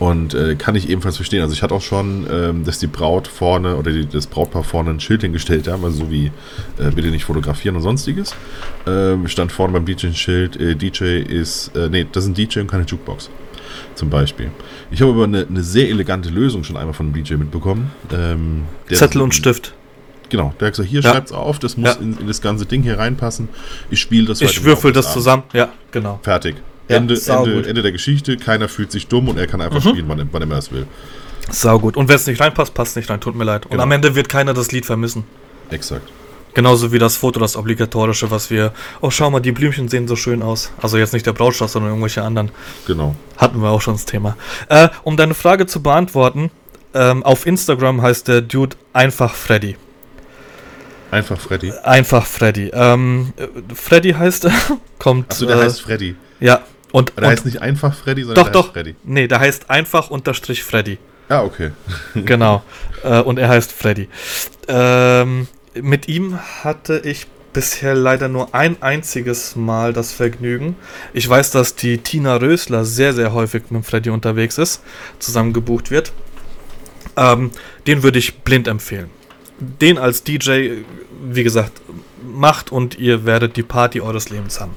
Und 0.01 0.33
äh, 0.33 0.55
kann 0.55 0.73
ich 0.73 0.89
ebenfalls 0.89 1.17
verstehen. 1.17 1.43
Also 1.43 1.53
ich 1.53 1.61
hatte 1.61 1.75
auch 1.75 1.81
schon, 1.81 2.25
ähm, 2.27 2.63
dass 2.63 2.79
die 2.79 2.87
Braut 2.87 3.27
vorne 3.27 3.75
oder 3.75 3.91
die, 3.91 4.07
das 4.07 4.25
Brautpaar 4.25 4.63
vorne 4.63 4.89
ein 4.89 4.99
Schild 4.99 5.21
hingestellt 5.21 5.67
haben, 5.67 5.85
also 5.85 6.05
so 6.05 6.11
wie 6.11 6.31
äh, 6.79 6.89
bitte 6.89 7.09
nicht 7.09 7.25
fotografieren 7.25 7.75
und 7.75 7.83
sonstiges. 7.83 8.33
Ähm, 8.87 9.27
stand 9.27 9.51
vorne 9.51 9.73
beim 9.73 9.85
DJ 9.85 10.07
ein 10.07 10.15
Schild, 10.15 10.59
äh, 10.59 10.75
DJ 10.75 11.19
ist, 11.19 11.75
äh, 11.75 11.87
nee, 11.87 12.07
das 12.11 12.23
ist 12.23 12.31
ein 12.31 12.33
DJ 12.33 12.61
und 12.61 12.67
keine 12.67 12.83
Jukebox. 12.85 13.29
Zum 13.93 14.09
Beispiel. 14.09 14.49
Ich 14.89 15.03
habe 15.03 15.11
aber 15.11 15.25
eine, 15.25 15.45
eine, 15.47 15.61
sehr 15.61 15.87
elegante 15.87 16.29
Lösung 16.29 16.63
schon 16.63 16.77
einmal 16.77 16.95
von 16.95 17.05
einem 17.05 17.23
DJ 17.23 17.35
mitbekommen. 17.35 17.91
Ähm, 18.11 18.63
Zettel 18.91 19.21
und 19.21 19.35
Stift. 19.35 19.75
Genau, 20.29 20.51
der 20.59 20.69
hat 20.69 20.73
gesagt, 20.73 20.89
hier 20.89 21.01
ja. 21.01 21.11
schreibt's 21.11 21.31
auf, 21.31 21.59
das 21.59 21.77
muss 21.77 21.93
ja. 21.93 22.01
in, 22.01 22.17
in, 22.17 22.25
das 22.25 22.41
ganze 22.41 22.65
Ding 22.65 22.81
hier 22.81 22.97
reinpassen. 22.97 23.49
Ich 23.91 23.99
spiele 23.99 24.25
das. 24.25 24.41
Ich 24.41 24.63
würfel 24.63 24.93
das 24.93 25.13
zusammen, 25.13 25.43
ja, 25.53 25.71
genau. 25.91 26.19
Fertig. 26.23 26.55
Ja, 26.91 26.97
Ende, 26.97 27.15
Ende, 27.15 27.69
Ende, 27.69 27.81
der 27.81 27.91
Geschichte, 27.91 28.37
keiner 28.37 28.67
fühlt 28.67 28.91
sich 28.91 29.07
dumm 29.07 29.29
und 29.29 29.37
er 29.37 29.47
kann 29.47 29.61
einfach 29.61 29.83
mhm. 29.83 29.89
spielen, 29.89 30.05
wann, 30.07 30.29
wann 30.31 30.41
immer 30.41 30.55
er 30.55 30.59
es 30.59 30.71
will. 30.71 30.85
Sau 31.49 31.79
gut. 31.79 31.97
Und 31.97 32.07
wenn 32.07 32.15
es 32.15 32.27
nicht 32.27 32.39
reinpasst, 32.39 32.73
passt 32.73 32.95
nicht 32.95 33.09
rein, 33.09 33.19
tut 33.19 33.35
mir 33.35 33.43
leid. 33.43 33.65
Und 33.65 33.71
genau. 33.71 33.83
am 33.83 33.91
Ende 33.91 34.15
wird 34.15 34.29
keiner 34.29 34.53
das 34.53 34.71
Lied 34.71 34.85
vermissen. 34.85 35.23
Exakt. 35.69 36.07
Genauso 36.53 36.91
wie 36.91 36.99
das 36.99 37.15
Foto, 37.15 37.39
das 37.39 37.55
obligatorische, 37.55 38.29
was 38.29 38.49
wir. 38.49 38.73
Oh, 38.99 39.09
schau 39.09 39.29
mal, 39.29 39.39
die 39.39 39.53
Blümchen 39.53 39.87
sehen 39.87 40.07
so 40.07 40.15
schön 40.15 40.41
aus. 40.41 40.71
Also 40.81 40.97
jetzt 40.97 41.13
nicht 41.13 41.25
der 41.25 41.33
Brautstrauß, 41.33 41.71
sondern 41.71 41.91
irgendwelche 41.91 42.23
anderen. 42.23 42.51
Genau. 42.87 43.15
Hatten 43.37 43.61
wir 43.61 43.69
auch 43.69 43.81
schon 43.81 43.93
das 43.93 44.05
Thema. 44.05 44.35
Äh, 44.67 44.89
um 45.03 45.15
deine 45.15 45.33
Frage 45.33 45.65
zu 45.65 45.81
beantworten, 45.81 46.51
ähm, 46.93 47.23
auf 47.23 47.45
Instagram 47.45 48.01
heißt 48.01 48.27
der 48.27 48.41
Dude 48.41 48.75
einfach 48.91 49.33
Freddy. 49.33 49.77
Einfach 51.09 51.39
Freddy. 51.39 51.71
Einfach 51.83 52.25
Freddy. 52.25 52.71
Ähm, 52.73 53.33
Freddy 53.73 54.11
heißt 54.11 54.45
er, 54.45 54.53
kommt. 54.99 55.31
Achso, 55.31 55.45
der 55.45 55.57
äh, 55.57 55.63
heißt 55.63 55.81
Freddy. 55.81 56.15
Ja. 56.39 56.61
Und, 56.91 57.13
der 57.15 57.23
und, 57.23 57.29
heißt 57.29 57.45
nicht 57.45 57.61
einfach 57.61 57.93
Freddy, 57.93 58.23
sondern 58.23 58.45
doch, 58.45 58.51
doch. 58.51 58.73
Freddy. 58.73 58.95
Nee, 59.03 59.27
der 59.27 59.39
heißt 59.39 59.69
einfach 59.69 60.09
unterstrich 60.09 60.63
Freddy. 60.63 60.97
Ah, 61.29 61.43
okay. 61.43 61.71
genau. 62.15 62.63
Äh, 63.03 63.21
und 63.21 63.39
er 63.39 63.49
heißt 63.49 63.71
Freddy. 63.71 64.09
Ähm, 64.67 65.47
mit 65.73 66.07
ihm 66.07 66.37
hatte 66.63 67.01
ich 67.03 67.27
bisher 67.53 67.95
leider 67.95 68.27
nur 68.27 68.53
ein 68.53 68.81
einziges 68.81 69.55
Mal 69.55 69.93
das 69.93 70.11
Vergnügen. 70.11 70.75
Ich 71.13 71.27
weiß, 71.27 71.51
dass 71.51 71.75
die 71.75 71.97
Tina 71.97 72.35
Rösler 72.37 72.85
sehr, 72.85 73.13
sehr 73.13 73.33
häufig 73.33 73.63
mit 73.69 73.85
Freddy 73.85 74.09
unterwegs 74.09 74.57
ist, 74.57 74.81
zusammen 75.19 75.53
gebucht 75.53 75.91
wird. 75.91 76.13
Ähm, 77.17 77.51
den 77.87 78.03
würde 78.03 78.19
ich 78.19 78.39
blind 78.39 78.67
empfehlen. 78.67 79.09
Den 79.59 79.97
als 79.97 80.23
DJ, 80.23 80.83
wie 81.23 81.43
gesagt, 81.43 81.81
macht 82.23 82.71
und 82.71 82.97
ihr 82.97 83.25
werdet 83.25 83.57
die 83.57 83.63
Party 83.63 84.01
eures 84.01 84.29
Lebens 84.29 84.59
haben. 84.59 84.73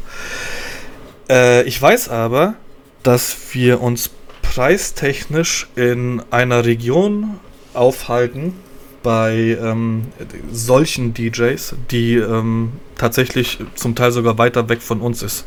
Äh, 1.28 1.62
ich 1.64 1.80
weiß 1.80 2.08
aber, 2.08 2.54
dass 3.02 3.36
wir 3.52 3.80
uns 3.80 4.10
preistechnisch 4.42 5.68
in 5.74 6.22
einer 6.30 6.64
Region 6.64 7.40
aufhalten 7.72 8.54
bei 9.02 9.58
ähm, 9.60 10.06
solchen 10.50 11.12
DJs, 11.12 11.74
die 11.90 12.14
ähm, 12.14 12.72
tatsächlich 12.96 13.58
zum 13.74 13.94
Teil 13.94 14.12
sogar 14.12 14.38
weiter 14.38 14.68
weg 14.68 14.80
von 14.80 15.00
uns 15.00 15.22
ist. 15.22 15.46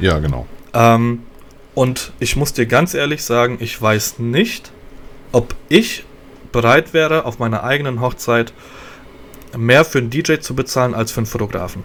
Ja, 0.00 0.18
genau. 0.18 0.46
Ähm, 0.74 1.22
und 1.74 2.12
ich 2.18 2.36
muss 2.36 2.52
dir 2.52 2.66
ganz 2.66 2.94
ehrlich 2.94 3.22
sagen, 3.22 3.58
ich 3.60 3.80
weiß 3.80 4.18
nicht, 4.18 4.72
ob 5.30 5.54
ich 5.68 6.04
bereit 6.50 6.92
wäre, 6.92 7.24
auf 7.24 7.38
meiner 7.38 7.64
eigenen 7.64 8.00
Hochzeit 8.00 8.52
mehr 9.56 9.84
für 9.84 9.98
einen 9.98 10.10
DJ 10.10 10.36
zu 10.36 10.54
bezahlen 10.54 10.94
als 10.94 11.12
für 11.12 11.18
einen 11.18 11.26
Fotografen. 11.26 11.84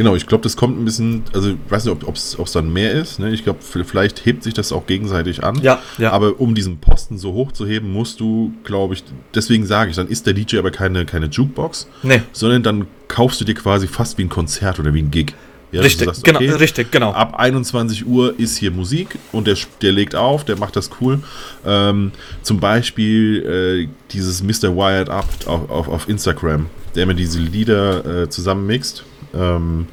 Genau, 0.00 0.16
ich 0.16 0.26
glaube, 0.26 0.40
das 0.42 0.56
kommt 0.56 0.80
ein 0.80 0.86
bisschen, 0.86 1.24
also 1.34 1.50
ich 1.50 1.56
weiß 1.68 1.84
nicht, 1.84 2.04
ob 2.04 2.16
es 2.16 2.52
dann 2.54 2.72
mehr 2.72 2.92
ist. 2.92 3.18
Ne? 3.18 3.32
Ich 3.32 3.44
glaube, 3.44 3.58
vielleicht 3.60 4.24
hebt 4.24 4.42
sich 4.42 4.54
das 4.54 4.72
auch 4.72 4.86
gegenseitig 4.86 5.44
an. 5.44 5.60
Ja, 5.60 5.78
ja. 5.98 6.10
Aber 6.12 6.40
um 6.40 6.54
diesen 6.54 6.78
Posten 6.78 7.18
so 7.18 7.34
hoch 7.34 7.52
zu 7.52 7.66
heben, 7.66 7.92
musst 7.92 8.18
du, 8.18 8.50
glaube 8.64 8.94
ich, 8.94 9.04
deswegen 9.34 9.66
sage 9.66 9.90
ich, 9.90 9.96
dann 9.96 10.08
ist 10.08 10.26
der 10.26 10.32
DJ 10.32 10.56
aber 10.56 10.70
keine, 10.70 11.04
keine 11.04 11.26
Jukebox, 11.26 11.86
nee. 12.02 12.22
sondern 12.32 12.62
dann 12.62 12.86
kaufst 13.08 13.42
du 13.42 13.44
dir 13.44 13.52
quasi 13.52 13.86
fast 13.88 14.16
wie 14.16 14.22
ein 14.22 14.30
Konzert 14.30 14.80
oder 14.80 14.94
wie 14.94 15.02
ein 15.02 15.10
Gig. 15.10 15.34
Ja, 15.70 15.82
richtig, 15.82 16.06
sagst, 16.06 16.24
genau, 16.24 16.38
okay, 16.38 16.52
richtig, 16.52 16.90
genau. 16.90 17.12
Ab 17.12 17.34
21 17.38 18.06
Uhr 18.06 18.40
ist 18.40 18.56
hier 18.56 18.70
Musik 18.70 19.18
und 19.32 19.46
der, 19.46 19.58
der 19.82 19.92
legt 19.92 20.14
auf, 20.14 20.46
der 20.46 20.56
macht 20.56 20.76
das 20.76 20.88
cool. 21.02 21.20
Ähm, 21.66 22.12
zum 22.40 22.58
Beispiel 22.58 23.86
äh, 23.86 23.88
dieses 24.12 24.42
Mr. 24.42 24.74
Wired 24.74 25.10
Up 25.10 25.28
auf, 25.44 25.68
auf, 25.68 25.88
auf 25.88 26.08
Instagram, 26.08 26.70
der 26.94 27.04
mir 27.04 27.14
diese 27.14 27.38
Lieder 27.38 28.22
äh, 28.22 28.30
zusammenmixt. 28.30 29.04
Ähm, 29.34 29.86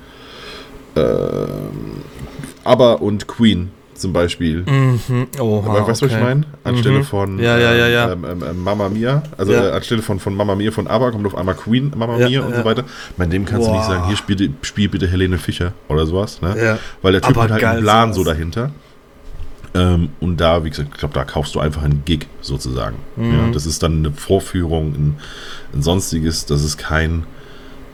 äh, 0.96 1.02
Aber 2.64 3.02
und 3.02 3.28
Queen 3.28 3.72
zum 3.94 4.14
Beispiel. 4.14 4.64
Mhm. 4.64 5.28
Oha, 5.40 5.70
Aber 5.70 5.88
weißt 5.88 6.02
du, 6.02 6.06
okay. 6.06 6.16
was 6.16 6.20
ich 6.20 6.24
meine? 6.24 6.44
Anstelle 6.64 7.00
mhm. 7.00 7.04
von 7.04 7.40
ja, 7.40 7.58
ja, 7.58 7.74
ja, 7.74 7.88
ja. 7.88 8.12
Ähm, 8.12 8.26
ähm, 8.30 8.44
ähm 8.48 8.64
Mama 8.64 8.90
Mia, 8.90 9.24
also 9.38 9.54
ja. 9.54 9.70
äh, 9.70 9.72
anstelle 9.72 10.02
von, 10.02 10.20
von 10.20 10.36
Mama 10.36 10.56
Mia 10.56 10.72
von 10.72 10.88
ABBA 10.88 11.12
kommt 11.12 11.26
auf 11.26 11.36
einmal 11.36 11.56
Queen 11.56 11.92
Mama 11.96 12.18
ja, 12.18 12.30
Mia 12.30 12.42
und 12.42 12.56
so 12.56 12.64
weiter. 12.64 12.84
Bei 13.18 13.26
dem 13.26 13.46
kannst 13.46 13.68
Boah. 13.68 13.74
du 13.74 13.78
nicht 13.78 13.88
sagen, 13.88 14.08
hier 14.08 14.18
spiel, 14.18 14.54
spiel 14.62 14.90
bitte 14.90 15.08
Helene 15.08 15.38
Fischer 15.38 15.74
oder 15.88 16.06
sowas, 16.06 16.42
ne? 16.42 16.78
Weil 17.02 17.14
der 17.14 17.22
Typ 17.22 17.32
Aber 17.32 17.44
hat 17.44 17.52
halt 17.52 17.64
einen 17.64 17.82
Plan 17.82 18.14
so 18.14 18.24
dahinter. 18.24 18.72
Ähm, 19.74 20.10
und 20.20 20.40
da, 20.40 20.64
wie 20.64 20.70
gesagt, 20.70 20.90
ich 20.94 21.00
glaube, 21.00 21.14
da 21.14 21.24
kaufst 21.24 21.54
du 21.54 21.60
einfach 21.60 21.84
einen 21.84 22.04
Gig 22.06 22.28
sozusagen. 22.42 22.98
Mhm. 23.16 23.52
Das 23.54 23.66
ist 23.66 23.84
dann 23.84 23.98
eine 23.98 24.12
Vorführung, 24.12 24.94
ein, 24.94 25.16
ein 25.74 25.82
sonstiges, 25.82 26.46
das 26.46 26.64
ist 26.64 26.78
kein 26.78 27.26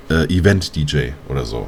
äh, 0.09 0.25
Event-DJ 0.25 1.11
oder 1.29 1.45
so. 1.45 1.67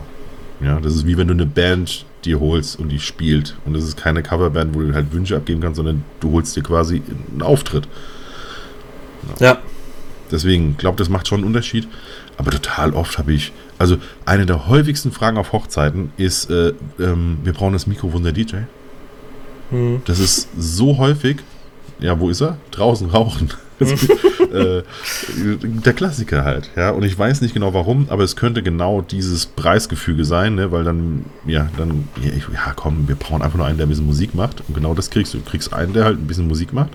Ja, 0.62 0.80
das 0.80 0.96
ist 0.96 1.06
wie 1.06 1.18
wenn 1.18 1.28
du 1.28 1.34
eine 1.34 1.46
Band 1.46 2.06
dir 2.24 2.40
holst 2.40 2.80
und 2.80 2.90
die 2.90 3.00
spielt. 3.00 3.56
Und 3.66 3.74
das 3.74 3.84
ist 3.84 3.98
keine 3.98 4.24
Coverband, 4.24 4.74
wo 4.74 4.82
du 4.82 4.94
halt 4.94 5.12
Wünsche 5.14 5.36
abgeben 5.36 5.62
kannst, 5.62 5.78
sondern 5.78 6.04
du 6.20 6.32
holst 6.32 6.56
dir 6.56 6.64
quasi 6.64 7.02
einen 7.32 7.42
Auftritt. 7.42 7.88
Ja. 9.40 9.48
ja. 9.48 9.58
Deswegen, 10.32 10.76
glaube 10.78 10.98
das 10.98 11.10
macht 11.10 11.28
schon 11.28 11.40
einen 11.40 11.48
Unterschied. 11.48 11.88
Aber 12.38 12.52
total 12.52 12.94
oft 12.94 13.18
habe 13.18 13.34
ich, 13.34 13.54
also 13.78 13.98
eine 14.26 14.46
der 14.46 14.68
häufigsten 14.68 15.12
Fragen 15.12 15.38
auf 15.38 15.54
Hochzeiten 15.54 16.12
ist, 16.18 16.50
äh, 16.50 16.74
ähm, 17.00 17.38
wir 17.44 17.54
brauchen 17.54 17.74
das 17.74 17.88
Mikrofon 17.88 18.24
der 18.24 18.34
DJ. 18.34 18.56
Hm. 19.70 20.02
Das 20.06 20.20
ist 20.20 20.50
so 20.58 20.98
häufig. 20.98 21.38
Ja, 22.00 22.20
wo 22.20 22.30
ist 22.30 22.42
er? 22.42 22.58
Draußen 22.72 23.10
rauchen. 23.10 23.52
Äh, 23.80 24.84
der 25.38 25.94
Klassiker 25.94 26.44
halt, 26.44 26.70
ja. 26.76 26.92
Und 26.92 27.04
ich 27.04 27.18
weiß 27.18 27.42
nicht 27.42 27.54
genau 27.54 27.74
warum, 27.74 28.08
aber 28.10 28.24
es 28.24 28.36
könnte 28.36 28.64
genau 28.64 29.02
dieses 29.02 29.46
Preisgefüge 29.46 30.26
sein, 30.26 30.56
ne? 30.56 30.72
weil 30.72 30.84
dann, 30.84 31.26
ja, 31.46 31.70
dann, 31.78 32.08
ja, 32.22 32.74
komm, 32.76 33.08
wir 33.08 33.16
brauchen 33.16 33.42
einfach 33.42 33.58
nur 33.58 33.66
einen, 33.66 33.78
der 33.78 33.86
ein 33.86 33.90
bisschen 33.90 34.06
Musik 34.06 34.34
macht. 34.34 34.64
Und 34.68 34.76
genau 34.76 34.94
das 34.94 35.10
kriegst 35.10 35.34
du. 35.34 35.40
Du 35.40 35.44
kriegst 35.44 35.74
einen, 35.74 35.94
der 35.94 36.06
halt 36.06 36.20
ein 36.20 36.28
bisschen 36.28 36.48
Musik 36.48 36.74
macht. 36.74 36.92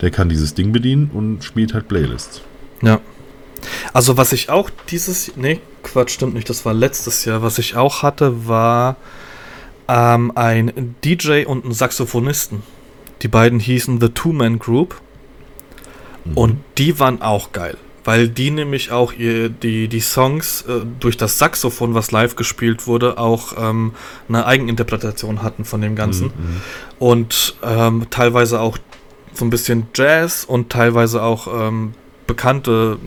Der 0.00 0.10
kann 0.10 0.28
dieses 0.28 0.54
Ding 0.54 0.72
bedienen 0.72 1.10
und 1.12 1.44
spielt 1.44 1.74
halt 1.74 1.88
Playlists. 1.88 2.42
Ja. 2.82 3.00
Also, 3.92 4.16
was 4.16 4.32
ich 4.32 4.50
auch 4.50 4.70
dieses, 4.90 5.36
nee, 5.36 5.60
Quatsch, 5.82 6.10
stimmt 6.10 6.34
nicht, 6.34 6.50
das 6.50 6.64
war 6.64 6.74
letztes 6.74 7.24
Jahr. 7.24 7.42
Was 7.42 7.58
ich 7.58 7.76
auch 7.76 8.02
hatte, 8.02 8.46
war 8.46 8.96
ähm, 9.88 10.32
ein 10.34 10.96
DJ 11.04 11.44
und 11.44 11.64
ein 11.64 11.72
Saxophonisten. 11.72 12.62
Die 13.22 13.28
beiden 13.28 13.60
hießen 13.60 14.00
The 14.00 14.10
Two-Man 14.10 14.58
Group. 14.58 15.00
Mhm. 16.24 16.36
Und 16.36 16.58
die 16.78 16.98
waren 16.98 17.22
auch 17.22 17.52
geil. 17.52 17.76
Weil 18.06 18.28
die 18.28 18.50
nämlich 18.50 18.92
auch 18.92 19.14
ihr, 19.14 19.48
die, 19.48 19.88
die 19.88 20.00
Songs 20.00 20.62
äh, 20.62 20.84
durch 21.00 21.16
das 21.16 21.38
Saxophon, 21.38 21.94
was 21.94 22.10
live 22.10 22.36
gespielt 22.36 22.86
wurde, 22.86 23.16
auch 23.16 23.54
ähm, 23.58 23.92
eine 24.28 24.44
Eigeninterpretation 24.44 25.42
hatten 25.42 25.64
von 25.64 25.80
dem 25.80 25.96
Ganzen. 25.96 26.26
Mhm. 26.26 26.32
mhm. 26.32 26.60
Und 26.98 27.56
ähm, 27.62 28.06
teilweise 28.10 28.60
auch 28.60 28.78
so 29.32 29.44
ein 29.44 29.50
bisschen 29.50 29.88
Jazz 29.94 30.44
und 30.44 30.70
teilweise 30.70 31.22
auch 31.22 31.48
ähm, 31.68 31.94
bekannte 32.26 32.98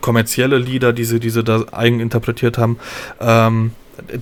kommerzielle 0.00 0.58
Lieder, 0.58 0.92
die 0.92 1.04
sie, 1.04 1.20
die 1.20 1.30
sie 1.30 1.42
da 1.42 1.64
eigeninterpretiert 1.72 2.58
haben. 2.58 2.78
Ähm, 3.20 3.72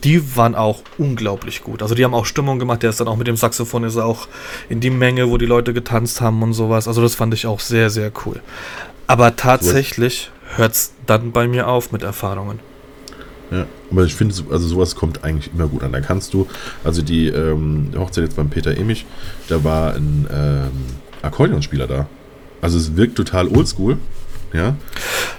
die 0.03 0.37
waren 0.37 0.55
auch 0.55 0.83
unglaublich 0.99 1.63
gut. 1.63 1.83
Also 1.83 1.95
die 1.95 2.05
haben 2.05 2.15
auch 2.15 2.27
Stimmung 2.27 2.59
gemacht. 2.59 2.83
Der 2.83 2.91
ist 2.91 3.01
dann 3.01 3.09
auch 3.09 3.17
mit 3.17 3.27
dem 3.27 3.37
Saxophon 3.37 3.85
ist 3.85 3.97
auch 3.97 4.29
in 4.69 4.81
die 4.81 4.91
Menge, 4.91 5.31
wo 5.31 5.39
die 5.39 5.47
Leute 5.47 5.75
getanzt 5.75 6.21
haben 6.21 6.43
und 6.43 6.53
sowas. 6.53 6.89
Also 6.89 7.03
das 7.03 7.15
fand 7.15 7.35
ich 7.35 7.47
auch 7.47 7.61
sehr, 7.61 7.91
sehr 7.91 8.13
cool. 8.25 8.41
Aber 9.07 9.37
tatsächlich 9.37 10.31
hört 10.57 10.73
es 10.73 10.93
dann 11.07 11.33
bei 11.33 11.49
mir 11.49 11.69
auf 11.69 11.93
mit 11.93 12.03
Erfahrungen. 12.03 12.61
Ja, 13.51 13.67
aber 13.91 14.05
ich 14.05 14.15
finde, 14.15 14.35
also 14.51 14.67
sowas 14.67 14.97
kommt 14.97 15.23
eigentlich 15.23 15.53
immer 15.53 15.69
gut 15.69 15.83
an. 15.83 15.93
Da 15.93 16.01
kannst 16.01 16.35
du, 16.35 16.47
also 16.83 17.03
die 17.03 17.29
ähm, 17.29 17.91
Hochzeit 17.97 18.25
jetzt 18.25 18.37
beim 18.37 18.49
Peter 18.49 18.77
Emich, 18.77 19.05
da 19.49 19.63
war 19.63 19.95
ein 19.95 20.27
ähm, 20.33 20.71
Akkordeonspieler 21.23 21.87
da. 21.87 22.07
Also 22.61 22.79
es 22.79 22.97
wirkt 22.97 23.17
total 23.17 23.49
oldschool, 23.49 23.99
ja. 24.53 24.77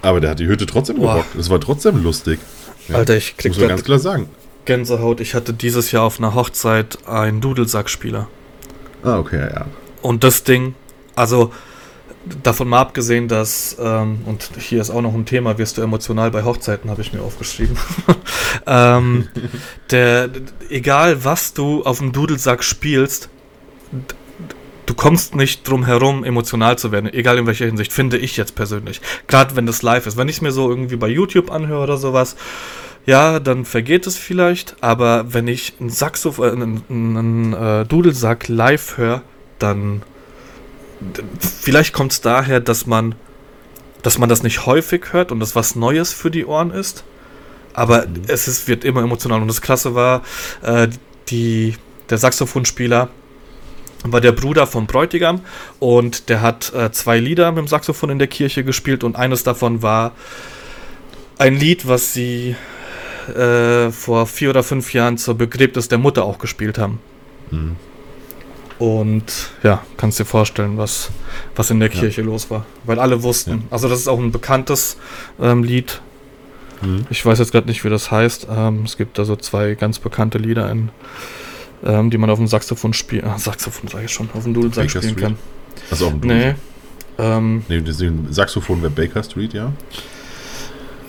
Aber 0.01 0.21
der 0.21 0.29
hat 0.29 0.39
die 0.39 0.47
Hütte 0.47 0.65
trotzdem 0.67 0.99
gerockt. 0.99 1.35
Es 1.35 1.49
war 1.49 1.59
trotzdem 1.59 2.03
lustig. 2.03 2.39
Ja, 2.87 2.95
Alter, 2.95 3.17
ich 3.17 3.37
krieg 3.37 3.51
muss 3.57 3.67
ganz 3.67 3.83
klar 3.83 3.99
sagen. 3.99 4.29
Gänsehaut. 4.65 5.19
Ich 5.19 5.33
hatte 5.33 5.53
dieses 5.53 5.91
Jahr 5.91 6.03
auf 6.03 6.19
einer 6.19 6.33
Hochzeit 6.33 7.07
einen 7.07 7.41
Dudelsackspieler. 7.41 8.27
Ah, 9.03 9.19
okay, 9.19 9.47
ja. 9.53 9.65
Und 10.01 10.23
das 10.23 10.43
Ding, 10.43 10.75
also 11.15 11.51
davon 12.43 12.67
mal 12.67 12.79
abgesehen, 12.79 13.27
dass, 13.27 13.77
ähm, 13.79 14.19
und 14.25 14.49
hier 14.57 14.81
ist 14.81 14.89
auch 14.89 15.01
noch 15.01 15.13
ein 15.13 15.25
Thema, 15.25 15.57
wirst 15.57 15.77
du 15.77 15.81
emotional 15.81 16.31
bei 16.31 16.43
Hochzeiten, 16.43 16.89
habe 16.89 17.01
ich 17.01 17.13
mir 17.13 17.21
aufgeschrieben. 17.21 17.77
ähm, 18.67 19.27
der, 19.91 20.29
egal 20.69 21.23
was 21.23 21.53
du 21.53 21.83
auf 21.83 21.99
dem 21.99 22.11
Dudelsack 22.11 22.63
spielst, 22.63 23.29
du 24.85 24.93
kommst 24.93 25.35
nicht 25.35 25.67
drum 25.67 25.85
herum, 25.85 26.23
emotional 26.23 26.77
zu 26.77 26.91
werden, 26.91 27.11
egal 27.13 27.37
in 27.37 27.47
welcher 27.47 27.65
Hinsicht, 27.65 27.93
finde 27.93 28.17
ich 28.17 28.37
jetzt 28.37 28.55
persönlich. 28.55 29.01
Gerade 29.27 29.55
wenn 29.55 29.65
das 29.65 29.81
live 29.81 30.07
ist. 30.07 30.17
Wenn 30.17 30.29
ich 30.29 30.37
es 30.37 30.41
mir 30.41 30.51
so 30.51 30.69
irgendwie 30.69 30.95
bei 30.95 31.07
YouTube 31.07 31.51
anhöre 31.51 31.83
oder 31.83 31.97
sowas, 31.97 32.35
ja, 33.05 33.39
dann 33.39 33.65
vergeht 33.65 34.07
es 34.07 34.17
vielleicht, 34.17 34.77
aber 34.81 35.33
wenn 35.33 35.47
ich 35.47 35.73
einen 35.79 35.89
Saxophon, 35.89 36.45
äh, 36.45 36.51
einen, 36.51 36.83
einen 36.89 37.53
äh, 37.53 37.85
Dudelsack 37.85 38.47
live 38.47 38.97
höre, 38.97 39.21
dann 39.59 40.01
vielleicht 41.39 41.93
kommt 41.93 42.13
es 42.13 42.21
daher, 42.21 42.59
dass 42.59 42.87
man, 42.87 43.15
dass 44.01 44.17
man 44.17 44.29
das 44.29 44.43
nicht 44.43 44.65
häufig 44.65 45.13
hört 45.13 45.31
und 45.31 45.39
das 45.39 45.55
was 45.55 45.75
Neues 45.75 46.13
für 46.13 46.31
die 46.31 46.45
Ohren 46.45 46.71
ist. 46.71 47.03
Aber 47.73 48.07
mhm. 48.07 48.23
es 48.27 48.47
ist, 48.47 48.67
wird 48.67 48.83
immer 48.83 49.03
emotional. 49.03 49.41
Und 49.41 49.47
das 49.49 49.61
Klasse 49.61 49.93
war, 49.93 50.23
äh, 50.63 50.87
die, 51.27 51.75
der 52.09 52.17
Saxophonspieler 52.17 53.09
war 54.03 54.21
der 54.21 54.31
Bruder 54.31 54.67
vom 54.67 54.85
Bräutigam 54.85 55.41
und 55.79 56.29
der 56.29 56.41
hat 56.41 56.73
äh, 56.73 56.91
zwei 56.91 57.19
Lieder 57.19 57.51
mit 57.51 57.59
dem 57.59 57.67
Saxophon 57.67 58.09
in 58.09 58.19
der 58.19 58.27
Kirche 58.27 58.63
gespielt 58.63 59.03
und 59.03 59.15
eines 59.15 59.43
davon 59.43 59.81
war 59.81 60.11
ein 61.37 61.55
Lied, 61.55 61.87
was 61.87 62.13
sie 62.13 62.55
äh, 63.35 63.91
vor 63.91 64.27
vier 64.27 64.51
oder 64.51 64.63
fünf 64.63 64.93
Jahren 64.93 65.17
zur 65.17 65.35
Begräbnis 65.35 65.87
der 65.87 65.97
Mutter 65.97 66.23
auch 66.23 66.37
gespielt 66.37 66.77
haben. 66.77 66.99
Mhm. 67.51 67.75
Und 68.77 69.51
ja, 69.63 69.83
kannst 69.97 70.19
dir 70.19 70.25
vorstellen, 70.25 70.77
was, 70.77 71.09
was 71.55 71.71
in 71.71 71.79
der 71.79 71.89
ja. 71.89 71.99
Kirche 71.99 72.21
los 72.21 72.49
war. 72.49 72.65
Weil 72.83 72.99
alle 72.99 73.23
wussten. 73.23 73.51
Ja. 73.51 73.57
Also 73.71 73.87
das 73.87 73.99
ist 73.99 74.07
auch 74.07 74.19
ein 74.19 74.31
bekanntes 74.31 74.97
ähm, 75.41 75.63
Lied. 75.63 76.01
Mhm. 76.81 77.07
Ich 77.09 77.25
weiß 77.25 77.39
jetzt 77.39 77.51
gerade 77.51 77.67
nicht, 77.67 77.83
wie 77.85 77.89
das 77.89 78.11
heißt. 78.11 78.47
Ähm, 78.49 78.83
es 78.83 78.97
gibt 78.97 79.17
da 79.17 79.25
so 79.25 79.35
zwei 79.37 79.75
ganz 79.75 79.99
bekannte 79.99 80.37
Lieder 80.37 80.69
in 80.69 80.89
ähm, 81.85 82.09
die 82.09 82.17
man 82.17 82.29
auf 82.29 82.39
dem 82.39 82.47
Saxophon 82.47 82.93
spielt. 82.93 83.23
Ah, 83.23 83.37
Saxophon 83.37 83.89
sage 83.89 84.05
ich 84.05 84.11
schon, 84.11 84.29
auf 84.33 84.43
dem 84.43 84.53
Dudelsack 84.53 84.89
spielen 84.89 85.03
Street. 85.03 85.17
kann. 85.19 85.37
Also 85.91 86.07
auf 86.07 86.11
dem 86.11 86.21
Dudelsack? 86.21 86.55
Nee. 86.55 86.61
Ähm, 87.17 87.63
nee, 87.69 87.81
Saxophon 88.31 88.81
wäre 88.81 88.91
Baker 88.91 89.23
Street, 89.23 89.53
ja. 89.53 89.71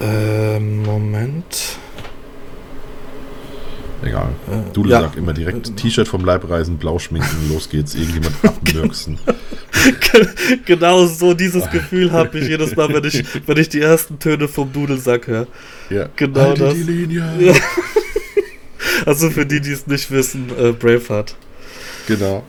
Ähm, 0.00 0.82
Moment. 0.82 1.78
Egal. 4.02 4.28
Äh, 4.46 4.72
Dudel 4.72 4.92
ja. 4.92 5.12
immer 5.16 5.32
direkt 5.32 5.76
T-Shirt 5.76 6.06
vom 6.06 6.24
Leib 6.24 6.48
reißen, 6.48 6.76
blau 6.76 6.98
schminken, 6.98 7.48
los 7.52 7.68
geht's, 7.68 7.94
irgendjemand 7.94 8.34
abmürksen. 8.42 9.18
genau 10.64 11.06
so 11.06 11.34
dieses 11.34 11.68
Gefühl 11.70 12.12
habe 12.12 12.38
ich 12.38 12.48
jedes 12.48 12.76
Mal, 12.76 12.92
wenn 12.92 13.04
ich, 13.04 13.24
wenn 13.46 13.56
ich 13.56 13.68
die 13.68 13.80
ersten 13.80 14.18
Töne 14.18 14.48
vom 14.48 14.72
Dudelsack 14.72 15.26
höre. 15.26 15.46
Ja. 15.90 16.08
Genau 16.14 16.40
Halte 16.40 16.64
das. 16.64 16.74
die 16.74 16.82
Linie. 16.82 17.24
Ja. 17.38 17.54
Also 19.06 19.30
für 19.30 19.46
die, 19.46 19.60
die 19.60 19.72
es 19.72 19.86
nicht 19.86 20.10
wissen, 20.10 20.50
äh, 20.58 20.72
Braveheart. 20.72 21.36
Genau. 22.06 22.44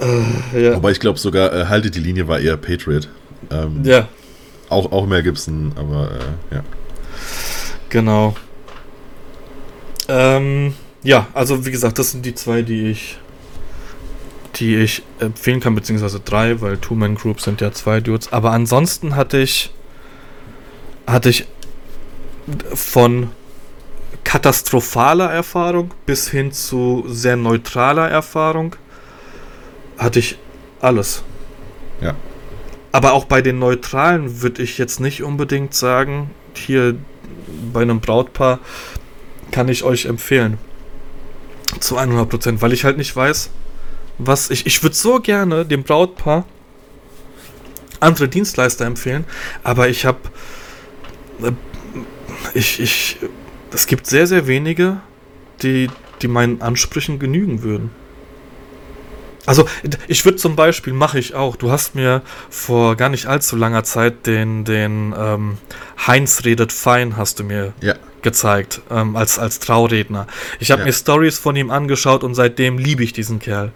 Äh, 0.00 0.64
ja. 0.64 0.76
Wobei 0.76 0.92
ich 0.92 1.00
glaube 1.00 1.18
sogar, 1.18 1.52
äh, 1.52 1.66
halte 1.66 1.90
die 1.90 2.00
Linie 2.00 2.28
war 2.28 2.38
eher 2.40 2.56
Patriot. 2.56 3.08
Ähm, 3.50 3.80
ja, 3.84 4.08
auch, 4.68 4.92
auch 4.92 5.06
Mel 5.06 5.22
Gibson, 5.22 5.72
aber 5.76 6.10
äh, 6.10 6.54
ja. 6.56 6.64
genau. 7.88 8.36
Ähm, 10.08 10.74
ja, 11.02 11.26
also 11.34 11.64
wie 11.64 11.70
gesagt, 11.70 11.98
das 11.98 12.10
sind 12.10 12.24
die 12.24 12.34
zwei, 12.34 12.62
die 12.62 12.90
ich 12.90 13.18
die 14.56 14.76
ich 14.76 15.02
empfehlen 15.20 15.60
kann, 15.60 15.74
beziehungsweise 15.74 16.20
drei, 16.20 16.60
weil 16.60 16.78
Two-Man-Groups 16.78 17.44
sind 17.44 17.60
ja 17.60 17.70
zwei 17.70 18.00
Dudes. 18.00 18.32
Aber 18.32 18.50
ansonsten 18.50 19.14
hatte 19.14 19.38
ich 19.38 19.70
hatte 21.06 21.30
ich 21.30 21.46
von 22.74 23.30
katastrophaler 24.28 25.30
Erfahrung 25.30 25.94
bis 26.04 26.28
hin 26.28 26.52
zu 26.52 27.02
sehr 27.08 27.34
neutraler 27.34 28.10
Erfahrung 28.10 28.76
hatte 29.96 30.18
ich 30.18 30.36
alles. 30.82 31.22
Ja. 32.02 32.14
Aber 32.92 33.14
auch 33.14 33.24
bei 33.24 33.40
den 33.40 33.58
neutralen 33.58 34.42
würde 34.42 34.62
ich 34.62 34.76
jetzt 34.76 35.00
nicht 35.00 35.22
unbedingt 35.22 35.72
sagen, 35.72 36.30
hier 36.52 36.96
bei 37.72 37.80
einem 37.80 38.00
Brautpaar 38.00 38.58
kann 39.50 39.70
ich 39.70 39.82
euch 39.82 40.04
empfehlen. 40.04 40.58
Zu 41.80 41.98
100%, 41.98 42.60
weil 42.60 42.74
ich 42.74 42.84
halt 42.84 42.98
nicht 42.98 43.16
weiß, 43.16 43.48
was 44.18 44.50
ich. 44.50 44.66
Ich 44.66 44.82
würde 44.82 44.94
so 44.94 45.20
gerne 45.20 45.64
dem 45.64 45.84
Brautpaar 45.84 46.44
andere 47.98 48.28
Dienstleister 48.28 48.84
empfehlen, 48.84 49.24
aber 49.64 49.88
ich 49.88 50.04
habe. 50.04 50.18
Ich, 52.52 52.78
ich. 52.78 53.16
Es 53.72 53.86
gibt 53.86 54.06
sehr, 54.06 54.26
sehr 54.26 54.46
wenige, 54.46 54.98
die, 55.62 55.90
die 56.22 56.28
meinen 56.28 56.62
Ansprüchen 56.62 57.18
genügen 57.18 57.62
würden. 57.62 57.90
Also, 59.46 59.66
ich 60.08 60.24
würde 60.26 60.36
zum 60.36 60.56
Beispiel, 60.56 60.92
mache 60.92 61.18
ich 61.18 61.34
auch, 61.34 61.56
du 61.56 61.70
hast 61.70 61.94
mir 61.94 62.20
vor 62.50 62.96
gar 62.96 63.08
nicht 63.08 63.26
allzu 63.26 63.56
langer 63.56 63.82
Zeit 63.82 64.26
den, 64.26 64.64
den 64.64 65.14
ähm, 65.18 65.56
Heinz 66.06 66.44
redet 66.44 66.70
fein, 66.70 67.16
hast 67.16 67.38
du 67.38 67.44
mir 67.44 67.72
Ja. 67.80 67.94
gezeigt, 68.20 68.82
ähm, 68.90 69.16
als, 69.16 69.38
als 69.38 69.58
Trauredner. 69.58 70.26
Ich 70.60 70.70
habe 70.70 70.80
Ja. 70.80 70.86
mir 70.86 70.92
Stories 70.92 71.38
von 71.38 71.56
ihm 71.56 71.70
angeschaut 71.70 72.24
und 72.24 72.34
seitdem 72.34 72.76
liebe 72.76 73.02
ich 73.02 73.14
diesen 73.14 73.38
Kerl. 73.38 73.72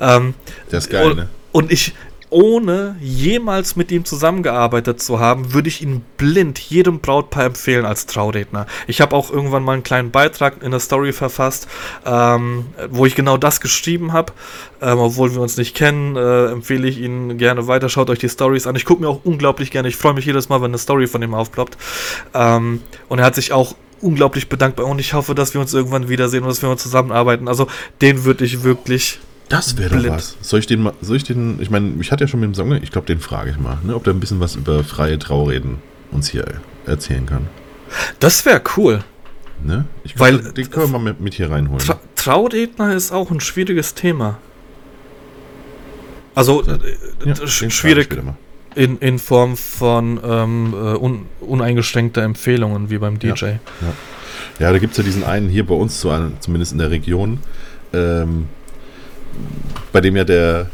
Ähm, 0.00 0.32
Der 0.72 0.78
ist 0.78 0.88
geil, 0.88 1.10
und, 1.10 1.16
ne? 1.16 1.28
und 1.52 1.70
ich, 1.70 1.94
ohne 2.30 2.96
jemals 3.00 3.76
mit 3.76 3.90
ihm 3.90 4.04
zusammengearbeitet 4.04 5.02
zu 5.02 5.18
haben, 5.18 5.52
würde 5.52 5.68
ich 5.68 5.82
ihn 5.82 6.02
blind 6.16 6.58
jedem 6.58 7.00
Brautpaar 7.00 7.44
empfehlen 7.44 7.84
als 7.84 8.06
Trauredner. 8.06 8.66
Ich 8.86 9.00
habe 9.00 9.14
auch 9.16 9.30
irgendwann 9.30 9.64
mal 9.64 9.72
einen 9.72 9.82
kleinen 9.82 10.10
Beitrag 10.10 10.62
in 10.62 10.70
der 10.70 10.80
Story 10.80 11.12
verfasst, 11.12 11.68
ähm, 12.06 12.66
wo 12.88 13.04
ich 13.04 13.14
genau 13.14 13.36
das 13.36 13.60
geschrieben 13.60 14.12
habe. 14.12 14.32
Ähm, 14.80 14.98
obwohl 14.98 15.34
wir 15.34 15.40
uns 15.40 15.56
nicht 15.56 15.76
kennen, 15.76 16.16
äh, 16.16 16.46
empfehle 16.46 16.88
ich 16.88 16.98
Ihnen 16.98 17.36
gerne 17.36 17.66
weiter. 17.66 17.88
Schaut 17.88 18.08
euch 18.08 18.20
die 18.20 18.28
Stories 18.28 18.66
an. 18.66 18.76
Ich 18.76 18.84
gucke 18.84 19.02
mir 19.02 19.08
auch 19.08 19.20
unglaublich 19.24 19.70
gerne. 19.70 19.88
Ich 19.88 19.96
freue 19.96 20.14
mich 20.14 20.24
jedes 20.24 20.48
Mal, 20.48 20.62
wenn 20.62 20.70
eine 20.70 20.78
Story 20.78 21.06
von 21.06 21.22
ihm 21.22 21.34
aufploppt. 21.34 21.76
Ähm, 22.32 22.80
und 23.08 23.18
er 23.18 23.24
hat 23.26 23.34
sich 23.34 23.52
auch 23.52 23.74
unglaublich 24.00 24.48
bedankt 24.48 24.76
bei 24.76 24.84
uns. 24.84 25.00
Ich 25.00 25.14
hoffe, 25.14 25.34
dass 25.34 25.52
wir 25.52 25.60
uns 25.60 25.74
irgendwann 25.74 26.08
wiedersehen 26.08 26.42
und 26.42 26.48
dass 26.48 26.62
wir 26.62 26.70
uns 26.70 26.82
zusammenarbeiten. 26.82 27.48
Also 27.48 27.66
den 28.00 28.24
würde 28.24 28.44
ich 28.44 28.62
wirklich 28.62 29.20
Das 29.50 29.76
wäre 29.76 29.98
doch 30.00 30.08
was. 30.10 30.36
Soll 30.40 30.60
ich 30.60 30.66
den 30.66 30.80
mal, 30.80 30.94
soll 31.02 31.16
ich 31.16 31.24
den, 31.24 31.60
ich 31.60 31.70
meine, 31.70 31.92
ich 32.00 32.10
hatte 32.12 32.24
ja 32.24 32.28
schon 32.28 32.40
mit 32.40 32.46
dem 32.48 32.54
Song, 32.54 32.72
ich 32.72 32.90
glaube, 32.92 33.06
den 33.06 33.18
frage 33.18 33.50
ich 33.50 33.58
mal, 33.58 33.78
ne, 33.82 33.94
ob 33.96 34.04
der 34.04 34.14
ein 34.14 34.20
bisschen 34.20 34.40
was 34.40 34.54
über 34.56 34.82
freie 34.84 35.18
Traureden 35.18 35.78
uns 36.12 36.28
hier 36.30 36.44
erzählen 36.86 37.26
kann. 37.26 37.48
Das 38.20 38.46
wäre 38.46 38.62
cool. 38.76 39.04
Ne? 39.62 39.84
Ich 40.04 40.18
Weil- 40.18 40.38
glaub, 40.38 40.54
den 40.54 40.70
können 40.70 40.86
wir 40.92 40.98
mal 40.98 41.04
mit, 41.10 41.20
mit 41.20 41.34
hier 41.34 41.50
reinholen. 41.50 41.80
Tra 41.80 41.98
Trauredner 42.14 42.94
ist 42.94 43.12
auch 43.12 43.30
ein 43.30 43.40
schwieriges 43.40 43.94
Thema. 43.94 44.38
Also 46.34 46.62
Ja. 46.64 46.74
äh, 46.74 46.78
Ja, 47.28 47.32
äh, 47.32 47.46
schwierig 47.70 48.16
in, 48.76 48.98
in 48.98 49.18
Form 49.18 49.56
von 49.56 50.20
ähm, 50.22 50.74
äh, 50.74 50.76
un 50.96 51.26
uneingeschränkter 51.40 52.22
Empfehlungen 52.22 52.88
wie 52.88 52.98
beim 52.98 53.18
DJ. 53.18 53.54
Ja, 54.60 54.70
da 54.72 54.78
gibt 54.78 54.92
es 54.92 54.98
ja 54.98 55.02
diesen 55.04 55.24
einen 55.24 55.48
hier 55.48 55.66
bei 55.66 55.74
uns, 55.74 55.98
zu, 56.00 56.10
zumindest 56.40 56.72
in 56.72 56.78
der 56.78 56.90
Region, 56.90 57.38
ähm, 57.92 58.46
bei 59.92 60.00
dem 60.00 60.16
ja 60.16 60.24
der, 60.24 60.70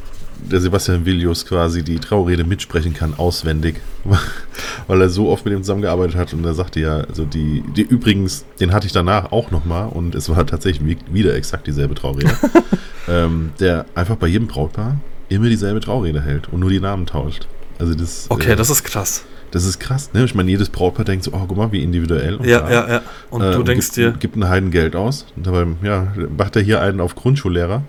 der 0.51 0.61
Sebastian 0.61 1.05
Villius 1.07 1.47
quasi 1.47 1.83
die 1.83 1.99
Traurede 1.99 2.45
mitsprechen 2.45 2.95
kann, 2.95 3.15
auswendig, 3.17 3.77
weil 4.87 5.01
er 5.01 5.09
so 5.09 5.29
oft 5.31 5.45
mit 5.45 5.55
ihm 5.55 5.63
zusammengearbeitet 5.63 6.17
hat 6.17 6.33
und 6.35 6.45
er 6.45 6.55
sagte 6.55 6.81
ja, 6.81 6.99
also 6.99 7.25
die, 7.25 7.63
die 7.77 7.83
übrigens, 7.83 8.45
den 8.61 8.73
hatte 8.73 8.87
ich 8.87 8.93
danach 8.93 9.33
auch 9.33 9.51
nochmal 9.51 9.89
und 9.89 10.15
es 10.15 10.29
war 10.29 10.47
tatsächlich 10.47 10.87
wie- 10.87 11.15
wieder 11.15 11.35
exakt 11.35 11.67
dieselbe 11.67 11.95
Traurede, 11.95 12.31
ähm, 13.09 13.51
der 13.61 13.87
einfach 13.95 14.17
bei 14.17 14.27
jedem 14.27 14.47
Brautpaar 14.49 14.99
immer 15.29 15.49
dieselbe 15.49 15.81
Traurede 15.81 16.21
hält 16.21 16.49
und 16.53 16.61
nur 16.61 16.71
die 16.71 16.81
Namen 16.81 17.07
tauscht. 17.07 17.49
Also 17.79 17.95
das, 17.95 18.27
Okay, 18.29 18.53
äh, 18.53 18.57
das 18.57 18.71
ist 18.71 18.85
krass. 18.85 19.25
das 19.51 19.65
ist 19.65 19.81
krass, 19.81 20.11
ne? 20.13 20.25
Ich 20.25 20.35
meine, 20.35 20.51
jedes 20.51 20.69
Brautpaar 20.71 21.05
denkt 21.05 21.25
so, 21.25 21.33
oh, 21.35 21.45
guck 21.49 21.57
mal, 21.57 21.73
wie 21.73 21.83
individuell. 21.83 22.37
Und 22.37 22.47
Ja, 22.47 22.61
da- 22.61 22.71
ja, 22.71 22.89
ja. 22.89 23.03
Und 23.31 23.43
äh, 23.43 23.53
du 23.53 23.63
denkst 23.65 23.87
gibt, 23.89 23.97
dir, 23.97 24.13
Gibt 24.13 24.35
einen 24.37 24.49
Heiden 24.49 24.71
Geld 24.71 24.95
aus. 24.95 25.27
Und 25.37 25.47
dabei, 25.47 25.67
ja, 25.83 26.13
macht 26.39 26.55
er 26.57 26.63
hier 26.63 26.81
einen 26.81 27.01
auf 27.01 27.15
Grundschullehrer 27.17 27.83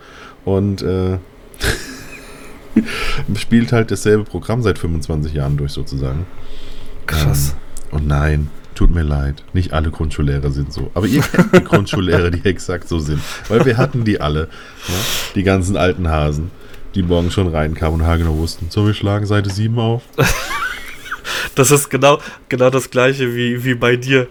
und 0.47 0.81
äh, 0.81 1.17
spielt 3.37 3.73
halt 3.73 3.91
dasselbe 3.91 4.23
Programm 4.23 4.63
seit 4.63 4.79
25 4.79 5.33
Jahren 5.33 5.57
durch, 5.57 5.73
sozusagen. 5.73 6.25
krass. 7.05 7.53
Ähm, 7.91 7.97
und 7.97 8.07
nein, 8.07 8.49
tut 8.73 8.89
mir 8.89 9.03
leid, 9.03 9.43
nicht 9.51 9.73
alle 9.73 9.91
Grundschullehrer 9.91 10.49
sind 10.51 10.71
so. 10.71 10.89
Aber 10.93 11.05
ihr 11.05 11.21
kennt 11.21 11.53
die 11.53 11.63
Grundschullehrer, 11.63 12.31
die 12.31 12.45
exakt 12.49 12.87
so 12.87 12.99
sind. 12.99 13.21
Weil 13.49 13.65
wir 13.65 13.75
hatten 13.75 14.05
die 14.05 14.21
alle. 14.21 14.47
Ja? 14.87 14.93
Die 15.35 15.43
ganzen 15.43 15.75
alten 15.75 16.07
Hasen, 16.07 16.49
die 16.95 17.03
morgen 17.03 17.29
schon 17.29 17.49
reinkamen 17.49 17.99
und 17.99 18.07
haargenau 18.07 18.37
wussten, 18.37 18.67
so, 18.69 18.85
wir 18.85 18.93
schlagen 18.93 19.25
Seite 19.25 19.49
7 19.49 19.77
auf. 19.77 20.03
Das 21.55 21.71
ist 21.71 21.89
genau, 21.89 22.19
genau 22.49 22.69
das 22.69 22.89
gleiche 22.89 23.35
wie, 23.35 23.63
wie 23.65 23.73
bei 23.73 23.95
dir. 23.95 24.27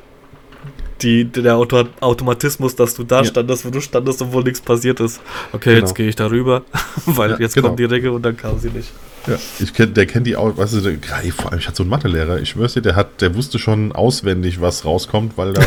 Die, 1.03 1.25
der 1.27 1.57
Auto 1.57 1.85
Automatismus, 2.01 2.75
dass 2.75 2.95
du 2.95 3.05
da 3.05 3.19
Ja. 3.19 3.25
standest, 3.27 3.65
wo 3.67 3.71
du 3.71 3.81
standest, 3.81 4.23
obwohl 4.23 4.43
nichts 4.45 4.61
passiert 4.61 4.99
ist. 5.01 5.21
Okay, 5.53 5.75
Genau. 5.75 5.87
jetzt 5.87 5.95
gehe 5.95 6.09
ich 6.09 6.17
darüber, 6.17 6.63
weil 7.07 7.33
Ja, 7.33 7.39
jetzt 7.39 7.55
genau. 7.55 7.69
kommt 7.69 7.81
die 7.81 7.85
Regel 7.85 8.11
und 8.11 8.23
dann 8.23 8.37
kam 8.37 8.59
sie 8.59 8.71
nicht. 8.71 8.91
Ja, 9.27 9.37
ich 9.59 9.75
kenn, 9.75 9.93
der 9.93 10.07
kennt 10.07 10.27
die 10.27 10.37
auch, 10.37 10.57
weißt 10.57 10.75
du, 10.75 10.81
der, 10.81 10.99
vor 11.33 11.51
allem, 11.51 11.59
ich 11.59 11.67
hatte 11.67 11.77
so 11.79 11.83
einen 11.83 11.91
Mathelehrer, 11.91 12.39
ich 12.39 12.51
schwör's 12.51 12.75
dir, 12.75 12.81
der 12.83 12.95
hat, 12.97 13.21
der 13.21 13.35
wusste 13.35 13.59
schon 13.59 13.93
auswendig, 13.93 14.61
was 14.61 14.85
rauskommt, 14.85 15.37
weil 15.37 15.55
er 15.57 15.67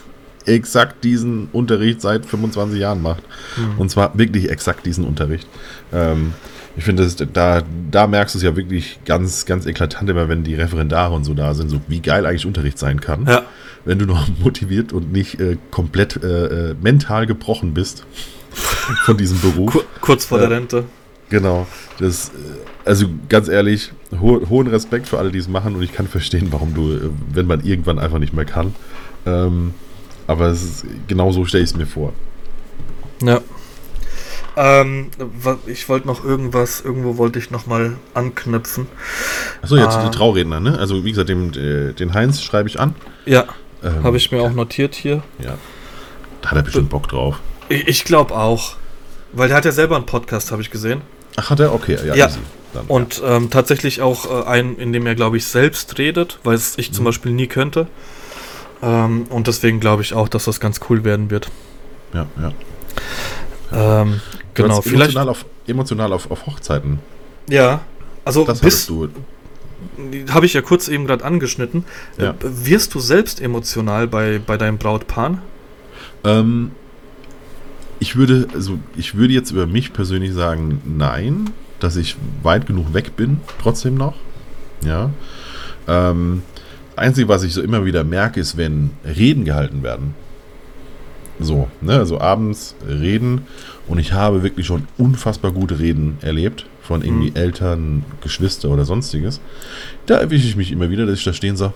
exakt 0.46 1.04
diesen 1.04 1.48
Unterricht 1.52 2.00
seit 2.00 2.24
25 2.24 2.78
Jahren 2.80 3.02
macht. 3.02 3.22
Und 3.78 3.90
zwar 3.90 4.16
wirklich 4.16 4.48
exakt 4.48 4.86
diesen 4.86 5.04
Unterricht. 5.04 5.46
Ähm, 5.92 6.32
ich 6.76 6.84
finde, 6.84 7.08
da, 7.32 7.62
da 7.90 8.06
merkst 8.06 8.34
du 8.34 8.38
es 8.38 8.44
ja 8.44 8.56
wirklich 8.56 9.00
ganz, 9.04 9.44
ganz 9.44 9.66
eklatant 9.66 10.08
immer, 10.08 10.28
wenn 10.28 10.44
die 10.44 10.54
Referendare 10.54 11.14
und 11.14 11.24
so 11.24 11.34
da 11.34 11.54
sind, 11.54 11.68
so 11.68 11.80
wie 11.88 12.00
geil 12.00 12.26
eigentlich 12.26 12.46
Unterricht 12.46 12.78
sein 12.78 13.00
kann. 13.00 13.26
Ja, 13.26 13.42
Wenn 13.84 13.98
du 13.98 14.06
noch 14.06 14.28
motiviert 14.42 14.92
und 14.92 15.12
nicht 15.12 15.40
äh, 15.40 15.56
komplett 15.70 16.22
äh, 16.22 16.70
äh, 16.70 16.74
mental 16.80 17.26
gebrochen 17.26 17.74
bist 17.74 18.04
von 19.04 19.16
diesem 19.16 19.40
Beruf. 19.40 19.72
Kur 19.72 19.84
kurz 20.00 20.24
vor 20.24 20.38
der 20.38 20.50
Rente. 20.50 20.84
Genau. 21.28 21.66
Das, 21.98 22.28
äh, 22.28 22.88
also 22.88 23.06
ganz 23.28 23.48
ehrlich, 23.48 23.92
ho 24.20 24.40
hohen 24.48 24.66
Respekt 24.68 25.08
für 25.08 25.18
alle, 25.18 25.30
die 25.30 25.38
es 25.38 25.48
machen 25.48 25.74
und 25.74 25.82
ich 25.82 25.92
kann 25.92 26.06
verstehen, 26.06 26.48
warum 26.50 26.74
du, 26.74 26.92
äh, 26.92 27.10
wenn 27.32 27.46
man 27.46 27.64
irgendwann 27.64 27.98
einfach 27.98 28.18
nicht 28.18 28.32
mehr 28.32 28.44
kann. 28.44 28.74
Ähm, 29.26 29.74
aber 30.26 30.46
es 30.46 30.62
ist, 30.62 30.86
genau 31.08 31.32
so 31.32 31.44
stelle 31.44 31.64
ich 31.64 31.70
es 31.70 31.76
mir 31.76 31.86
vor. 31.86 32.12
Ja. 33.22 33.40
Ähm, 34.56 35.10
ich 35.66 35.88
wollte 35.88 36.06
noch 36.06 36.24
irgendwas, 36.24 36.80
irgendwo 36.80 37.16
wollte 37.16 37.38
ich 37.38 37.50
noch 37.50 37.66
mal 37.66 37.96
anknüpfen. 38.14 38.86
Achso, 39.62 39.76
jetzt 39.76 39.96
Ah. 39.96 40.04
die 40.08 40.16
Trauredner, 40.16 40.60
ne? 40.60 40.78
Also 40.78 41.04
wie 41.04 41.10
gesagt, 41.10 41.28
den, 41.28 41.54
äh, 41.54 41.92
den 41.92 42.14
Heinz 42.14 42.42
schreibe 42.42 42.68
ich 42.68 42.80
an. 42.80 42.94
Ja, 43.26 43.44
Ähm, 43.82 44.04
habe 44.04 44.16
ich 44.18 44.30
mir 44.32 44.42
auch 44.42 44.52
notiert 44.52 44.94
hier. 44.94 45.22
Ja. 45.38 45.54
Da 46.42 46.50
hat 46.50 46.58
er 46.58 46.62
bestimmt 46.64 46.90
Bock 46.90 47.08
drauf. 47.08 47.36
Ich, 47.68 47.86
ich 47.88 48.04
glaube 48.04 48.34
auch. 48.36 48.76
Weil 49.32 49.48
der 49.48 49.56
hat 49.56 49.64
ja 49.64 49.72
selber 49.72 49.96
einen 49.96 50.06
Podcast, 50.06 50.50
habe 50.52 50.60
ich 50.60 50.70
gesehen. 50.70 51.00
Ach, 51.36 51.50
hat 51.50 51.60
er? 51.60 51.72
Okay, 51.72 51.96
ja. 52.04 52.14
Ja. 52.14 52.28
Dann, 52.74 52.86
Und 52.88 53.22
ähm, 53.24 53.50
tatsächlich 53.50 54.02
auch 54.02 54.28
äh, 54.44 54.46
einen, 54.48 54.76
in 54.78 54.92
dem 54.92 55.06
er, 55.06 55.14
glaube 55.14 55.36
ich, 55.36 55.44
selbst 55.46 55.96
redet, 55.98 56.38
weil 56.44 56.54
es 56.56 56.76
ich 56.78 56.92
zum 56.92 57.02
Mhm. 57.04 57.06
Beispiel 57.06 57.32
nie 57.32 57.46
könnte. 57.46 57.86
Ähm, 58.82 59.26
und 59.30 59.46
deswegen 59.46 59.78
glaube 59.80 60.02
ich 60.02 60.14
auch, 60.14 60.28
dass 60.28 60.44
das 60.46 60.58
ganz 60.60 60.80
cool 60.88 61.04
werden 61.04 61.30
wird. 61.30 61.48
ja, 62.12 62.26
ja. 62.40 62.52
Ähm, 64.02 64.20
genau, 64.54 64.68
Du 64.68 64.74
warst 64.76 64.88
vielleicht. 64.88 65.10
Emotional 65.14 65.28
auf, 65.28 65.44
emotional 65.66 66.12
auf, 66.12 66.30
auf 66.30 66.46
Hochzeiten. 66.46 66.98
Ja, 67.48 67.80
also 68.24 68.44
Das 68.44 68.60
bis, 68.60 68.88
hattest 68.88 68.88
du. 68.90 69.08
habe 70.32 70.46
ich 70.46 70.54
ja 70.54 70.62
kurz 70.62 70.88
eben 70.88 71.06
gerade 71.06 71.24
angeschnitten. 71.24 71.84
Ja. 72.18 72.34
Wirst 72.40 72.94
du 72.94 73.00
selbst 73.00 73.40
emotional 73.40 74.06
bei, 74.06 74.40
bei 74.44 74.56
deinem 74.56 74.78
Brautpaar? 74.78 75.38
Ähm, 76.24 76.72
ich 77.98 78.16
würde, 78.16 78.48
also 78.54 78.78
ich 78.96 79.14
würde 79.14 79.32
jetzt 79.34 79.50
über 79.50 79.66
mich 79.66 79.92
persönlich 79.92 80.32
sagen, 80.32 80.80
nein, 80.84 81.50
dass 81.80 81.96
ich 81.96 82.16
weit 82.42 82.66
genug 82.66 82.94
weg 82.94 83.16
bin, 83.16 83.40
trotzdem 83.60 83.94
noch. 83.94 84.14
Ja. 84.84 85.10
Ähm, 85.88 86.42
das 86.94 87.04
Einzige, 87.06 87.28
was 87.28 87.42
ich 87.42 87.52
so 87.54 87.62
immer 87.62 87.84
wieder 87.84 88.04
merke, 88.04 88.40
ist, 88.40 88.56
wenn 88.56 88.90
Reden 89.04 89.44
gehalten 89.44 89.82
werden. 89.82 90.14
So, 91.38 91.68
ne, 91.80 91.94
also 91.96 92.20
abends 92.20 92.74
reden 92.86 93.46
und 93.88 93.98
ich 93.98 94.12
habe 94.12 94.42
wirklich 94.42 94.66
schon 94.66 94.86
unfassbar 94.98 95.52
gute 95.52 95.78
Reden 95.78 96.18
erlebt 96.20 96.66
von 96.82 97.02
irgendwie 97.02 97.30
Mhm. 97.30 97.36
Eltern, 97.36 98.04
Geschwister 98.22 98.68
oder 98.68 98.84
sonstiges. 98.84 99.40
Da 100.06 100.16
erwische 100.16 100.46
ich 100.46 100.56
mich 100.56 100.70
immer 100.72 100.90
wieder, 100.90 101.06
dass 101.06 101.18
ich 101.18 101.24
da 101.24 101.32
stehen 101.32 101.56
sage, 101.56 101.72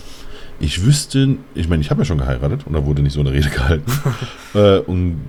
ich 0.60 0.84
wüsste, 0.84 1.36
ich 1.54 1.68
meine, 1.68 1.82
ich 1.82 1.90
habe 1.90 2.02
ja 2.02 2.04
schon 2.04 2.18
geheiratet 2.18 2.62
und 2.66 2.72
da 2.74 2.84
wurde 2.84 3.02
nicht 3.02 3.12
so 3.12 3.20
eine 3.20 3.32
Rede 3.32 3.48
gehalten. 3.50 3.90
äh, 4.54 4.78
und 4.78 5.20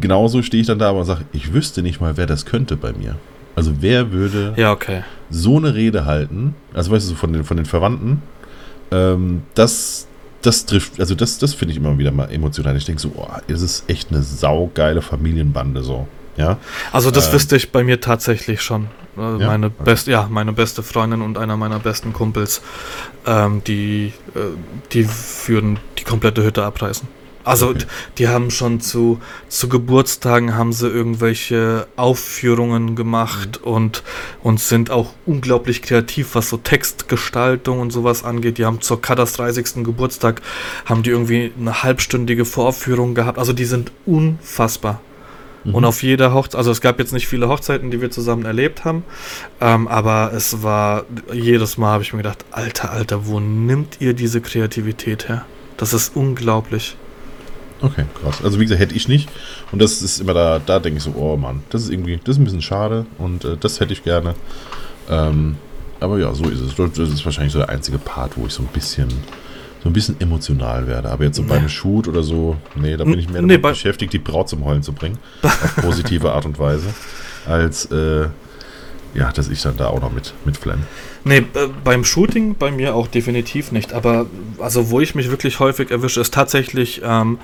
genauso 0.00 0.42
stehe 0.42 0.60
ich 0.60 0.66
dann 0.66 0.78
da 0.78 0.90
und 0.90 1.04
sage, 1.04 1.24
ich 1.32 1.52
wüsste 1.54 1.82
nicht 1.82 2.00
mal, 2.00 2.16
wer 2.16 2.26
das 2.26 2.44
könnte 2.44 2.76
bei 2.76 2.92
mir. 2.92 3.14
Also 3.54 3.72
wer 3.80 4.12
würde 4.12 4.54
Ja, 4.56 4.72
okay. 4.72 5.02
so 5.30 5.56
eine 5.56 5.74
Rede 5.74 6.04
halten, 6.04 6.54
also 6.74 6.90
weißt 6.90 7.10
du, 7.10 7.14
von 7.14 7.32
den, 7.32 7.44
von 7.44 7.56
den 7.56 7.66
Verwandten, 7.66 8.22
ähm, 8.90 9.42
das, 9.54 10.06
das 10.42 10.66
trifft, 10.66 11.00
also 11.00 11.14
das, 11.14 11.38
das 11.38 11.54
finde 11.54 11.72
ich 11.72 11.78
immer 11.78 11.98
wieder 11.98 12.12
mal 12.12 12.30
emotional. 12.30 12.76
Ich 12.76 12.84
denke 12.84 13.00
so, 13.00 13.12
oh, 13.16 13.28
es 13.48 13.60
ist 13.62 13.88
echt 13.90 14.10
eine 14.12 14.22
saugeile 14.22 15.02
Familienbande 15.02 15.82
so. 15.82 16.06
Ja, 16.36 16.58
Also 16.92 17.10
das 17.10 17.26
Ähm. 17.28 17.32
wüsste 17.32 17.56
ich 17.56 17.72
bei 17.72 17.82
mir 17.82 18.00
tatsächlich 18.00 18.62
schon. 18.62 18.86
Äh, 19.16 19.20
Ja? 19.40 19.46
Meine 19.48 19.66
Okay. 19.66 19.74
best, 19.84 20.06
ja, 20.06 20.28
meine 20.30 20.52
beste 20.52 20.84
Freundin 20.84 21.20
und 21.22 21.36
einer 21.36 21.56
meiner 21.56 21.80
besten 21.80 22.12
Kumpels, 22.12 22.62
ähm, 23.26 23.62
die, 23.66 24.12
äh, 24.36 24.40
die 24.92 25.08
würden 25.46 25.80
die 25.98 26.04
komplette 26.04 26.44
Hütte 26.44 26.62
abreißen. 26.64 27.08
Also 27.48 27.74
die 28.18 28.28
haben 28.28 28.50
schon 28.50 28.80
zu, 28.80 29.20
zu 29.48 29.68
Geburtstagen 29.68 30.54
haben 30.54 30.72
sie 30.72 30.86
irgendwelche 30.86 31.86
Aufführungen 31.96 32.94
gemacht 32.94 33.60
Mhm. 33.64 33.72
und, 33.72 34.02
und 34.42 34.60
sind 34.60 34.90
auch 34.90 35.14
unglaublich 35.24 35.80
kreativ, 35.80 36.34
was 36.34 36.50
so 36.50 36.58
Textgestaltung 36.58 37.80
und 37.80 37.90
sowas 37.90 38.22
angeht. 38.22 38.58
Die 38.58 38.66
haben 38.66 38.80
zur 38.82 39.00
Kadas 39.00 39.32
30. 39.32 39.82
Geburtstag 39.84 40.42
haben 40.84 41.02
die 41.02 41.10
irgendwie 41.10 41.52
eine 41.58 41.82
halbstündige 41.82 42.44
Vorführung 42.44 43.14
gehabt. 43.14 43.38
Also 43.38 43.52
die 43.52 43.64
sind 43.64 43.92
unfassbar. 44.04 45.00
Mhm. 45.64 45.74
Und 45.74 45.84
auf 45.86 46.02
jeder 46.02 46.34
Hochzeit, 46.34 46.58
also 46.58 46.70
es 46.70 46.82
gab 46.82 46.98
jetzt 46.98 47.12
nicht 47.12 47.28
viele 47.28 47.48
Hochzeiten, 47.48 47.90
die 47.90 48.00
wir 48.00 48.10
zusammen 48.10 48.44
erlebt 48.44 48.84
haben, 48.84 49.04
ähm, 49.60 49.88
aber 49.88 50.32
es 50.34 50.62
war, 50.62 51.04
jedes 51.32 51.78
Mal 51.78 51.92
habe 51.92 52.02
ich 52.02 52.12
mir 52.12 52.18
gedacht, 52.18 52.44
Alter, 52.50 52.92
Alter, 52.92 53.26
wo 53.26 53.40
nimmt 53.40 54.00
ihr 54.00 54.12
diese 54.12 54.40
Kreativität 54.40 55.28
her? 55.28 55.46
Das 55.78 55.92
ist 55.92 56.14
unglaublich. 56.14 56.96
Okay, 57.80 58.04
krass. 58.20 58.40
Also 58.42 58.58
wie 58.58 58.64
gesagt, 58.64 58.80
hätte 58.80 58.94
ich 58.94 59.08
nicht. 59.08 59.28
Und 59.72 59.80
das 59.80 60.02
ist 60.02 60.20
immer 60.20 60.34
da, 60.34 60.58
da 60.58 60.78
denke 60.80 60.98
ich 60.98 61.04
so, 61.04 61.12
oh 61.16 61.36
Mann, 61.36 61.62
das 61.70 61.82
ist 61.84 61.90
irgendwie, 61.90 62.18
das 62.24 62.36
ist 62.36 62.40
ein 62.40 62.44
bisschen 62.44 62.62
schade 62.62 63.06
und 63.18 63.44
äh, 63.44 63.56
das 63.58 63.78
hätte 63.80 63.92
ich 63.92 64.02
gerne. 64.02 64.34
Ähm, 65.08 65.56
aber 66.00 66.18
ja, 66.18 66.32
so 66.34 66.44
ist 66.48 66.60
es. 66.60 66.74
Das 66.74 66.98
ist 67.08 67.24
wahrscheinlich 67.24 67.52
so 67.52 67.58
der 67.58 67.68
einzige 67.68 67.98
Part, 67.98 68.36
wo 68.36 68.46
ich 68.46 68.52
so 68.52 68.62
ein 68.62 68.68
bisschen, 68.72 69.08
so 69.82 69.88
ein 69.88 69.92
bisschen 69.92 70.20
emotional 70.20 70.86
werde. 70.86 71.08
Aber 71.10 71.24
jetzt 71.24 71.36
so 71.36 71.42
bei 71.42 71.54
Ja. 71.54 71.60
einem 71.60 71.68
Shoot 71.68 72.08
oder 72.08 72.22
so, 72.22 72.56
nee, 72.74 72.96
da 72.96 73.04
bin 73.04 73.18
ich 73.18 73.28
mehr 73.28 73.42
Nee, 73.42 73.54
damit 73.58 73.62
beschäftigt, 73.62 74.12
die 74.12 74.18
Braut 74.18 74.48
zum 74.48 74.64
Heulen 74.64 74.82
zu 74.82 74.92
bringen. 74.92 75.18
auf 75.42 75.76
positive 75.80 76.32
Art 76.32 76.44
und 76.46 76.58
Weise. 76.58 76.86
Als, 77.46 77.86
äh, 77.86 78.26
ja, 79.14 79.32
dass 79.32 79.48
ich 79.48 79.60
dann 79.62 79.76
da 79.76 79.86
auch 79.86 80.00
noch 80.02 80.12
mit, 80.12 80.34
mit 80.44 80.56
flemme. 80.56 80.82
Nee, 81.24 81.38
äh, 81.38 81.44
beim 81.82 82.04
Shooting 82.04 82.54
bei 82.56 82.70
mir 82.70 82.94
auch 82.94 83.08
definitiv 83.08 83.72
nicht. 83.72 83.92
Aber 83.92 84.26
also 84.60 84.90
wo 84.90 85.00
ich 85.00 85.14
mich 85.14 85.30
wirklich 85.30 85.58
häufig 85.58 85.90
erwische, 85.90 86.20
ist 86.20 86.34
tatsächlich, 86.34 87.00
ähm, 87.04 87.38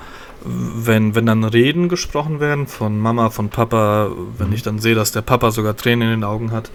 wenn, 0.45 1.15
wenn 1.15 1.25
dann 1.25 1.43
Reden 1.43 1.89
gesprochen 1.89 2.39
werden 2.39 2.67
von 2.67 2.99
Mama, 2.99 3.29
von 3.29 3.49
Papa, 3.49 4.11
wenn 4.37 4.53
ich 4.53 4.63
dann 4.63 4.79
sehe, 4.79 4.95
dass 4.95 5.11
der 5.11 5.21
Papa 5.21 5.51
sogar 5.51 5.75
Tränen 5.75 6.09
in 6.09 6.19
den 6.19 6.23
Augen 6.23 6.51
hat 6.51 6.69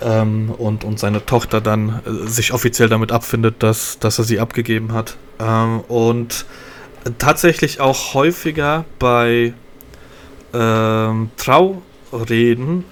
ähm, 0.00 0.50
und, 0.50 0.84
und 0.84 0.98
seine 0.98 1.24
Tochter 1.24 1.60
dann 1.60 2.00
äh, 2.04 2.28
sich 2.28 2.52
offiziell 2.52 2.88
damit 2.88 3.12
abfindet, 3.12 3.62
dass, 3.62 3.98
dass 3.98 4.18
er 4.18 4.24
sie 4.24 4.40
abgegeben 4.40 4.92
hat. 4.92 5.16
Ähm, 5.38 5.80
und 5.88 6.46
tatsächlich 7.18 7.80
auch 7.80 8.14
häufiger 8.14 8.84
bei 8.98 9.54
ähm, 10.52 11.30
Traureden, 11.36 12.84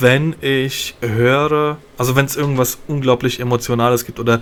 wenn 0.00 0.34
ich 0.42 0.96
höre, 1.00 1.78
also 1.96 2.14
wenn 2.14 2.26
es 2.26 2.36
irgendwas 2.36 2.78
unglaublich 2.88 3.40
Emotionales 3.40 4.04
gibt 4.04 4.20
oder 4.20 4.40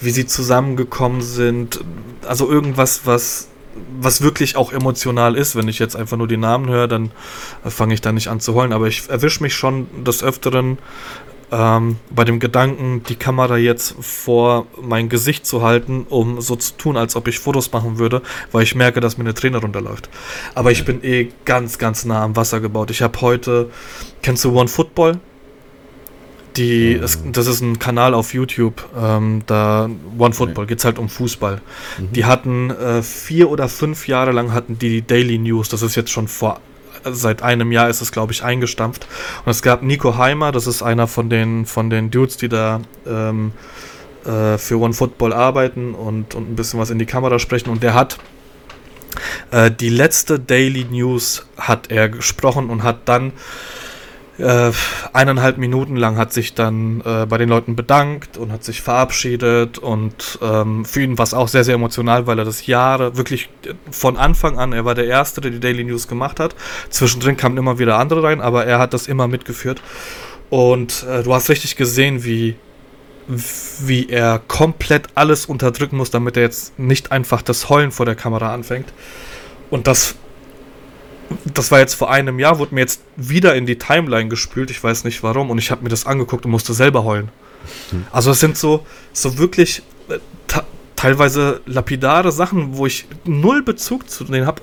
wie 0.00 0.10
sie 0.10 0.26
zusammengekommen 0.26 1.20
sind, 1.20 1.80
also 2.26 2.50
irgendwas, 2.50 3.02
was 3.04 3.48
was 4.00 4.22
wirklich 4.22 4.56
auch 4.56 4.72
emotional 4.72 5.36
ist, 5.36 5.56
wenn 5.56 5.68
ich 5.68 5.78
jetzt 5.78 5.96
einfach 5.96 6.16
nur 6.16 6.28
die 6.28 6.36
Namen 6.36 6.68
höre, 6.68 6.88
dann 6.88 7.10
äh, 7.64 7.70
fange 7.70 7.94
ich 7.94 8.00
da 8.00 8.12
nicht 8.12 8.28
an 8.28 8.40
zu 8.40 8.54
heulen, 8.54 8.72
aber 8.72 8.86
ich 8.86 9.08
erwische 9.08 9.42
mich 9.42 9.54
schon 9.54 9.86
des 10.04 10.22
Öfteren 10.22 10.78
ähm, 11.52 11.96
bei 12.10 12.24
dem 12.24 12.40
Gedanken, 12.40 13.02
die 13.08 13.16
Kamera 13.16 13.56
jetzt 13.56 13.94
vor 14.00 14.66
mein 14.80 15.08
Gesicht 15.08 15.46
zu 15.46 15.62
halten, 15.62 16.06
um 16.08 16.40
so 16.40 16.56
zu 16.56 16.76
tun, 16.76 16.96
als 16.96 17.16
ob 17.16 17.28
ich 17.28 17.38
Fotos 17.38 17.72
machen 17.72 17.98
würde, 17.98 18.22
weil 18.52 18.62
ich 18.62 18.74
merke, 18.74 19.00
dass 19.00 19.18
mir 19.18 19.24
eine 19.24 19.34
Träne 19.34 19.58
runterläuft. 19.58 20.08
Aber 20.54 20.72
ich 20.72 20.84
bin 20.84 21.04
eh 21.04 21.28
ganz, 21.44 21.78
ganz 21.78 22.04
nah 22.04 22.22
am 22.22 22.36
Wasser 22.36 22.60
gebaut. 22.60 22.90
Ich 22.90 23.02
habe 23.02 23.20
heute, 23.20 23.70
kennst 24.22 24.44
du 24.44 24.58
One 24.58 24.68
Football? 24.68 25.20
Die, 26.56 26.92
es, 26.94 27.18
das 27.32 27.46
ist 27.46 27.60
ein 27.62 27.78
Kanal 27.78 28.14
auf 28.14 28.32
YouTube, 28.32 28.88
ähm, 28.96 29.42
da 29.46 29.90
One 30.16 30.32
Football, 30.32 30.66
geht's 30.66 30.84
halt 30.84 30.98
um 30.98 31.08
Fußball. 31.08 31.60
Mhm. 31.98 32.12
Die 32.12 32.24
hatten 32.24 32.70
äh, 32.70 33.02
vier 33.02 33.50
oder 33.50 33.68
fünf 33.68 34.06
Jahre 34.06 34.30
lang 34.32 34.52
hatten 34.52 34.78
die 34.78 35.02
Daily 35.02 35.38
News, 35.38 35.68
das 35.68 35.82
ist 35.82 35.96
jetzt 35.96 36.10
schon 36.10 36.28
vor 36.28 36.60
seit 37.12 37.42
einem 37.42 37.72
Jahr 37.72 37.88
ist 37.90 38.00
es, 38.00 38.12
glaube 38.12 38.32
ich, 38.32 38.42
eingestampft. 38.44 39.06
Und 39.44 39.50
es 39.50 39.62
gab 39.62 39.82
Nico 39.82 40.16
Heimer, 40.16 40.52
das 40.52 40.66
ist 40.66 40.82
einer 40.82 41.06
von 41.06 41.28
den, 41.28 41.66
von 41.66 41.90
den 41.90 42.10
Dudes, 42.10 42.36
die 42.36 42.48
da 42.48 42.80
ähm, 43.06 43.52
äh, 44.24 44.58
für 44.58 44.78
One 44.78 44.94
Football 44.94 45.32
arbeiten 45.32 45.94
und, 45.94 46.34
und 46.34 46.50
ein 46.50 46.56
bisschen 46.56 46.80
was 46.80 46.90
in 46.90 46.98
die 46.98 47.06
Kamera 47.06 47.38
sprechen. 47.38 47.70
Und 47.70 47.82
der 47.82 47.94
hat 47.94 48.18
äh, 49.50 49.70
die 49.70 49.90
letzte 49.90 50.38
Daily 50.40 50.84
News 50.84 51.46
hat 51.56 51.90
er 51.90 52.08
gesprochen 52.08 52.70
und 52.70 52.82
hat 52.82 53.08
dann 53.08 53.32
äh, 54.38 54.72
eineinhalb 55.12 55.58
Minuten 55.58 55.96
lang 55.96 56.16
hat 56.16 56.32
sich 56.32 56.54
dann 56.54 57.02
äh, 57.02 57.26
bei 57.26 57.38
den 57.38 57.48
Leuten 57.48 57.76
bedankt 57.76 58.36
und 58.36 58.50
hat 58.50 58.64
sich 58.64 58.82
verabschiedet 58.82 59.78
und 59.78 60.38
ähm, 60.42 60.84
für 60.84 61.02
ihn 61.02 61.16
war 61.18 61.22
es 61.22 61.34
auch 61.34 61.46
sehr, 61.46 61.62
sehr 61.62 61.76
emotional, 61.76 62.26
weil 62.26 62.38
er 62.38 62.44
das 62.44 62.66
Jahre 62.66 63.16
wirklich 63.16 63.48
von 63.90 64.16
Anfang 64.16 64.58
an, 64.58 64.72
er 64.72 64.84
war 64.84 64.96
der 64.96 65.06
Erste, 65.06 65.40
der 65.40 65.52
die 65.52 65.60
Daily 65.60 65.84
News 65.84 66.08
gemacht 66.08 66.40
hat. 66.40 66.56
Zwischendrin 66.90 67.36
kamen 67.36 67.56
immer 67.56 67.78
wieder 67.78 67.98
andere 67.98 68.24
rein, 68.24 68.40
aber 68.40 68.66
er 68.66 68.78
hat 68.80 68.92
das 68.92 69.06
immer 69.06 69.28
mitgeführt. 69.28 69.80
Und 70.50 71.04
äh, 71.08 71.22
du 71.22 71.32
hast 71.32 71.48
richtig 71.48 71.76
gesehen, 71.76 72.24
wie, 72.24 72.56
wie 73.26 74.08
er 74.08 74.40
komplett 74.46 75.08
alles 75.14 75.46
unterdrücken 75.46 75.96
muss, 75.96 76.10
damit 76.10 76.36
er 76.36 76.42
jetzt 76.42 76.78
nicht 76.78 77.12
einfach 77.12 77.40
das 77.40 77.68
Heulen 77.68 77.92
vor 77.92 78.04
der 78.04 78.14
Kamera 78.16 78.52
anfängt. 78.52 78.92
Und 79.70 79.86
das 79.86 80.16
das 81.44 81.70
war 81.70 81.78
jetzt 81.78 81.94
vor 81.94 82.10
einem 82.10 82.38
Jahr, 82.38 82.58
wurde 82.58 82.74
mir 82.74 82.80
jetzt 82.80 83.00
wieder 83.16 83.54
in 83.54 83.66
die 83.66 83.76
Timeline 83.76 84.28
gespült, 84.28 84.70
ich 84.70 84.82
weiß 84.82 85.04
nicht 85.04 85.22
warum, 85.22 85.50
und 85.50 85.58
ich 85.58 85.70
habe 85.70 85.82
mir 85.82 85.88
das 85.88 86.06
angeguckt 86.06 86.44
und 86.44 86.50
musste 86.50 86.74
selber 86.74 87.04
heulen. 87.04 87.28
Hm. 87.90 88.06
Also 88.10 88.30
es 88.30 88.40
sind 88.40 88.56
so, 88.56 88.84
so 89.12 89.38
wirklich 89.38 89.82
äh, 90.08 90.18
teilweise 90.96 91.60
lapidare 91.66 92.32
Sachen, 92.32 92.76
wo 92.76 92.86
ich 92.86 93.06
null 93.24 93.62
Bezug 93.62 94.08
zu 94.08 94.24
denen 94.24 94.46
habe. 94.46 94.62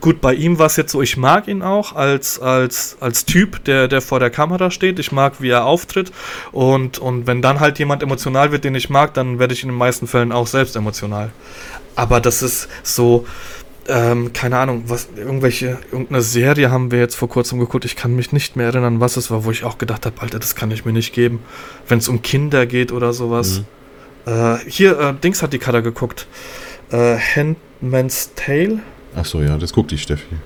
Gut, 0.00 0.20
bei 0.20 0.34
ihm 0.34 0.58
war 0.58 0.66
es 0.66 0.76
jetzt 0.76 0.90
so, 0.92 1.02
ich 1.02 1.16
mag 1.16 1.46
ihn 1.46 1.62
auch 1.62 1.94
als, 1.94 2.40
als, 2.40 2.96
als 3.00 3.24
Typ, 3.24 3.62
der, 3.64 3.86
der 3.86 4.00
vor 4.00 4.18
der 4.18 4.30
Kamera 4.30 4.70
steht. 4.70 4.98
Ich 4.98 5.12
mag, 5.12 5.34
wie 5.40 5.50
er 5.50 5.64
auftritt. 5.64 6.10
Und, 6.50 6.98
und 6.98 7.26
wenn 7.26 7.42
dann 7.42 7.60
halt 7.60 7.78
jemand 7.78 8.02
emotional 8.02 8.50
wird, 8.50 8.64
den 8.64 8.74
ich 8.74 8.90
mag, 8.90 9.14
dann 9.14 9.38
werde 9.38 9.54
ich 9.54 9.62
in 9.62 9.68
den 9.68 9.78
meisten 9.78 10.06
Fällen 10.06 10.32
auch 10.32 10.46
selbst 10.46 10.74
emotional. 10.74 11.30
Aber 11.94 12.20
das 12.20 12.42
ist 12.42 12.68
so, 12.82 13.26
ähm, 13.88 14.32
keine 14.32 14.58
Ahnung, 14.58 14.84
was, 14.86 15.08
irgendwelche, 15.16 15.78
irgendeine 15.90 16.22
Serie 16.22 16.70
haben 16.70 16.90
wir 16.90 16.98
jetzt 16.98 17.16
vor 17.16 17.28
kurzem 17.28 17.58
geguckt. 17.58 17.84
Ich 17.84 17.96
kann 17.96 18.14
mich 18.14 18.32
nicht 18.32 18.56
mehr 18.56 18.66
erinnern, 18.66 19.00
was 19.00 19.16
es 19.16 19.30
war, 19.30 19.44
wo 19.44 19.50
ich 19.50 19.64
auch 19.64 19.78
gedacht 19.78 20.06
habe, 20.06 20.20
Alter, 20.20 20.38
das 20.38 20.54
kann 20.54 20.70
ich 20.70 20.84
mir 20.84 20.92
nicht 20.92 21.12
geben. 21.12 21.40
Wenn 21.88 21.98
es 21.98 22.08
um 22.08 22.22
Kinder 22.22 22.66
geht 22.66 22.92
oder 22.92 23.12
sowas. 23.12 23.64
Mhm. 24.26 24.32
Äh, 24.32 24.58
hier, 24.66 24.98
äh, 24.98 25.14
Dings 25.14 25.42
hat 25.42 25.52
die 25.52 25.58
Kader 25.58 25.82
geguckt. 25.82 26.26
Äh, 26.90 27.16
Handman's 27.16 28.30
Tale. 28.36 28.80
Ach 29.16 29.24
so, 29.24 29.42
ja, 29.42 29.58
das 29.58 29.72
guckt 29.72 29.90
die 29.90 29.98
Steffi. 29.98 30.36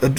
Äh, 0.00 0.10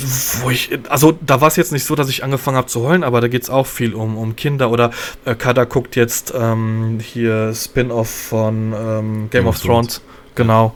Wo 0.42 0.50
ich, 0.50 0.70
also 0.90 1.18
da 1.20 1.42
war 1.42 1.48
es 1.48 1.56
jetzt 1.56 1.72
nicht 1.72 1.86
so, 1.86 1.96
dass 1.96 2.10
ich 2.10 2.24
angefangen 2.24 2.58
habe 2.58 2.68
zu 2.68 2.82
heulen, 2.82 3.04
aber 3.04 3.20
da 3.20 3.28
geht 3.28 3.44
es 3.44 3.50
auch 3.50 3.68
viel 3.68 3.94
um, 3.94 4.18
um 4.18 4.36
Kinder. 4.36 4.72
Oder 4.72 4.92
äh, 5.26 5.36
Kada 5.36 5.66
guckt 5.66 5.96
jetzt 5.96 6.34
ähm, 6.36 7.00
hier 7.02 7.54
Spin-off 7.54 8.10
von 8.10 8.74
ähm, 8.74 9.30
Game, 9.30 9.48
of 9.48 9.60
Thrones. 9.60 10.02
Genau. 10.36 10.76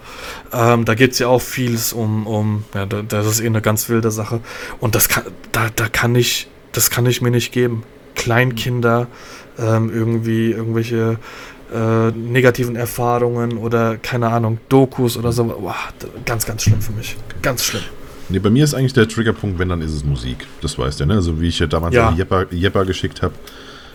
Ähm, 0.51 0.85
da 0.85 0.95
geht 0.95 1.13
es 1.13 1.19
ja 1.19 1.27
auch 1.27 1.41
vieles 1.41 1.93
um, 1.93 2.27
um 2.27 2.65
ja, 2.73 2.85
da, 2.85 3.01
das 3.01 3.25
ist 3.25 3.39
eh 3.39 3.45
eine 3.45 3.61
ganz 3.61 3.89
wilde 3.89 4.11
Sache. 4.11 4.41
Und 4.79 4.95
das 4.95 5.07
kann, 5.09 5.23
da, 5.51 5.69
da 5.75 5.87
kann 5.87 6.15
ich, 6.15 6.47
das 6.71 6.89
kann 6.89 7.05
ich 7.05 7.21
mir 7.21 7.31
nicht 7.31 7.51
geben. 7.51 7.83
Kleinkinder 8.15 9.07
ähm, 9.57 9.91
irgendwie 9.93 10.51
irgendwelche 10.51 11.17
äh, 11.73 12.11
negativen 12.11 12.75
Erfahrungen 12.75 13.57
oder 13.57 13.97
keine 13.97 14.29
Ahnung, 14.29 14.59
Dokus 14.69 15.17
oder 15.17 15.31
so. 15.31 15.45
Boah, 15.45 15.75
ganz, 16.25 16.45
ganz 16.45 16.63
schlimm 16.63 16.81
für 16.81 16.93
mich. 16.93 17.15
Ganz 17.41 17.63
schlimm. 17.63 17.83
Nee, 18.29 18.39
bei 18.39 18.49
mir 18.49 18.63
ist 18.63 18.73
eigentlich 18.73 18.93
der 18.93 19.07
Triggerpunkt, 19.07 19.59
wenn, 19.59 19.69
dann 19.69 19.81
ist 19.81 19.93
es 19.93 20.03
Musik. 20.03 20.47
Das 20.61 20.77
weißt 20.77 20.99
du, 20.99 21.05
ne? 21.05 21.13
Also 21.15 21.39
wie 21.39 21.47
ich 21.47 21.59
ja 21.59 21.67
damals 21.67 21.93
ja. 21.93 22.11
Jeppa, 22.11 22.45
Jeppa 22.49 22.83
geschickt 22.83 23.21
habe. 23.21 23.33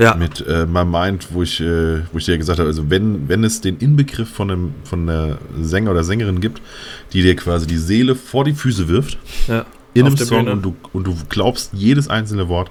Ja. 0.00 0.14
Mit 0.14 0.46
äh, 0.46 0.64
My 0.64 0.82
Mind, 0.82 1.28
wo 1.30 1.42
ich, 1.42 1.60
äh, 1.60 2.00
wo 2.10 2.16
ich 2.16 2.24
dir 2.24 2.38
gesagt 2.38 2.58
habe, 2.58 2.68
also 2.68 2.88
wenn, 2.88 3.28
wenn 3.28 3.44
es 3.44 3.60
den 3.60 3.76
Inbegriff 3.76 4.30
von 4.30 4.50
einem 4.50 4.74
von 4.84 5.06
einer 5.06 5.36
Sänger 5.60 5.90
oder 5.90 6.04
Sängerin 6.04 6.40
gibt, 6.40 6.62
die 7.12 7.20
dir 7.20 7.36
quasi 7.36 7.66
die 7.66 7.76
Seele 7.76 8.14
vor 8.14 8.44
die 8.44 8.54
Füße 8.54 8.88
wirft, 8.88 9.18
ja. 9.46 9.66
in 9.92 10.06
einem 10.06 10.16
Song 10.16 10.48
und 10.48 10.62
du, 10.62 10.74
und 10.94 11.06
du 11.06 11.14
glaubst 11.28 11.74
jedes 11.74 12.08
einzelne 12.08 12.48
Wort, 12.48 12.70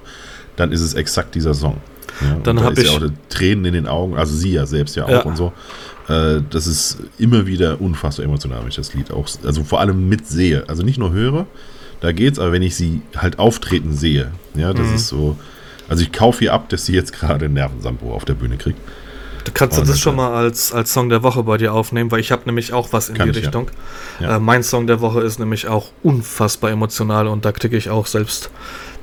dann 0.56 0.72
ist 0.72 0.80
es 0.80 0.94
exakt 0.94 1.36
dieser 1.36 1.54
Song. 1.54 1.76
Ja, 2.20 2.36
dann 2.42 2.60
habe 2.64 2.80
ich 2.80 2.90
ja 2.90 2.98
auch 2.98 3.10
Tränen 3.28 3.64
in 3.64 3.74
den 3.74 3.86
Augen, 3.86 4.16
also 4.16 4.34
sie 4.34 4.50
ja 4.50 4.66
selbst 4.66 4.96
ja 4.96 5.04
auch 5.04 5.10
ja. 5.10 5.20
und 5.22 5.36
so. 5.36 5.52
Äh, 6.08 6.42
das 6.50 6.66
ist 6.66 6.98
immer 7.16 7.46
wieder 7.46 7.80
unfassbar 7.80 8.24
emotional, 8.24 8.62
wenn 8.62 8.70
ich 8.70 8.74
das 8.74 8.92
Lied 8.92 9.12
auch, 9.12 9.28
also 9.44 9.62
vor 9.62 9.78
allem 9.78 10.08
mitsehe. 10.08 10.64
Also 10.66 10.82
nicht 10.82 10.98
nur 10.98 11.12
höre, 11.12 11.46
da 12.00 12.10
geht's, 12.10 12.40
aber 12.40 12.50
wenn 12.50 12.62
ich 12.62 12.74
sie 12.74 13.02
halt 13.16 13.38
auftreten 13.38 13.92
sehe, 13.92 14.32
ja, 14.56 14.72
das 14.72 14.88
mhm. 14.88 14.94
ist 14.96 15.06
so. 15.06 15.36
Also 15.90 16.04
ich 16.04 16.12
kaufe 16.12 16.44
ihr 16.44 16.54
ab, 16.54 16.68
dass 16.68 16.86
sie 16.86 16.94
jetzt 16.94 17.12
gerade 17.12 17.48
Nervensampo 17.48 18.14
auf 18.14 18.24
der 18.24 18.34
Bühne 18.34 18.56
kriegt. 18.56 18.78
Du 19.44 19.52
kannst 19.52 19.76
du 19.76 19.82
das 19.82 19.98
schon 19.98 20.16
mal 20.16 20.32
als, 20.32 20.72
als 20.72 20.92
Song 20.92 21.08
der 21.08 21.22
Woche 21.22 21.42
bei 21.42 21.56
dir 21.56 21.72
aufnehmen, 21.72 22.10
weil 22.12 22.20
ich 22.20 22.30
habe 22.30 22.42
nämlich 22.46 22.72
auch 22.72 22.92
was 22.92 23.08
in 23.08 23.16
die 23.16 23.30
ich, 23.30 23.36
Richtung. 23.36 23.70
Ja. 24.20 24.28
Ja. 24.28 24.36
Äh, 24.36 24.40
mein 24.40 24.62
Song 24.62 24.86
der 24.86 25.00
Woche 25.00 25.20
ist 25.22 25.40
nämlich 25.40 25.66
auch 25.66 25.88
unfassbar 26.02 26.70
emotional 26.70 27.26
und 27.26 27.44
da 27.44 27.50
kriege 27.50 27.76
ich 27.76 27.90
auch 27.90 28.06
selbst 28.06 28.50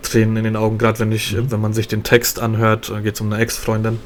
Tränen 0.02 0.38
in 0.38 0.44
den 0.46 0.56
Augen, 0.56 0.78
gerade 0.78 1.00
wenn 1.00 1.12
ich, 1.12 1.34
mhm. 1.34 1.52
wenn 1.52 1.60
man 1.60 1.74
sich 1.74 1.88
den 1.90 2.04
Text 2.04 2.40
anhört, 2.40 2.94
geht 3.04 3.16
es 3.16 3.22
um 3.22 3.34
eine 3.34 3.42
Ex-Freundin. 3.42 4.00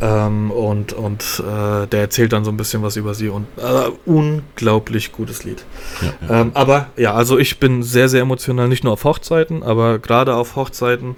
Ähm, 0.00 0.52
und 0.52 0.92
und 0.92 1.42
äh, 1.44 1.86
der 1.88 2.00
erzählt 2.00 2.32
dann 2.32 2.44
so 2.44 2.52
ein 2.52 2.56
bisschen 2.56 2.84
was 2.84 2.96
über 2.96 3.14
sie 3.14 3.28
und 3.28 3.46
äh, 3.56 3.90
unglaublich 4.06 5.10
gutes 5.10 5.42
Lied. 5.42 5.64
Ja. 6.00 6.40
Ähm, 6.42 6.52
aber 6.54 6.86
ja, 6.96 7.14
also 7.14 7.36
ich 7.36 7.58
bin 7.58 7.82
sehr, 7.82 8.08
sehr 8.08 8.22
emotional, 8.22 8.68
nicht 8.68 8.84
nur 8.84 8.92
auf 8.92 9.02
Hochzeiten, 9.02 9.64
aber 9.64 9.98
gerade 9.98 10.36
auf 10.36 10.54
Hochzeiten. 10.54 11.16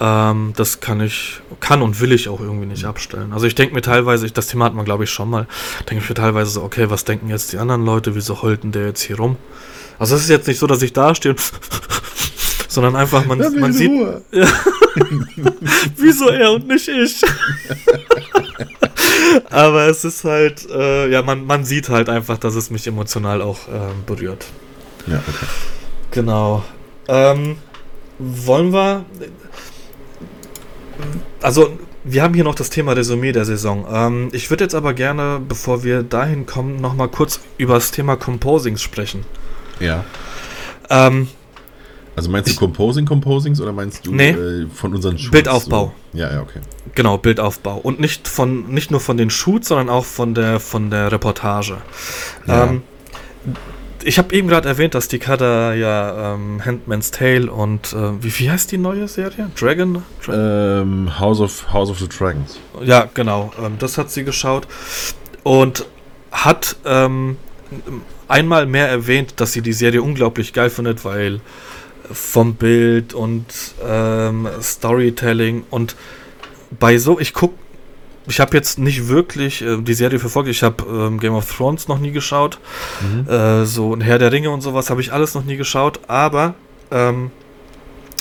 Ähm, 0.00 0.54
das 0.56 0.80
kann 0.80 1.00
ich, 1.00 1.40
kann 1.60 1.82
und 1.82 2.00
will 2.00 2.12
ich 2.12 2.28
auch 2.28 2.40
irgendwie 2.40 2.66
nicht 2.66 2.86
abstellen. 2.86 3.32
Also 3.32 3.46
ich 3.46 3.54
denke 3.54 3.74
mir 3.74 3.82
teilweise, 3.82 4.24
ich, 4.24 4.32
das 4.32 4.46
Thema 4.46 4.64
hat 4.64 4.74
man 4.74 4.86
glaube 4.86 5.04
ich 5.04 5.10
schon 5.10 5.28
mal, 5.28 5.46
denke 5.88 6.02
ich 6.02 6.08
mir 6.08 6.14
teilweise 6.14 6.50
so, 6.50 6.62
okay, 6.62 6.88
was 6.88 7.04
denken 7.04 7.28
jetzt 7.28 7.52
die 7.52 7.58
anderen 7.58 7.84
Leute, 7.84 8.14
wieso 8.14 8.40
holten 8.40 8.72
der 8.72 8.86
jetzt 8.86 9.02
hier 9.02 9.16
rum? 9.16 9.36
Also 9.98 10.16
es 10.16 10.22
ist 10.22 10.30
jetzt 10.30 10.48
nicht 10.48 10.58
so, 10.58 10.66
dass 10.66 10.80
ich 10.80 10.94
da 10.94 11.14
stehe 11.14 11.34
und 11.34 11.42
sondern 12.68 12.96
einfach 12.96 13.26
man, 13.26 13.38
man 13.58 13.72
sieht. 13.72 13.90
Ja. 14.32 14.46
Wieso 15.96 16.28
er 16.30 16.52
und 16.52 16.66
nicht 16.66 16.88
ich? 16.88 17.22
Aber 19.50 19.86
es 19.86 20.04
ist 20.04 20.24
halt, 20.24 20.68
äh, 20.68 21.08
ja, 21.08 21.22
man, 21.22 21.44
man 21.44 21.64
sieht 21.64 21.88
halt 21.88 22.08
einfach, 22.08 22.38
dass 22.38 22.56
es 22.56 22.70
mich 22.70 22.86
emotional 22.86 23.40
auch 23.40 23.68
äh, 23.68 23.92
berührt. 24.04 24.46
Ja, 25.06 25.22
okay. 25.28 25.46
Genau. 26.10 26.64
Ähm, 27.06 27.58
wollen 28.18 28.72
wir. 28.72 29.04
Also, 31.42 31.78
wir 32.04 32.22
haben 32.22 32.34
hier 32.34 32.44
noch 32.44 32.54
das 32.54 32.70
Thema 32.70 32.92
Resümee 32.92 33.32
der 33.32 33.44
Saison. 33.44 33.86
Ähm, 33.90 34.28
ich 34.32 34.50
würde 34.50 34.64
jetzt 34.64 34.74
aber 34.74 34.94
gerne, 34.94 35.40
bevor 35.46 35.84
wir 35.84 36.02
dahin 36.02 36.46
kommen, 36.46 36.80
nochmal 36.80 37.08
kurz 37.08 37.40
über 37.58 37.74
das 37.74 37.90
Thema 37.90 38.16
Composings 38.16 38.82
sprechen. 38.82 39.24
Ja. 39.80 40.04
Ähm, 40.88 41.28
also 42.16 42.30
meinst 42.30 42.50
du 42.50 42.56
Composing 42.56 43.06
Composings 43.06 43.60
oder 43.60 43.72
meinst 43.72 44.06
du 44.06 44.12
nee, 44.12 44.30
äh, 44.30 44.66
von 44.74 44.94
unseren 44.94 45.16
Shoots? 45.16 45.30
Bildaufbau. 45.30 45.94
So? 46.12 46.18
Ja, 46.18 46.32
ja, 46.32 46.42
okay. 46.42 46.60
Genau, 46.94 47.16
Bildaufbau. 47.16 47.78
Und 47.78 48.00
nicht 48.00 48.28
von 48.28 48.68
nicht 48.68 48.90
nur 48.90 49.00
von 49.00 49.16
den 49.16 49.30
Shoots, 49.30 49.68
sondern 49.68 49.88
auch 49.88 50.04
von 50.04 50.34
der 50.34 50.60
von 50.60 50.90
der 50.90 51.12
Reportage. 51.12 51.78
Ja. 52.46 52.64
Ähm, 52.64 52.82
ich 54.02 54.18
habe 54.18 54.34
eben 54.34 54.48
gerade 54.48 54.68
erwähnt, 54.68 54.94
dass 54.94 55.08
die 55.08 55.18
Kader 55.18 55.74
ja 55.74 56.34
ähm, 56.34 56.64
Handman's 56.64 57.10
Tale 57.10 57.50
und 57.50 57.92
äh, 57.92 58.22
wie, 58.22 58.38
wie 58.38 58.50
heißt 58.50 58.72
die 58.72 58.78
neue 58.78 59.08
Serie? 59.08 59.50
Dragon? 59.58 60.02
Dra 60.24 60.80
ähm, 60.80 61.18
House 61.18 61.40
of 61.40 61.72
House 61.72 61.90
of 61.90 61.98
the 61.98 62.08
Dragons. 62.08 62.58
Ja, 62.82 63.08
genau. 63.12 63.52
Ähm, 63.62 63.76
das 63.78 63.98
hat 63.98 64.10
sie 64.10 64.24
geschaut 64.24 64.66
und 65.42 65.86
hat 66.30 66.76
ähm, 66.84 67.36
einmal 68.28 68.66
mehr 68.66 68.88
erwähnt, 68.88 69.34
dass 69.36 69.52
sie 69.52 69.62
die 69.62 69.72
Serie 69.72 70.02
unglaublich 70.02 70.52
geil 70.52 70.70
findet, 70.70 71.04
weil 71.04 71.40
vom 72.12 72.54
Bild 72.54 73.14
und 73.14 73.46
ähm, 73.86 74.48
Storytelling 74.60 75.64
und 75.70 75.96
bei 76.78 76.98
so, 76.98 77.18
ich 77.18 77.34
guck, 77.34 77.54
ich 78.30 78.40
habe 78.40 78.56
jetzt 78.56 78.78
nicht 78.78 79.08
wirklich 79.08 79.60
äh, 79.62 79.76
die 79.80 79.94
Serie 79.94 80.18
verfolgt, 80.18 80.48
ich 80.48 80.62
habe 80.62 80.84
ähm, 80.88 81.18
Game 81.18 81.34
of 81.34 81.54
Thrones 81.54 81.88
noch 81.88 81.98
nie 81.98 82.12
geschaut, 82.12 82.58
mhm. 83.00 83.28
äh, 83.28 83.66
so 83.66 83.92
ein 83.94 84.00
Herr 84.00 84.18
der 84.18 84.32
Ringe 84.32 84.50
und 84.50 84.60
sowas 84.60 84.88
habe 84.88 85.00
ich 85.00 85.12
alles 85.12 85.34
noch 85.34 85.44
nie 85.44 85.56
geschaut, 85.56 86.00
aber 86.06 86.54
ähm, 86.90 87.30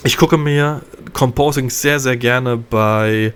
ich 0.03 0.17
gucke 0.17 0.37
mir 0.37 0.81
Composing 1.13 1.69
sehr, 1.69 1.99
sehr 1.99 2.17
gerne 2.17 2.57
bei 2.57 3.33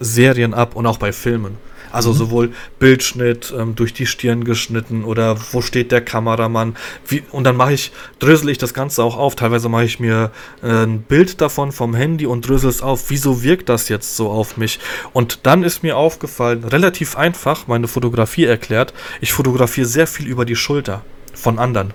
Serien 0.00 0.54
ab 0.54 0.76
und 0.76 0.86
auch 0.86 0.98
bei 0.98 1.12
Filmen. 1.12 1.56
Also 1.90 2.12
mhm. 2.12 2.16
sowohl 2.16 2.52
Bildschnitt 2.78 3.54
ähm, 3.56 3.74
durch 3.74 3.94
die 3.94 4.06
Stirn 4.06 4.44
geschnitten 4.44 5.04
oder 5.04 5.36
wo 5.52 5.62
steht 5.62 5.92
der 5.92 6.00
Kameramann. 6.00 6.76
Wie, 7.06 7.22
und 7.30 7.44
dann 7.44 7.56
mache 7.56 7.72
ich, 7.72 7.92
drösel 8.18 8.50
ich 8.50 8.58
das 8.58 8.74
Ganze 8.74 9.02
auch 9.02 9.16
auf. 9.16 9.36
Teilweise 9.36 9.68
mache 9.68 9.84
ich 9.84 10.00
mir 10.00 10.30
äh, 10.62 10.68
ein 10.68 11.02
Bild 11.02 11.40
davon 11.40 11.72
vom 11.72 11.94
Handy 11.94 12.26
und 12.26 12.48
drösel 12.48 12.70
es 12.70 12.82
auf. 12.82 13.10
Wieso 13.10 13.42
wirkt 13.42 13.68
das 13.68 13.88
jetzt 13.88 14.16
so 14.16 14.30
auf 14.30 14.56
mich? 14.56 14.78
Und 15.12 15.40
dann 15.44 15.62
ist 15.62 15.82
mir 15.82 15.96
aufgefallen, 15.96 16.64
relativ 16.64 17.16
einfach, 17.16 17.66
meine 17.66 17.88
Fotografie 17.88 18.44
erklärt, 18.44 18.92
ich 19.20 19.32
fotografiere 19.32 19.86
sehr 19.86 20.06
viel 20.06 20.26
über 20.26 20.44
die 20.44 20.56
Schulter 20.56 21.02
von 21.34 21.58
anderen. 21.58 21.92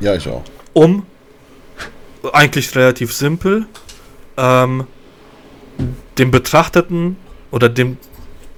Ja, 0.00 0.14
ich 0.14 0.28
auch. 0.28 0.42
Um, 0.72 1.06
eigentlich 2.32 2.74
relativ 2.74 3.12
simpel, 3.12 3.66
ähm, 4.36 4.86
dem 6.18 6.30
Betrachteten 6.30 7.16
oder 7.50 7.68
dem 7.68 7.98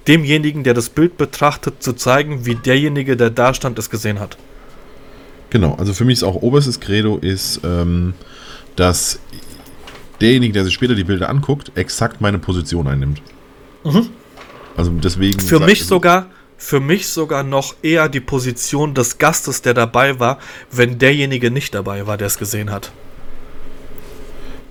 demjenigen, 0.07 0.63
der 0.63 0.73
das 0.73 0.89
Bild 0.89 1.17
betrachtet, 1.17 1.83
zu 1.83 1.93
zeigen, 1.93 2.45
wie 2.45 2.55
derjenige, 2.55 3.17
der 3.17 3.29
da 3.29 3.53
stand, 3.53 3.77
es 3.79 3.89
gesehen 3.89 4.19
hat. 4.19 4.37
Genau, 5.49 5.75
also 5.75 5.93
für 5.93 6.05
mich 6.05 6.19
ist 6.19 6.23
auch 6.23 6.35
oberstes 6.35 6.79
Credo 6.79 7.17
ist, 7.17 7.61
ähm, 7.63 8.13
dass 8.75 9.19
derjenige, 10.19 10.53
der 10.53 10.65
sich 10.65 10.73
später 10.73 10.95
die 10.95 11.03
Bilder 11.03 11.29
anguckt, 11.29 11.71
exakt 11.75 12.21
meine 12.21 12.39
Position 12.39 12.87
einnimmt. 12.87 13.21
Mhm. 13.83 14.09
Also 14.75 14.91
deswegen. 14.91 15.39
Für 15.39 15.59
mich 15.59 15.85
sogar, 15.85 16.27
für 16.57 16.79
mich 16.79 17.07
sogar 17.07 17.43
noch 17.43 17.75
eher 17.81 18.09
die 18.09 18.19
Position 18.19 18.93
des 18.93 19.17
Gastes, 19.17 19.61
der 19.61 19.73
dabei 19.73 20.19
war, 20.19 20.39
wenn 20.71 20.99
derjenige 20.99 21.51
nicht 21.51 21.73
dabei 21.73 22.07
war, 22.07 22.17
der 22.17 22.27
es 22.27 22.37
gesehen 22.37 22.71
hat. 22.71 22.91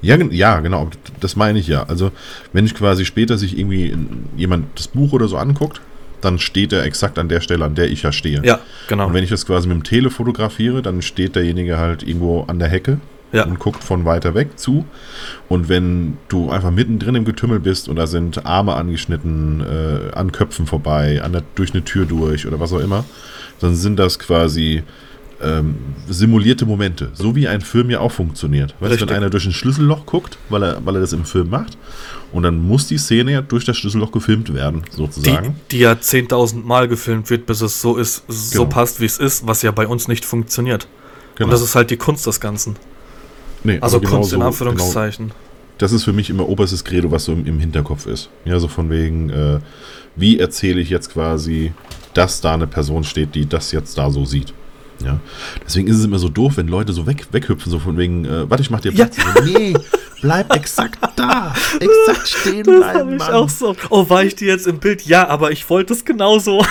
Ja, 0.06 0.16
ja, 0.30 0.60
genau, 0.60 0.90
das 1.20 1.36
meine 1.36 1.58
ich 1.58 1.66
ja. 1.66 1.84
Also, 1.84 2.12
wenn 2.52 2.66
ich 2.66 2.74
quasi 2.74 3.04
später 3.04 3.38
sich 3.38 3.58
irgendwie 3.58 3.96
jemand 4.36 4.66
das 4.78 4.88
Buch 4.88 5.12
oder 5.12 5.28
so 5.28 5.36
anguckt, 5.36 5.80
dann 6.20 6.38
steht 6.38 6.72
er 6.72 6.84
exakt 6.84 7.18
an 7.18 7.28
der 7.28 7.40
Stelle, 7.40 7.64
an 7.64 7.74
der 7.74 7.90
ich 7.90 8.02
ja 8.02 8.12
stehe. 8.12 8.42
Ja, 8.44 8.60
genau. 8.88 9.06
Und 9.06 9.14
wenn 9.14 9.24
ich 9.24 9.30
das 9.30 9.46
quasi 9.46 9.68
mit 9.68 9.76
dem 9.76 9.84
Tele 9.84 10.10
fotografiere, 10.10 10.82
dann 10.82 11.02
steht 11.02 11.36
derjenige 11.36 11.78
halt 11.78 12.02
irgendwo 12.02 12.42
an 12.44 12.58
der 12.58 12.68
Hecke 12.68 12.98
ja. 13.32 13.44
und 13.44 13.58
guckt 13.58 13.84
von 13.84 14.04
weiter 14.04 14.34
weg 14.34 14.58
zu. 14.58 14.84
Und 15.48 15.68
wenn 15.68 16.16
du 16.28 16.50
einfach 16.50 16.70
mittendrin 16.70 17.14
im 17.14 17.24
Getümmel 17.24 17.60
bist 17.60 17.88
und 17.88 17.96
da 17.96 18.06
sind 18.06 18.46
Arme 18.46 18.74
angeschnitten, 18.74 19.60
äh, 19.60 20.14
an 20.14 20.32
Köpfen 20.32 20.66
vorbei, 20.66 21.22
an 21.22 21.32
der, 21.32 21.42
durch 21.54 21.74
eine 21.74 21.84
Tür 21.84 22.06
durch 22.06 22.46
oder 22.46 22.60
was 22.60 22.72
auch 22.72 22.80
immer, 22.80 23.04
dann 23.60 23.74
sind 23.74 23.98
das 23.98 24.18
quasi 24.18 24.82
ähm, 25.42 25.76
simulierte 26.08 26.64
Momente, 26.64 27.10
so 27.12 27.36
wie 27.36 27.48
ein 27.48 27.60
Film 27.60 27.90
ja 27.90 28.00
auch 28.00 28.12
funktioniert. 28.12 28.74
Weißt 28.80 29.00
du, 29.00 29.08
wenn 29.08 29.16
einer 29.16 29.30
durch 29.30 29.44
ein 29.46 29.52
Schlüsselloch 29.52 30.06
guckt, 30.06 30.38
weil 30.48 30.62
er, 30.62 30.84
weil 30.84 30.94
er 30.94 31.00
das 31.00 31.12
im 31.12 31.24
Film 31.24 31.50
macht, 31.50 31.76
und 32.32 32.42
dann 32.42 32.58
muss 32.58 32.86
die 32.86 32.98
Szene 32.98 33.32
ja 33.32 33.42
durch 33.42 33.64
das 33.64 33.76
Schlüsselloch 33.76 34.12
gefilmt 34.12 34.52
werden, 34.54 34.82
sozusagen. 34.90 35.56
Die, 35.70 35.76
die 35.76 35.82
ja 35.82 35.92
10.000 35.92 36.64
Mal 36.64 36.88
gefilmt 36.88 37.30
wird, 37.30 37.46
bis 37.46 37.60
es 37.60 37.80
so 37.80 37.96
ist, 37.96 38.24
so 38.28 38.60
genau. 38.60 38.70
passt, 38.70 39.00
wie 39.00 39.04
es 39.04 39.18
ist, 39.18 39.46
was 39.46 39.62
ja 39.62 39.70
bei 39.70 39.86
uns 39.86 40.08
nicht 40.08 40.24
funktioniert. 40.24 40.88
Genau. 41.36 41.46
Und 41.46 41.52
das 41.52 41.62
ist 41.62 41.74
halt 41.74 41.90
die 41.90 41.96
Kunst 41.96 42.26
des 42.26 42.40
Ganzen. 42.40 42.76
Nee, 43.62 43.78
also 43.80 44.00
genau 44.00 44.16
Kunst 44.16 44.32
in 44.32 44.42
Anführungszeichen. 44.42 45.26
Genau, 45.26 45.38
das 45.78 45.92
ist 45.92 46.04
für 46.04 46.12
mich 46.12 46.30
immer 46.30 46.48
oberstes 46.48 46.84
Credo, 46.84 47.10
was 47.10 47.24
so 47.24 47.32
im, 47.32 47.46
im 47.46 47.58
Hinterkopf 47.58 48.06
ist. 48.06 48.30
Ja, 48.44 48.58
so 48.58 48.68
von 48.68 48.90
wegen, 48.90 49.30
äh, 49.30 49.58
wie 50.14 50.38
erzähle 50.38 50.80
ich 50.80 50.88
jetzt 50.88 51.12
quasi, 51.12 51.72
dass 52.14 52.40
da 52.40 52.54
eine 52.54 52.66
Person 52.66 53.04
steht, 53.04 53.34
die 53.34 53.46
das 53.46 53.72
jetzt 53.72 53.98
da 53.98 54.10
so 54.10 54.24
sieht. 54.24 54.54
Ja. 55.04 55.20
Deswegen 55.64 55.88
ist 55.88 55.98
es 55.98 56.04
immer 56.04 56.18
so 56.18 56.28
doof, 56.28 56.54
wenn 56.56 56.68
Leute 56.68 56.92
so 56.92 57.06
weg, 57.06 57.26
weghüpfen, 57.32 57.70
so 57.70 57.78
von 57.78 57.96
wegen, 57.98 58.24
äh, 58.24 58.48
warte, 58.48 58.62
ich 58.62 58.70
mach 58.70 58.80
dir 58.80 58.92
Platz. 58.92 59.16
Ja. 59.16 59.42
nee, 59.44 59.74
bleib 60.20 60.54
exakt 60.54 60.98
da. 61.16 61.54
Exakt 61.80 62.28
stehen 62.40 62.64
das 62.64 62.76
bleiben. 62.76 63.16
Ich 63.16 63.22
auch 63.22 63.48
so. 63.48 63.76
Oh, 63.90 64.08
war 64.08 64.24
ich 64.24 64.34
dir 64.34 64.48
jetzt 64.48 64.66
im 64.66 64.78
Bild? 64.78 65.02
Ja, 65.02 65.28
aber 65.28 65.50
ich 65.50 65.68
wollte 65.68 65.92
es 65.92 66.04
genauso. 66.04 66.64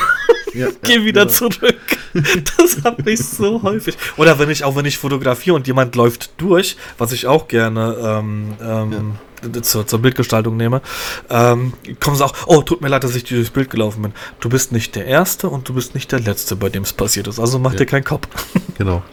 Ja, 0.53 0.67
Geh 0.83 0.95
ja, 0.95 1.05
wieder 1.05 1.23
ja. 1.23 1.27
zurück. 1.27 1.79
Das 2.57 2.81
habe 2.85 3.11
ich 3.11 3.19
so 3.19 3.61
häufig. 3.61 3.97
Oder 4.15 4.39
wenn 4.39 4.49
ich 4.49 4.63
auch 4.63 4.77
wenn 4.77 4.85
ich 4.85 4.97
fotografiere 4.97 5.53
und 5.53 5.67
jemand 5.67 5.95
läuft 5.95 6.29
durch, 6.37 6.77
was 6.97 7.11
ich 7.11 7.27
auch 7.27 7.49
gerne 7.49 7.97
ähm, 8.01 8.53
ähm, 8.61 9.15
zur, 9.61 9.87
zur 9.87 9.99
Bildgestaltung 9.99 10.57
nehme, 10.57 10.81
ähm, 11.29 11.73
kommen 11.99 12.15
sie 12.15 12.25
auch, 12.25 12.33
oh, 12.47 12.61
tut 12.61 12.81
mir 12.81 12.89
leid, 12.89 13.03
dass 13.03 13.15
ich 13.15 13.23
durchs 13.23 13.49
Bild 13.49 13.69
gelaufen 13.69 14.01
bin. 14.01 14.13
Du 14.39 14.49
bist 14.49 14.71
nicht 14.71 14.95
der 14.95 15.05
Erste 15.05 15.49
und 15.49 15.67
du 15.69 15.73
bist 15.73 15.95
nicht 15.95 16.11
der 16.11 16.19
Letzte, 16.19 16.55
bei 16.55 16.69
dem 16.69 16.83
es 16.83 16.93
passiert 16.93 17.27
ist. 17.27 17.39
Also 17.39 17.59
mach 17.59 17.71
ja. 17.73 17.79
dir 17.79 17.85
keinen 17.85 18.03
Kopf. 18.03 18.27
Genau. 18.77 19.03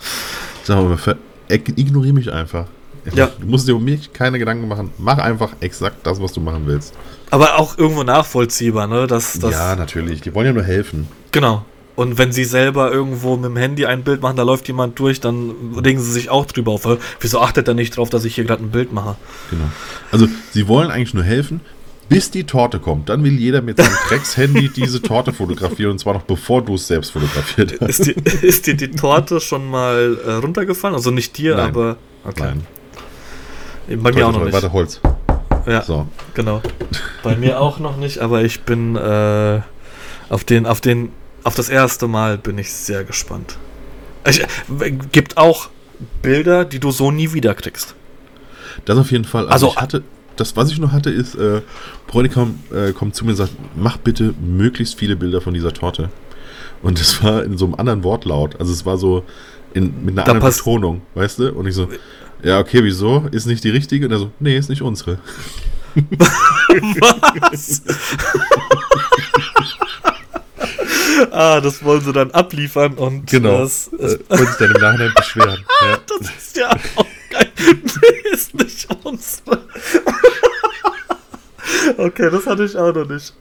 Sag 0.65 0.77
mal, 0.77 1.17
ignoriere 1.49 2.13
mich 2.13 2.33
einfach. 2.33 2.67
Ja. 3.15 3.31
Du 3.39 3.47
musst 3.47 3.67
dir 3.67 3.77
um 3.77 3.85
mich 3.85 4.13
keine 4.13 4.39
Gedanken 4.39 4.69
machen. 4.69 4.91
Mach 4.99 5.19
einfach 5.19 5.55
exakt 5.61 6.07
das, 6.07 6.21
was 6.21 6.33
du 6.33 6.41
machen 6.41 6.63
willst. 6.67 6.95
Aber 7.31 7.59
auch 7.59 7.79
irgendwo 7.79 8.03
nachvollziehbar, 8.03 8.87
ne? 8.87 9.07
Das, 9.07 9.39
das 9.39 9.53
ja, 9.53 9.77
natürlich. 9.77 10.21
Die 10.21 10.35
wollen 10.35 10.47
ja 10.47 10.53
nur 10.53 10.65
helfen. 10.65 11.09
Genau. 11.33 11.65
Und 11.95 12.17
wenn 12.17 12.33
sie 12.33 12.45
selber 12.45 12.91
irgendwo 12.91 13.37
mit 13.37 13.47
dem 13.47 13.57
Handy 13.57 13.85
ein 13.85 14.03
Bild 14.03 14.23
machen, 14.23 14.37
da 14.37 14.43
läuft 14.45 14.67
jemand 14.67 14.99
durch, 14.99 15.21
dann 15.21 15.55
regen 15.85 16.01
sie 16.01 16.11
sich 16.11 16.31
auch 16.31 16.47
drüber 16.47 16.73
auf. 16.73 16.89
Wieso 17.21 17.41
achtet 17.41 17.69
er 17.69 17.75
nicht 17.75 17.97
drauf, 17.97 18.09
dass 18.09 18.25
ich 18.25 18.35
hier 18.35 18.45
gerade 18.45 18.65
ein 18.65 18.71
Bild 18.71 18.93
mache? 18.93 19.17
Genau. 19.51 19.65
Also, 20.11 20.27
sie 20.53 20.69
wollen 20.69 20.91
eigentlich 20.91 21.13
nur 21.13 21.25
helfen, 21.25 21.61
bis 22.09 22.31
die 22.31 22.45
Torte 22.45 22.79
kommt. 22.79 23.11
Dann 23.11 23.23
will 23.25 23.39
jeder 23.39 23.61
mit 23.61 23.77
seinem 23.77 23.97
Drecks-Handy 24.09 24.69
diese 24.77 25.03
Torte 25.03 25.33
fotografieren 25.33 25.93
und 25.93 25.99
zwar 25.99 26.15
noch 26.15 26.23
bevor 26.23 26.63
du 26.63 26.77
es 26.77 26.87
selbst 26.87 27.11
fotografiert 27.11 27.75
hast. 27.81 28.01
Ist, 28.01 28.07
die, 28.07 28.47
ist 28.47 28.67
dir 28.67 28.75
die 28.75 28.91
Torte 28.91 29.41
schon 29.41 29.69
mal 29.69 30.19
äh, 30.25 30.33
runtergefallen? 30.33 30.95
Also 30.95 31.11
nicht 31.11 31.37
dir, 31.37 31.57
Nein. 31.57 31.69
aber. 31.69 31.97
Okay. 32.25 32.55
Nein. 33.89 34.01
Bei 34.03 34.13
mir 34.13 34.27
auch 34.27 34.33
noch 34.33 34.45
nicht. 34.45 34.53
Warte, 34.53 34.73
Holz. 34.73 35.01
Ja, 35.67 35.83
so. 35.83 36.07
genau. 36.35 36.63
Bei 37.23 37.37
mir 37.37 37.61
auch 37.61 37.79
noch 37.79 37.97
nicht, 37.97 38.19
aber 38.19 38.43
ich 38.43 38.63
bin 38.63 38.97
äh, 38.97 39.61
auf 40.29 40.45
den, 40.45 40.67
auf 40.67 40.81
den 40.81 41.11
auf 41.45 41.55
das 41.55 41.69
erste 41.69 42.09
Mal 42.09 42.39
bin 42.39 42.59
ich 42.59 42.73
sehr 42.73 43.05
gespannt. 43.05 43.57
Es 44.25 44.41
gibt 45.11 45.37
auch 45.37 45.69
Bilder, 46.23 46.65
die 46.65 46.79
du 46.79 46.91
so 46.91 47.11
nie 47.11 47.33
wieder 47.33 47.55
kriegst. 47.55 47.95
Das 48.85 48.97
auf 48.99 49.11
jeden 49.11 49.25
Fall. 49.25 49.49
Also, 49.49 49.69
also 49.69 49.71
ich 49.71 49.77
hatte, 49.81 50.03
das, 50.37 50.57
was 50.57 50.71
ich 50.71 50.79
noch 50.79 50.93
hatte, 50.93 51.11
ist, 51.11 51.35
äh, 51.35 51.63
Bräutigam 52.07 52.59
äh, 52.73 52.93
kommt 52.93 53.15
zu 53.15 53.25
mir 53.25 53.33
und 53.33 53.37
sagt, 53.37 53.53
mach 53.77 53.97
bitte 53.97 54.35
möglichst 54.41 54.99
viele 54.99 55.17
Bilder 55.17 55.41
von 55.41 55.55
dieser 55.55 55.73
Torte. 55.73 56.11
Und 56.83 57.01
es 57.01 57.23
war 57.23 57.45
in 57.45 57.59
so 57.59 57.67
einem 57.67 57.75
anderen 57.75 58.03
Wortlaut. 58.05 58.59
Also 58.59 58.73
es 58.73 58.85
war 58.85 58.99
so 58.99 59.25
in, 59.75 60.05
mit 60.05 60.19
einer 60.19 60.29
anderen 60.29 60.53
Betonung, 60.53 61.03
weißt 61.15 61.39
du? 61.39 61.53
Und 61.53 61.67
ich 61.67 61.75
so, 61.75 61.89
ja, 62.43 62.59
okay, 62.59 62.83
wieso? 62.83 63.27
Ist 63.31 63.47
nicht 63.47 63.63
die 63.63 63.71
richtige? 63.71 64.07
Und 64.07 64.13
er 64.13 64.19
so, 64.19 64.31
nee, 64.41 64.57
ist 64.57 64.69
nicht 64.69 64.83
unsere. 64.83 65.19
was? 67.51 67.83
Ah, 71.31 71.61
das 71.61 71.85
wollen 71.85 72.03
sie 72.03 72.13
dann 72.13 72.31
abliefern 72.31 72.95
und 72.95 73.27
genau. 73.31 73.59
das 73.59 73.89
äh, 73.89 74.19
wollen 74.29 74.47
sich 74.47 74.57
dann 74.59 74.71
im 74.73 74.81
Nachhinein 74.81 75.13
beschweren. 75.15 75.65
ja. 75.83 75.99
Das 76.07 76.31
ist 76.37 76.57
ja 76.57 76.71
auch 76.97 77.07
geil. 77.31 77.49
Nee, 77.59 78.31
ist 78.33 78.55
nicht 78.55 78.89
unsere. 79.05 79.65
okay, 81.99 82.31
das 82.31 82.47
hatte 82.47 82.65
ich 82.65 82.77
auch 82.77 82.95
noch 82.95 83.09
nicht. 83.09 83.35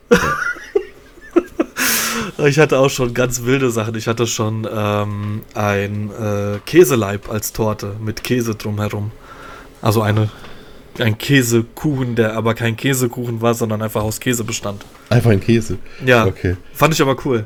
Ich 2.47 2.59
hatte 2.59 2.79
auch 2.79 2.89
schon 2.89 3.13
ganz 3.13 3.43
wilde 3.43 3.69
Sachen. 3.71 3.95
Ich 3.95 4.07
hatte 4.07 4.25
schon 4.25 4.67
ähm, 4.71 5.41
ein 5.53 6.09
äh, 6.11 6.59
Käseleib 6.65 7.29
als 7.29 7.53
Torte 7.53 7.95
mit 8.03 8.23
Käse 8.23 8.55
drumherum. 8.55 9.11
Also 9.81 10.01
eine, 10.01 10.29
ein 10.99 11.17
Käsekuchen, 11.17 12.15
der 12.15 12.35
aber 12.35 12.53
kein 12.53 12.77
Käsekuchen 12.77 13.41
war, 13.41 13.53
sondern 13.53 13.81
einfach 13.81 14.03
aus 14.03 14.19
Käse 14.19 14.43
bestand. 14.43 14.85
Einfach 15.09 15.31
ein 15.31 15.41
Käse? 15.41 15.77
Ja. 16.05 16.25
Okay. 16.25 16.57
Fand 16.73 16.93
ich 16.93 17.01
aber 17.01 17.15
cool. 17.25 17.45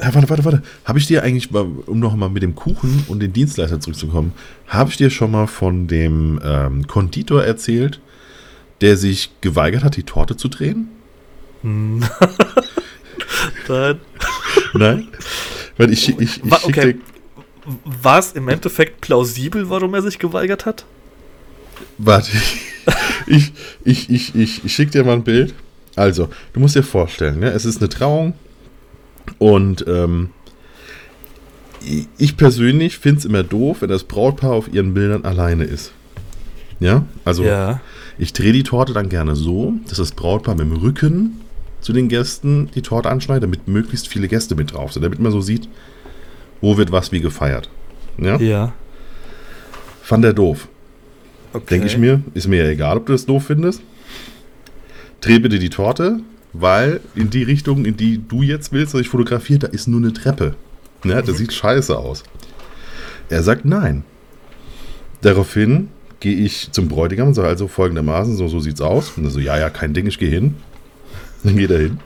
Ja, 0.00 0.14
warte, 0.14 0.28
warte, 0.28 0.44
warte. 0.44 0.62
Habe 0.84 0.98
ich 0.98 1.06
dir 1.06 1.22
eigentlich, 1.22 1.52
um 1.52 1.98
nochmal 1.98 2.30
mit 2.30 2.42
dem 2.42 2.54
Kuchen 2.54 3.04
und 3.08 3.20
den 3.20 3.32
Dienstleister 3.32 3.80
zurückzukommen, 3.80 4.32
habe 4.68 4.90
ich 4.90 4.96
dir 4.96 5.10
schon 5.10 5.32
mal 5.32 5.46
von 5.46 5.88
dem 5.88 6.40
ähm, 6.44 6.86
Konditor 6.86 7.44
erzählt, 7.44 8.00
der 8.80 8.96
sich 8.96 9.30
geweigert 9.40 9.82
hat, 9.82 9.96
die 9.96 10.04
Torte 10.04 10.36
zu 10.36 10.48
drehen? 10.48 10.88
Hm. 11.62 12.04
Nein. 13.68 14.00
Nein? 14.74 15.08
Weil 15.76 15.92
ich, 15.92 16.08
ich, 16.08 16.18
ich, 16.20 16.50
War, 16.50 16.64
okay. 16.64 16.96
War 17.84 18.18
es 18.18 18.32
im 18.32 18.48
Endeffekt 18.48 19.00
plausibel, 19.00 19.68
warum 19.68 19.94
er 19.94 20.02
sich 20.02 20.18
geweigert 20.18 20.64
hat? 20.64 20.84
Warte, 21.98 22.30
ich, 23.26 23.52
ich, 23.84 24.10
ich, 24.10 24.34
ich, 24.34 24.64
ich 24.64 24.74
schicke 24.74 24.92
dir 24.92 25.04
mal 25.04 25.14
ein 25.14 25.24
Bild. 25.24 25.54
Also, 25.96 26.28
du 26.52 26.60
musst 26.60 26.76
dir 26.76 26.84
vorstellen, 26.84 27.40
ne? 27.40 27.50
es 27.50 27.64
ist 27.64 27.78
eine 27.78 27.88
Trauung, 27.88 28.34
und 29.38 29.84
ähm, 29.86 30.30
ich 32.16 32.36
persönlich 32.36 32.98
finde 32.98 33.20
es 33.20 33.24
immer 33.24 33.42
doof, 33.42 33.82
wenn 33.82 33.88
das 33.88 34.04
Brautpaar 34.04 34.52
auf 34.52 34.72
ihren 34.72 34.94
Bildern 34.94 35.24
alleine 35.24 35.64
ist. 35.64 35.92
Ja, 36.80 37.06
also 37.24 37.44
ja. 37.44 37.80
ich 38.18 38.32
drehe 38.32 38.52
die 38.52 38.62
Torte 38.62 38.92
dann 38.92 39.08
gerne 39.08 39.34
so, 39.34 39.74
dass 39.88 39.98
das 39.98 40.12
Brautpaar 40.12 40.54
mit 40.54 40.66
dem 40.66 40.76
Rücken 40.76 41.40
zu 41.80 41.92
den 41.92 42.08
Gästen 42.08 42.70
die 42.74 42.82
Torte 42.82 43.10
anschneidet, 43.10 43.44
damit 43.44 43.68
möglichst 43.68 44.08
viele 44.08 44.28
Gäste 44.28 44.54
mit 44.54 44.72
drauf 44.72 44.92
sind, 44.92 45.02
damit 45.02 45.18
man 45.18 45.32
so 45.32 45.40
sieht, 45.40 45.68
wo 46.60 46.76
wird 46.76 46.92
was 46.92 47.12
wie 47.12 47.20
gefeiert. 47.20 47.68
Ja. 48.18 48.38
ja. 48.38 48.72
Fand 50.02 50.24
er 50.24 50.32
doof. 50.32 50.68
Okay. 51.52 51.66
Denke 51.70 51.86
ich 51.86 51.98
mir, 51.98 52.22
ist 52.34 52.48
mir 52.48 52.64
ja 52.64 52.70
egal, 52.70 52.98
ob 52.98 53.06
du 53.06 53.12
das 53.12 53.26
doof 53.26 53.46
findest. 53.46 53.80
Dreh 55.20 55.38
bitte 55.38 55.58
die 55.58 55.70
Torte, 55.70 56.20
weil 56.60 57.00
in 57.14 57.30
die 57.30 57.42
Richtung, 57.42 57.84
in 57.84 57.96
die 57.96 58.20
du 58.26 58.42
jetzt 58.42 58.72
willst, 58.72 58.94
dass 58.94 59.00
ich 59.00 59.08
fotografiere, 59.08 59.60
da 59.60 59.66
ist 59.68 59.86
nur 59.86 60.00
eine 60.00 60.12
Treppe. 60.12 60.54
Ja, 61.04 61.22
das 61.22 61.34
mhm. 61.34 61.38
sieht 61.38 61.52
scheiße 61.52 61.96
aus. 61.96 62.24
Er 63.28 63.42
sagt 63.42 63.64
nein. 63.64 64.02
Daraufhin 65.20 65.88
gehe 66.20 66.36
ich 66.36 66.72
zum 66.72 66.88
Bräutigam 66.88 67.28
und 67.28 67.34
sage 67.34 67.48
also 67.48 67.68
folgendermaßen, 67.68 68.36
so, 68.36 68.48
so 68.48 68.60
sieht's 68.60 68.80
aus. 68.80 69.12
Und 69.16 69.24
er 69.24 69.30
so, 69.30 69.40
ja, 69.40 69.58
ja, 69.58 69.70
kein 69.70 69.94
Ding, 69.94 70.06
ich 70.06 70.18
gehe 70.18 70.30
hin. 70.30 70.54
Dann 71.44 71.56
geht 71.56 71.70
er 71.70 71.78
hin. 71.78 71.98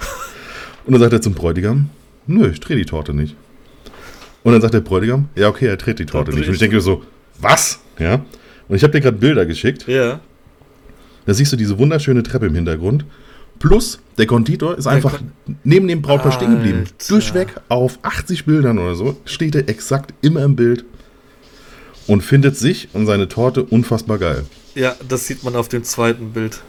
Und 0.85 0.93
dann 0.93 1.01
sagt 1.01 1.13
er 1.13 1.23
zum 1.23 1.33
Bräutigam, 1.33 1.89
nö, 2.27 2.51
ich 2.51 2.61
drehe 2.61 2.77
die 2.77 2.85
Torte 2.85 3.15
nicht. 3.15 3.37
Und 4.43 4.53
dann 4.53 4.61
sagt 4.61 4.75
der 4.75 4.81
Bräutigam, 4.81 5.29
ja, 5.37 5.49
okay, 5.49 5.67
er 5.67 5.77
dreht 5.77 6.01
die 6.01 6.07
Torte 6.07 6.33
nicht. 6.33 6.49
Und 6.49 6.55
ich 6.55 6.59
denke 6.59 6.81
so, 6.81 7.05
was? 7.41 7.79
Ja. 7.99 8.25
Und 8.69 8.77
ich 8.77 8.83
habe 8.83 8.93
dir 8.93 9.01
gerade 9.01 9.17
Bilder 9.17 9.47
geschickt. 9.47 9.87
Ja. 9.87 10.21
Da 11.25 11.35
siehst 11.35 11.53
du 11.53 11.57
diese 11.57 11.79
wunderschöne 11.79 12.25
Treppe 12.25 12.47
im 12.47 12.55
Hintergrund. 12.57 13.05
Plus, 13.63 14.01
der 14.19 14.27
Konditor 14.27 14.77
ist 14.77 14.89
einfach 14.89 15.21
neben 15.63 15.87
dem 15.87 16.03
Brautpaar 16.03 16.33
stehen 16.33 16.51
geblieben. 16.51 16.85
Durchweg 17.09 17.55
auf 17.69 18.01
80 18.03 18.45
Bildern 18.45 18.77
oder 18.77 18.97
so 18.97 19.17
steht 19.25 19.55
er 19.55 19.69
exakt 19.69 20.13
immer 20.21 20.43
im 20.43 20.57
Bild 20.57 20.85
und 22.09 22.23
findet 22.23 22.57
sich 22.57 22.89
und 22.93 23.07
seine 23.07 23.29
Torte 23.29 23.63
unfassbar 23.63 24.19
geil. 24.19 24.47
Ja, 24.75 24.97
das 25.09 25.29
sieht 25.29 25.45
man 25.45 25.55
auf 25.55 25.69
dem 25.69 25.85
zweiten 25.85 26.33
Bild. 26.33 26.61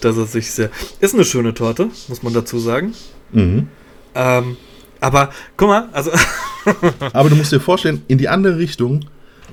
Dass 0.00 0.16
er 0.16 0.26
sich 0.26 0.52
sehr. 0.52 0.70
Ist 1.00 1.14
eine 1.14 1.24
schöne 1.24 1.52
Torte, 1.52 1.90
muss 2.06 2.22
man 2.22 2.32
dazu 2.32 2.60
sagen. 2.60 2.94
Mhm. 3.32 3.66
Ähm, 4.14 4.56
aber 5.00 5.30
guck 5.56 5.68
mal, 5.68 5.88
also. 5.90 6.12
aber 7.12 7.28
du 7.28 7.34
musst 7.34 7.50
dir 7.50 7.60
vorstellen, 7.60 8.02
in 8.06 8.18
die 8.18 8.28
andere 8.28 8.56
Richtung 8.56 9.06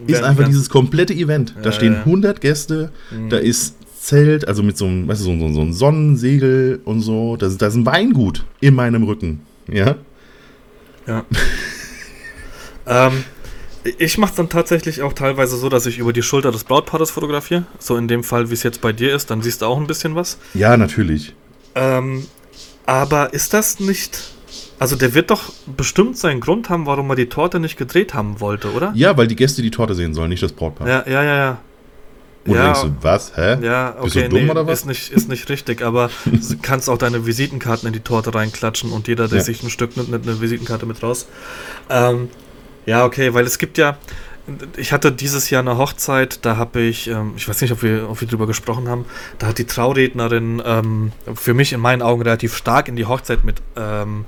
ist 0.05 0.21
einfach 0.21 0.45
dieses 0.45 0.69
komplette 0.69 1.13
Event. 1.13 1.55
Da 1.63 1.71
stehen 1.71 1.95
100 1.95 2.39
Gäste, 2.39 2.91
mhm. 3.09 3.29
da 3.29 3.37
ist 3.37 3.77
Zelt, 4.03 4.49
also 4.49 4.63
mit 4.63 4.77
so 4.77 4.85
einem, 4.85 5.07
weißt 5.07 5.21
du, 5.21 5.25
so, 5.25 5.47
so, 5.47 5.53
so 5.53 5.61
ein 5.61 5.71
Sonnensegel 5.71 6.81
und 6.83 6.99
so. 6.99 7.37
Da, 7.37 7.47
da 7.47 7.67
ist 7.67 7.75
ein 7.75 7.85
Weingut 7.85 8.43
in 8.59 8.75
meinem 8.75 9.03
Rücken. 9.03 9.45
Ja. 9.71 9.95
Ja. 11.07 11.25
ähm, 12.85 13.23
ich 13.97 14.17
mache 14.17 14.31
es 14.31 14.35
dann 14.35 14.49
tatsächlich 14.49 15.03
auch 15.03 15.13
teilweise 15.13 15.55
so, 15.55 15.69
dass 15.69 15.85
ich 15.85 15.99
über 15.99 16.11
die 16.11 16.21
Schulter 16.21 16.51
des 16.51 16.65
Brautpaares 16.65 17.11
fotografiere. 17.11 17.63
So 17.79 17.95
in 17.95 18.09
dem 18.09 18.25
Fall, 18.25 18.49
wie 18.49 18.55
es 18.55 18.63
jetzt 18.63 18.81
bei 18.81 18.91
dir 18.91 19.15
ist, 19.15 19.31
dann 19.31 19.41
siehst 19.41 19.61
du 19.61 19.67
auch 19.67 19.77
ein 19.77 19.87
bisschen 19.87 20.15
was. 20.15 20.37
Ja, 20.53 20.75
natürlich. 20.75 21.33
Ähm, 21.73 22.25
aber 22.85 23.33
ist 23.33 23.53
das 23.53 23.79
nicht. 23.79 24.33
Also 24.79 24.97
der 24.97 25.13
wird 25.13 25.31
doch 25.31 25.53
bestimmt 25.77 26.17
seinen 26.17 26.41
Grund 26.41 26.69
haben, 26.69 26.87
warum 26.87 27.09
er 27.09 27.15
die 27.15 27.29
Torte 27.29 27.61
nicht 27.61 27.77
gedreht 27.77 28.13
haben 28.13 28.41
wollte, 28.41 28.73
oder? 28.73 28.91
Ja, 28.95 29.15
weil 29.15 29.27
die 29.27 29.37
Gäste 29.37 29.61
die 29.61 29.71
Torte 29.71 29.95
sehen 29.95 30.13
sollen, 30.13 30.27
nicht 30.27 30.43
das 30.43 30.51
Brautpaar. 30.51 30.89
Ja, 30.89 31.07
ja, 31.07 31.23
ja, 31.23 31.37
ja. 31.37 31.61
Und 32.45 32.55
ja, 32.55 32.73
denkst 32.73 32.81
du, 32.81 32.95
was? 33.01 33.37
Hä? 33.37 33.57
Ja, 33.61 33.91
okay, 33.91 34.03
Bist 34.03 34.15
du 34.15 34.29
dumm 34.29 34.45
nee, 34.45 34.51
oder 34.51 34.67
was? 34.67 34.79
Ist 34.81 34.85
nicht, 34.85 35.11
ist 35.11 35.29
nicht 35.29 35.49
richtig, 35.49 35.81
aber 35.81 36.09
du 36.25 36.57
kannst 36.61 36.89
auch 36.89 36.97
deine 36.97 37.25
Visitenkarten 37.25 37.87
in 37.87 37.93
die 37.93 38.01
Torte 38.01 38.35
reinklatschen 38.35 38.91
und 38.91 39.07
jeder, 39.07 39.27
der 39.27 39.37
ja. 39.37 39.43
sich 39.43 39.63
ein 39.63 39.69
Stück 39.69 39.95
nimmt, 39.95 40.09
nimmt 40.09 40.27
eine 40.27 40.41
Visitenkarte 40.41 40.85
mit 40.85 41.01
raus. 41.01 41.27
Ähm, 41.89 42.29
ja, 42.85 43.05
okay, 43.05 43.33
weil 43.33 43.45
es 43.45 43.59
gibt 43.59 43.77
ja, 43.77 43.97
ich 44.75 44.91
hatte 44.91 45.11
dieses 45.11 45.49
Jahr 45.49 45.61
eine 45.61 45.77
Hochzeit, 45.77 46.45
da 46.45 46.57
habe 46.57 46.81
ich, 46.81 47.07
ähm, 47.07 47.33
ich 47.37 47.47
weiß 47.47 47.61
nicht, 47.61 47.71
ob 47.71 47.81
wir, 47.81 48.09
ob 48.09 48.19
wir 48.19 48.27
drüber 48.27 48.45
gesprochen 48.45 48.89
haben, 48.89 49.05
da 49.39 49.47
hat 49.47 49.57
die 49.57 49.65
Traurednerin 49.65 50.61
ähm, 50.65 51.11
für 51.33 51.53
mich 51.53 51.71
in 51.71 51.79
meinen 51.79 52.01
Augen 52.01 52.21
relativ 52.21 52.55
stark 52.55 52.89
in 52.89 52.95
die 52.95 53.05
Hochzeit 53.05 53.45
mit 53.45 53.61
ähm, 53.77 54.25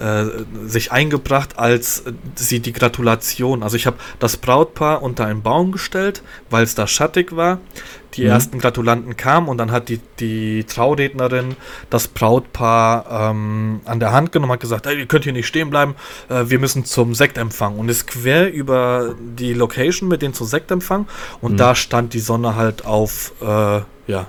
äh, 0.00 0.24
sich 0.66 0.92
eingebracht, 0.92 1.58
als 1.58 2.04
sie 2.36 2.60
die 2.60 2.72
Gratulation, 2.72 3.62
also 3.64 3.76
ich 3.76 3.86
habe 3.86 3.96
das 4.20 4.36
Brautpaar 4.36 5.02
unter 5.02 5.26
einen 5.26 5.42
Baum 5.42 5.72
gestellt, 5.72 6.22
weil 6.48 6.62
es 6.62 6.74
da 6.74 6.86
schattig 6.86 7.34
war. 7.34 7.58
Die 8.16 8.22
mhm. 8.22 8.30
ersten 8.30 8.58
Gratulanten 8.58 9.16
kamen 9.16 9.48
und 9.48 9.58
dann 9.58 9.70
hat 9.70 9.88
die, 9.88 10.00
die 10.18 10.64
Traurednerin 10.64 11.56
das 11.90 12.08
Brautpaar 12.08 13.30
ähm, 13.30 13.80
an 13.84 14.00
der 14.00 14.12
Hand 14.12 14.32
genommen, 14.32 14.52
hat 14.52 14.60
gesagt, 14.60 14.86
hey, 14.86 14.98
ihr 14.98 15.06
könnt 15.06 15.24
hier 15.24 15.32
nicht 15.32 15.46
stehen 15.46 15.70
bleiben, 15.70 15.94
äh, 16.28 16.44
wir 16.46 16.58
müssen 16.58 16.84
zum 16.84 17.14
Sektempfang 17.14 17.76
und 17.78 17.88
ist 17.88 18.06
quer 18.06 18.52
über 18.52 19.14
die 19.18 19.52
Location 19.52 20.08
mit 20.08 20.22
denen 20.22 20.34
zum 20.34 20.46
Sektempfang 20.46 21.06
und 21.40 21.52
mhm. 21.52 21.56
da 21.56 21.74
stand 21.74 22.14
die 22.14 22.20
Sonne 22.20 22.56
halt 22.56 22.84
auf 22.84 23.32
äh, 23.40 23.80
ja, 24.06 24.26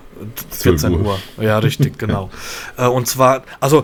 14 0.52 0.94
Uhr. 0.94 1.06
Uhr. 1.06 1.20
Ja, 1.44 1.60
richtig, 1.60 1.98
genau. 2.00 2.30
äh, 2.78 2.88
und 2.88 3.08
zwar, 3.08 3.44
also 3.60 3.84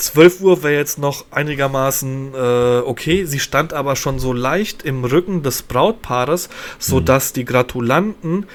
12 0.00 0.40
Uhr 0.40 0.62
wäre 0.62 0.74
jetzt 0.74 0.98
noch 0.98 1.26
einigermaßen 1.30 2.34
äh, 2.34 2.78
okay. 2.84 3.24
Sie 3.24 3.38
stand 3.38 3.72
aber 3.72 3.96
schon 3.96 4.18
so 4.18 4.32
leicht 4.32 4.82
im 4.82 5.04
Rücken 5.04 5.42
des 5.42 5.62
Brautpaares, 5.62 6.48
sodass 6.78 7.30
mhm. 7.30 7.34
die 7.34 7.44
Gratulanten 7.44 8.46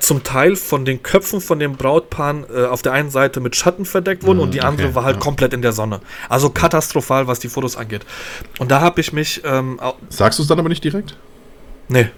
zum 0.00 0.22
Teil 0.24 0.56
von 0.56 0.84
den 0.84 1.02
Köpfen 1.02 1.40
von 1.40 1.58
den 1.58 1.76
Brautpaaren 1.76 2.44
äh, 2.54 2.64
auf 2.66 2.82
der 2.82 2.92
einen 2.92 3.10
Seite 3.10 3.40
mit 3.40 3.54
Schatten 3.56 3.84
verdeckt 3.84 4.24
wurden 4.24 4.38
mhm, 4.38 4.44
und 4.44 4.54
die 4.54 4.62
andere 4.62 4.88
okay, 4.88 4.96
war 4.96 5.04
halt 5.04 5.16
ja. 5.16 5.20
komplett 5.20 5.52
in 5.52 5.62
der 5.62 5.72
Sonne. 5.72 6.00
Also 6.28 6.50
katastrophal, 6.50 7.26
was 7.26 7.38
die 7.38 7.48
Fotos 7.48 7.76
angeht. 7.76 8.04
Und 8.58 8.70
da 8.70 8.80
habe 8.80 9.00
ich 9.00 9.12
mich. 9.12 9.42
Ähm, 9.44 9.78
Sagst 10.08 10.38
du 10.38 10.42
es 10.42 10.48
dann 10.48 10.58
aber 10.58 10.68
nicht 10.68 10.84
direkt? 10.84 11.16
Nee. 11.88 12.08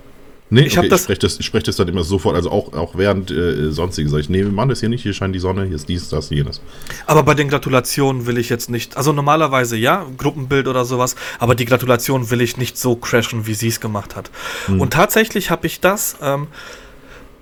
Nee, 0.48 0.60
ich, 0.60 0.78
okay, 0.78 0.88
das, 0.88 1.00
ich 1.00 1.04
spreche 1.04 1.18
das, 1.18 1.44
sprech 1.44 1.62
das 1.64 1.76
dann 1.76 1.88
immer 1.88 2.04
sofort, 2.04 2.36
also 2.36 2.52
auch, 2.52 2.72
auch 2.72 2.96
während 2.96 3.32
äh, 3.32 3.72
sonstiges. 3.72 4.12
Ich 4.12 4.28
nehme 4.28 4.50
Mann, 4.50 4.68
das 4.68 4.78
hier 4.78 4.88
nicht, 4.88 5.02
hier 5.02 5.12
scheint 5.12 5.34
die 5.34 5.40
Sonne, 5.40 5.64
hier 5.64 5.74
ist 5.74 5.88
dies, 5.88 6.08
das, 6.08 6.30
jenes. 6.30 6.60
Aber 7.06 7.24
bei 7.24 7.34
den 7.34 7.48
Gratulationen 7.48 8.26
will 8.26 8.38
ich 8.38 8.48
jetzt 8.48 8.70
nicht, 8.70 8.96
also 8.96 9.12
normalerweise 9.12 9.76
ja, 9.76 10.06
Gruppenbild 10.16 10.68
oder 10.68 10.84
sowas, 10.84 11.16
aber 11.40 11.56
die 11.56 11.64
Gratulation 11.64 12.30
will 12.30 12.40
ich 12.40 12.58
nicht 12.58 12.78
so 12.78 12.94
crashen, 12.94 13.48
wie 13.48 13.54
sie 13.54 13.68
es 13.68 13.80
gemacht 13.80 14.14
hat. 14.14 14.30
Hm. 14.66 14.80
Und 14.80 14.92
tatsächlich 14.92 15.50
habe 15.50 15.66
ich 15.66 15.80
das. 15.80 16.16
Ähm, 16.22 16.46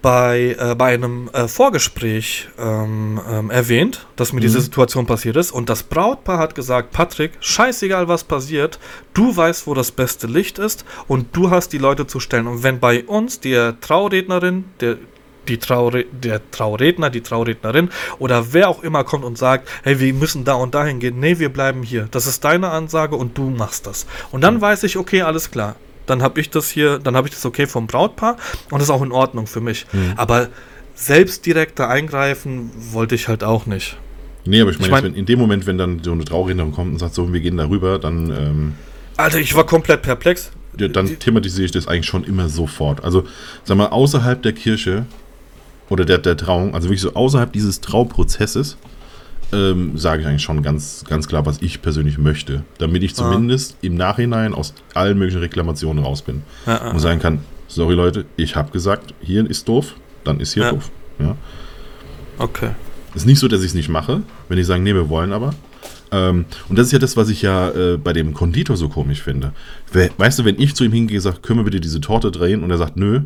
bei, 0.04 0.54
äh, 0.58 0.74
bei 0.74 0.92
einem 0.92 1.30
äh, 1.32 1.48
Vorgespräch 1.48 2.50
ähm, 2.58 3.18
ähm, 3.26 3.50
erwähnt, 3.50 4.06
dass 4.16 4.34
mir 4.34 4.40
mhm. 4.40 4.42
diese 4.42 4.60
Situation 4.60 5.06
passiert 5.06 5.34
ist. 5.36 5.50
Und 5.50 5.70
das 5.70 5.82
Brautpaar 5.82 6.38
hat 6.38 6.54
gesagt, 6.54 6.92
Patrick, 6.92 7.32
scheißegal 7.40 8.06
was 8.06 8.22
passiert, 8.22 8.78
du 9.14 9.34
weißt, 9.34 9.66
wo 9.66 9.72
das 9.72 9.92
beste 9.92 10.26
Licht 10.26 10.58
ist 10.58 10.84
und 11.08 11.34
du 11.34 11.50
hast 11.50 11.72
die 11.72 11.78
Leute 11.78 12.06
zu 12.06 12.20
stellen. 12.20 12.46
Und 12.46 12.62
wenn 12.62 12.80
bei 12.80 13.02
uns 13.04 13.40
der 13.40 13.80
Traurednerin, 13.80 14.66
der 14.80 14.98
die 15.48 15.58
Traure 15.58 16.04
der 16.04 16.50
Trauredner, 16.50 17.08
die 17.08 17.22
Traurednerin 17.22 17.88
oder 18.18 18.52
wer 18.52 18.68
auch 18.68 18.82
immer 18.82 19.04
kommt 19.04 19.24
und 19.24 19.38
sagt, 19.38 19.68
hey, 19.84 20.00
wir 20.00 20.12
müssen 20.12 20.44
da 20.44 20.54
und 20.54 20.74
dahin 20.74 21.00
gehen. 21.00 21.18
Nee, 21.18 21.38
wir 21.38 21.50
bleiben 21.50 21.82
hier. 21.82 22.08
Das 22.10 22.26
ist 22.26 22.44
deine 22.44 22.70
Ansage 22.70 23.16
und 23.16 23.38
du 23.38 23.48
machst 23.48 23.86
das. 23.86 24.06
Und 24.32 24.42
dann 24.42 24.56
mhm. 24.56 24.60
weiß 24.60 24.82
ich, 24.82 24.98
okay, 24.98 25.22
alles 25.22 25.50
klar 25.50 25.76
dann 26.06 26.22
habe 26.22 26.40
ich 26.40 26.50
das 26.50 26.70
hier, 26.70 26.98
dann 26.98 27.16
habe 27.16 27.28
ich 27.28 27.34
das 27.34 27.44
okay 27.46 27.66
vom 27.66 27.86
Brautpaar 27.86 28.36
und 28.70 28.78
das 28.78 28.84
ist 28.84 28.90
auch 28.90 29.02
in 29.02 29.12
Ordnung 29.12 29.46
für 29.46 29.60
mich. 29.60 29.86
Mhm. 29.92 30.14
Aber 30.16 30.48
selbst 30.94 31.44
direkter 31.46 31.88
eingreifen 31.88 32.70
wollte 32.92 33.14
ich 33.14 33.28
halt 33.28 33.44
auch 33.44 33.66
nicht. 33.66 33.96
Nee, 34.46 34.60
aber 34.60 34.70
ich 34.70 34.78
meine, 34.78 34.96
ich 34.96 35.02
mein, 35.02 35.14
in 35.14 35.26
dem 35.26 35.38
Moment, 35.38 35.66
wenn 35.66 35.78
dann 35.78 36.02
so 36.02 36.12
eine 36.12 36.24
Traurednerin 36.24 36.72
kommt 36.72 36.92
und 36.92 36.98
sagt, 36.98 37.14
so, 37.14 37.32
wir 37.32 37.40
gehen 37.40 37.56
darüber, 37.56 37.98
dann. 37.98 38.30
Ähm, 38.30 38.72
Alter, 39.16 39.38
ich 39.38 39.54
war 39.54 39.64
komplett 39.64 40.02
perplex. 40.02 40.50
Ja, 40.78 40.88
dann 40.88 41.18
thematisiere 41.18 41.64
ich 41.64 41.70
das 41.70 41.88
eigentlich 41.88 42.06
schon 42.06 42.24
immer 42.24 42.48
sofort. 42.48 43.04
Also, 43.04 43.24
sag 43.62 43.76
mal, 43.76 43.86
außerhalb 43.86 44.42
der 44.42 44.52
Kirche 44.52 45.06
oder 45.88 46.04
der, 46.04 46.18
der 46.18 46.36
Trauung, 46.36 46.74
also 46.74 46.88
wirklich 46.88 47.00
so 47.00 47.14
außerhalb 47.14 47.52
dieses 47.52 47.80
Trauprozesses, 47.80 48.76
ähm, 49.54 49.96
sage 49.96 50.22
ich 50.22 50.28
eigentlich 50.28 50.42
schon 50.42 50.62
ganz, 50.62 51.04
ganz 51.08 51.28
klar, 51.28 51.46
was 51.46 51.62
ich 51.62 51.80
persönlich 51.82 52.18
möchte. 52.18 52.64
Damit 52.78 53.02
ich 53.02 53.12
ah. 53.12 53.14
zumindest 53.14 53.74
ah. 53.74 53.86
im 53.86 53.96
Nachhinein 53.96 54.54
aus 54.54 54.74
allen 54.94 55.18
möglichen 55.18 55.40
Reklamationen 55.40 56.04
raus 56.04 56.22
bin. 56.22 56.42
Ah, 56.66 56.76
ah, 56.76 56.90
und 56.90 56.98
sagen 56.98 57.20
kann, 57.20 57.40
sorry 57.68 57.94
Leute, 57.94 58.24
ich 58.36 58.56
habe 58.56 58.70
gesagt, 58.70 59.14
hier 59.20 59.48
ist 59.48 59.68
doof, 59.68 59.94
dann 60.24 60.40
ist 60.40 60.54
hier 60.54 60.64
ja. 60.64 60.70
doof. 60.72 60.90
Ja. 61.18 61.36
Okay. 62.38 62.70
Ist 63.14 63.26
nicht 63.26 63.38
so, 63.38 63.48
dass 63.48 63.60
ich 63.60 63.68
es 63.68 63.74
nicht 63.74 63.88
mache, 63.88 64.22
wenn 64.48 64.58
ich 64.58 64.66
sage, 64.66 64.82
nee, 64.82 64.94
wir 64.94 65.08
wollen 65.08 65.32
aber. 65.32 65.54
Ähm, 66.10 66.46
und 66.68 66.78
das 66.78 66.86
ist 66.86 66.92
ja 66.92 66.98
das, 66.98 67.16
was 67.16 67.28
ich 67.28 67.42
ja 67.42 67.70
äh, 67.70 67.96
bei 67.96 68.12
dem 68.12 68.34
Konditor 68.34 68.76
so 68.76 68.88
komisch 68.88 69.22
finde. 69.22 69.52
We 69.92 70.10
weißt 70.16 70.38
du, 70.38 70.44
wenn 70.44 70.60
ich 70.60 70.74
zu 70.74 70.84
ihm 70.84 70.92
hingehe 70.92 71.18
und 71.18 71.22
sage, 71.22 71.38
können 71.40 71.60
wir 71.60 71.64
bitte 71.64 71.80
diese 71.80 72.00
Torte 72.00 72.30
drehen 72.30 72.62
und 72.62 72.70
er 72.70 72.78
sagt, 72.78 72.96
nö, 72.96 73.22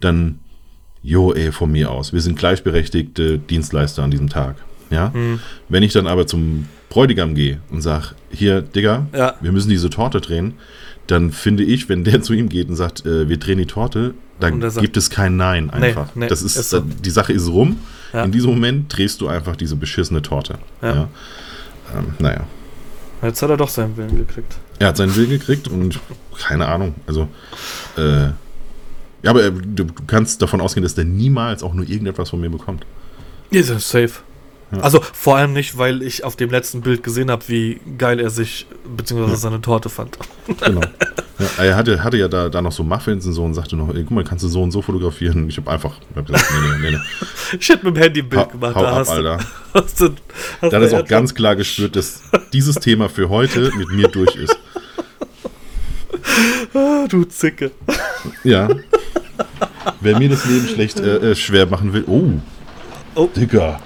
dann, 0.00 0.38
jo, 1.02 1.32
ey, 1.32 1.52
von 1.52 1.70
mir 1.70 1.90
aus. 1.90 2.12
Wir 2.12 2.20
sind 2.20 2.38
gleichberechtigte 2.38 3.38
Dienstleister 3.38 4.02
an 4.02 4.10
diesem 4.10 4.28
Tag. 4.28 4.56
Ja? 4.90 5.10
Mhm. 5.14 5.40
Wenn 5.68 5.82
ich 5.82 5.92
dann 5.92 6.06
aber 6.06 6.26
zum 6.26 6.66
Bräutigam 6.88 7.34
gehe 7.34 7.60
und 7.70 7.82
sage, 7.82 8.08
hier, 8.30 8.62
Digga, 8.62 9.06
ja. 9.12 9.34
wir 9.40 9.52
müssen 9.52 9.68
diese 9.68 9.90
Torte 9.90 10.20
drehen, 10.20 10.54
dann 11.06 11.32
finde 11.32 11.64
ich, 11.64 11.88
wenn 11.88 12.04
der 12.04 12.22
zu 12.22 12.32
ihm 12.32 12.48
geht 12.48 12.68
und 12.68 12.76
sagt, 12.76 13.04
äh, 13.06 13.28
wir 13.28 13.38
drehen 13.38 13.58
die 13.58 13.66
Torte, 13.66 14.14
dann 14.40 14.60
sagt, 14.60 14.80
gibt 14.80 14.96
es 14.96 15.10
kein 15.10 15.36
Nein 15.36 15.70
einfach. 15.70 16.14
Nee, 16.14 16.22
nee, 16.22 16.28
das 16.28 16.42
ist, 16.42 16.56
ist 16.56 16.70
so. 16.70 16.80
die 16.80 17.10
Sache 17.10 17.32
ist 17.32 17.48
rum. 17.48 17.78
Ja. 18.12 18.22
In 18.22 18.32
diesem 18.32 18.50
Moment 18.50 18.96
drehst 18.96 19.20
du 19.20 19.28
einfach 19.28 19.56
diese 19.56 19.76
beschissene 19.76 20.22
Torte. 20.22 20.58
Ja. 20.80 20.94
ja. 20.94 21.08
Ähm, 21.96 22.14
naja. 22.18 22.46
Jetzt 23.22 23.42
hat 23.42 23.50
er 23.50 23.56
doch 23.56 23.68
seinen 23.68 23.96
Willen 23.96 24.16
gekriegt. 24.16 24.56
Er 24.78 24.88
hat 24.88 24.96
seinen 24.96 25.14
Willen 25.16 25.30
gekriegt 25.30 25.66
und 25.66 25.98
keine 26.38 26.68
Ahnung. 26.68 26.94
Also, 27.06 27.28
äh, 27.96 28.28
ja, 29.22 29.30
aber 29.30 29.50
du, 29.50 29.84
du 29.84 29.92
kannst 30.06 30.40
davon 30.40 30.60
ausgehen, 30.60 30.84
dass 30.84 30.94
der 30.94 31.04
niemals 31.04 31.64
auch 31.64 31.74
nur 31.74 31.88
irgendetwas 31.88 32.30
von 32.30 32.40
mir 32.40 32.50
bekommt. 32.50 32.86
Ist 33.50 33.70
er 33.70 33.80
safe. 33.80 34.20
Also 34.70 35.00
vor 35.00 35.36
allem 35.36 35.54
nicht, 35.54 35.78
weil 35.78 36.02
ich 36.02 36.24
auf 36.24 36.36
dem 36.36 36.50
letzten 36.50 36.82
Bild 36.82 37.02
gesehen 37.02 37.30
habe, 37.30 37.42
wie 37.48 37.80
geil 37.96 38.20
er 38.20 38.30
sich 38.30 38.66
bzw. 38.96 39.30
Ja. 39.30 39.36
seine 39.36 39.60
Torte 39.60 39.88
fand. 39.88 40.18
Genau. 40.60 40.80
Ja, 41.38 41.64
er 41.64 41.76
hatte, 41.76 42.02
hatte 42.02 42.16
ja 42.16 42.26
da, 42.26 42.48
da 42.48 42.60
noch 42.60 42.72
so 42.72 42.82
Muffins 42.82 43.24
und 43.24 43.32
so 43.32 43.44
und 43.44 43.54
sagte 43.54 43.76
noch, 43.76 43.94
ey, 43.94 44.02
guck 44.02 44.10
mal, 44.10 44.24
kannst 44.24 44.42
du 44.42 44.48
so 44.48 44.60
und 44.60 44.72
so 44.72 44.82
fotografieren? 44.82 45.48
Ich 45.48 45.56
habe 45.56 45.70
einfach 45.70 45.94
hab 46.16 46.26
gesagt, 46.26 46.44
nee, 46.52 46.68
nee, 46.68 46.90
nee, 46.90 46.96
nee. 46.96 47.56
Ich 47.60 47.68
hätte 47.68 47.86
mit 47.86 47.96
dem 47.96 48.02
Handy 48.02 48.22
ein 48.22 48.28
Bild 48.28 48.42
ha, 48.42 48.50
gemacht. 48.50 48.74
Hau 48.74 48.82
da 48.82 48.88
ab, 48.88 48.96
hast 48.96 49.10
Alter. 49.10 49.36
Du, 49.36 49.44
hast 49.74 50.00
du, 50.00 50.10
hast 50.60 50.72
da 50.72 50.78
ist 50.80 50.94
auch 50.94 51.04
ganz 51.04 51.32
klar 51.36 51.54
gespürt, 51.54 51.94
dass 51.94 52.22
dieses 52.52 52.74
Thema 52.74 53.08
für 53.08 53.28
heute 53.28 53.70
mit 53.76 53.88
mir 53.90 54.08
durch 54.08 54.34
ist. 54.34 54.58
Ah, 56.74 57.06
du 57.08 57.22
Zicke. 57.22 57.70
Ja. 58.42 58.68
Wer 60.00 60.18
mir 60.18 60.30
das 60.30 60.44
Leben 60.44 60.66
schlecht 60.66 60.98
äh, 60.98 61.30
äh 61.30 61.34
schwer 61.36 61.66
machen 61.66 61.92
will. 61.92 62.02
Oh. 62.08 62.32
Oh. 63.14 63.28
Digga. 63.36 63.80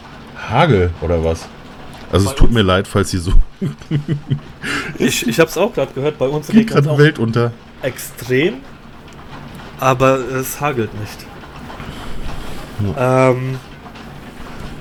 Hagel 0.49 0.91
oder 1.01 1.25
was? 1.25 1.49
Also 2.11 2.29
es 2.29 2.35
tut 2.35 2.53
mir 2.53 2.63
leid, 2.63 2.87
falls 2.87 3.11
sie 3.11 3.19
so. 3.19 3.33
ich 4.99 5.27
ich 5.27 5.41
habe 5.41 5.49
es 5.49 5.57
auch 5.57 5.73
gerade 5.73 5.93
gehört, 5.95 6.19
bei 6.19 6.29
uns 6.29 6.49
geht 6.49 6.69
gerade 6.69 6.99
Welt 6.99 7.19
unter. 7.19 7.53
Extrem, 7.81 8.57
aber 9.81 10.19
es 10.19 10.61
hagelt 10.61 10.91
nicht. 11.01 11.27
Ja. 12.97 13.31
Ähm, 13.31 13.59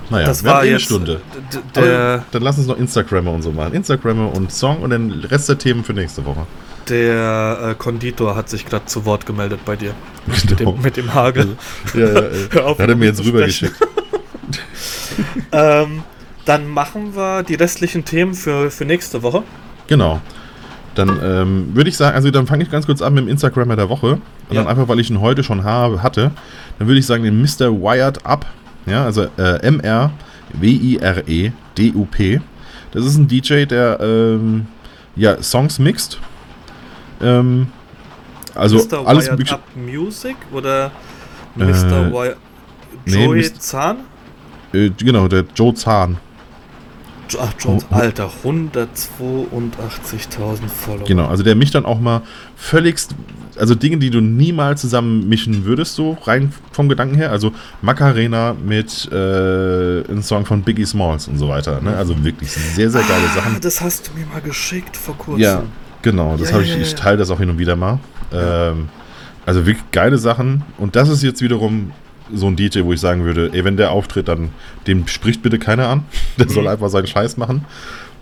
naja, 0.10 0.28
das 0.28 0.44
war 0.44 0.66
eh 0.66 0.70
eine 0.70 0.80
Stunde. 0.80 1.22
Der, 1.74 2.26
dann 2.32 2.42
lass 2.42 2.58
uns 2.58 2.68
noch 2.68 2.78
Instagrammer 2.78 3.32
und 3.32 3.44
so 3.44 3.52
machen. 3.52 3.74
Instagrammer 3.74 4.34
und 4.34 4.52
Song 4.52 4.82
und 4.82 4.90
den 4.90 5.12
Rest 5.12 5.48
der 5.48 5.58
Themen 5.58 5.86
für 5.86 5.94
nächste 5.94 6.26
Woche. 6.26 6.46
Der 6.90 7.70
äh, 7.70 7.76
Konditor 7.76 8.36
hat 8.36 8.50
sich 8.50 8.66
gerade 8.66 8.86
zu 8.86 9.06
Wort 9.06 9.26
gemeldet 9.26 9.62
bei 9.64 9.78
dir. 9.78 9.94
Genau. 10.26 10.34
Mit, 10.50 10.60
dem, 10.60 10.82
mit 10.82 10.98
dem 10.98 11.14
Hagel. 11.14 11.58
Ja, 11.94 12.00
ja, 12.00 12.22
ja. 12.54 12.64
Auf, 12.64 12.80
hat 12.80 12.90
er 12.90 12.96
mir 12.96 13.06
jetzt 13.06 13.24
rübergeschickt. 13.24 13.76
ähm, 15.52 16.04
dann 16.46 16.68
machen 16.68 17.16
wir 17.16 17.44
die 17.44 17.56
restlichen 17.56 18.06
Themen 18.06 18.34
für, 18.34 18.72
für 18.72 18.86
nächste 18.86 19.22
Woche. 19.24 19.44
Genau. 19.88 20.22
Dann 20.96 21.20
ähm, 21.24 21.70
würde 21.74 21.90
ich 21.90 21.96
sagen, 21.98 22.16
also 22.16 22.32
dann 22.32 22.48
fange 22.48 22.64
ich 22.64 22.72
ganz 22.72 22.86
kurz 22.86 23.02
an 23.02 23.14
mit 23.14 23.24
dem 23.24 23.30
Instagrammer 23.30 23.76
der 23.78 23.90
Woche. 23.90 24.14
Und 24.14 24.22
ja. 24.50 24.62
dann 24.62 24.68
einfach, 24.68 24.88
weil 24.88 25.00
ich 25.00 25.10
ihn 25.10 25.22
heute 25.22 25.44
schon 25.44 25.64
habe, 25.64 26.04
hatte, 26.04 26.32
dann 26.80 26.88
würde 26.88 27.00
ich 27.00 27.06
sagen, 27.06 27.24
den 27.24 27.42
Mr. 27.42 27.72
Wired 27.72 28.26
Up. 28.26 28.46
Ja, 28.86 29.06
also 29.06 29.28
äh, 29.38 29.62
M-R-W-I-R-E-D-U-P. 29.68 30.12
Das 32.92 33.06
ist 33.06 33.16
ein 33.18 33.28
DJ, 33.28 33.66
der 33.66 34.00
ähm, 34.02 34.66
ja, 35.16 35.42
Songs 35.42 35.80
mixt. 35.80 36.20
Ähm, 37.22 37.68
also 38.54 38.78
Mr. 38.78 39.08
alles 39.08 39.28
Wired 39.28 39.54
Up 39.54 39.62
Music 39.76 40.36
oder 40.52 40.92
Mr. 41.56 41.66
Äh, 41.66 42.12
Wired 42.12 42.38
Joey 43.06 43.42
nee, 43.42 43.54
Zahn? 43.54 43.98
Äh, 44.74 44.92
genau, 44.98 45.28
der 45.28 45.46
Joe 45.56 45.74
Zahn. 45.74 46.18
Ach, 47.40 47.54
Joe, 47.60 47.78
oh, 47.78 47.96
Alter, 47.96 48.30
182.000 48.44 50.68
Follower. 50.68 51.08
Genau, 51.08 51.28
also 51.28 51.44
der 51.44 51.56
mich 51.56 51.72
dann 51.72 51.86
auch 51.86 52.00
mal 52.00 52.22
völligst, 52.56 53.16
also 53.58 53.76
Dinge, 53.76 53.98
die 53.98 54.10
du 54.10 54.20
niemals 54.20 54.82
zusammen 54.82 55.30
mischen 55.30 55.66
würdest, 55.66 55.96
so 55.96 56.18
rein 56.24 56.52
vom 56.72 56.90
Gedanken 56.90 57.16
her. 57.16 57.32
Also 57.32 57.52
Macarena 57.82 58.54
mit 58.54 59.10
äh, 59.12 59.16
einem 59.16 60.22
Song 60.22 60.46
von 60.46 60.64
Biggie 60.64 60.86
Smalls 60.86 61.28
und 61.28 61.38
so 61.38 61.48
weiter. 61.48 61.82
Ne? 61.82 61.96
Also 61.96 62.22
wirklich 62.24 62.52
sehr, 62.52 62.90
sehr 62.90 63.04
geile 63.04 63.28
ah, 63.32 63.36
Sachen. 63.36 63.62
Das 63.62 63.82
hast 63.82 64.10
du 64.10 64.20
mir 64.20 64.26
mal 64.26 64.42
geschickt 64.42 64.98
vor 64.98 65.18
kurzem. 65.18 65.42
Ja, 65.42 65.64
genau, 66.02 66.36
das 66.38 66.50
ja, 66.50 66.56
habe 66.56 66.66
ich, 66.66 66.72
ja, 66.72 66.82
ich 66.82 66.96
teile 66.96 67.18
das 67.18 67.30
auch 67.30 67.40
hin 67.40 67.50
und 67.50 67.60
wieder 67.60 67.76
mal. 67.76 68.00
Ähm, 68.34 68.90
also 69.46 69.66
wirklich 69.66 69.90
geile 69.92 70.18
Sachen. 70.18 70.64
Und 70.78 70.96
das 70.96 71.10
ist 71.10 71.24
jetzt 71.24 71.42
wiederum 71.42 71.92
so 72.34 72.48
ein 72.48 72.56
DJ, 72.56 72.84
wo 72.84 72.94
ich 72.94 73.00
sagen 73.00 73.24
würde, 73.24 73.52
ey, 73.54 73.64
wenn 73.64 73.78
der 73.78 73.92
auftritt, 73.92 74.28
dann 74.28 74.50
dem 74.88 75.08
spricht 75.08 75.42
bitte 75.42 75.60
keiner 75.60 75.88
an. 75.88 76.06
Der 76.38 76.46
mhm. 76.48 76.52
soll 76.52 76.68
einfach 76.68 76.90
seinen 76.90 77.08
Scheiß 77.08 77.38
machen. 77.38 77.66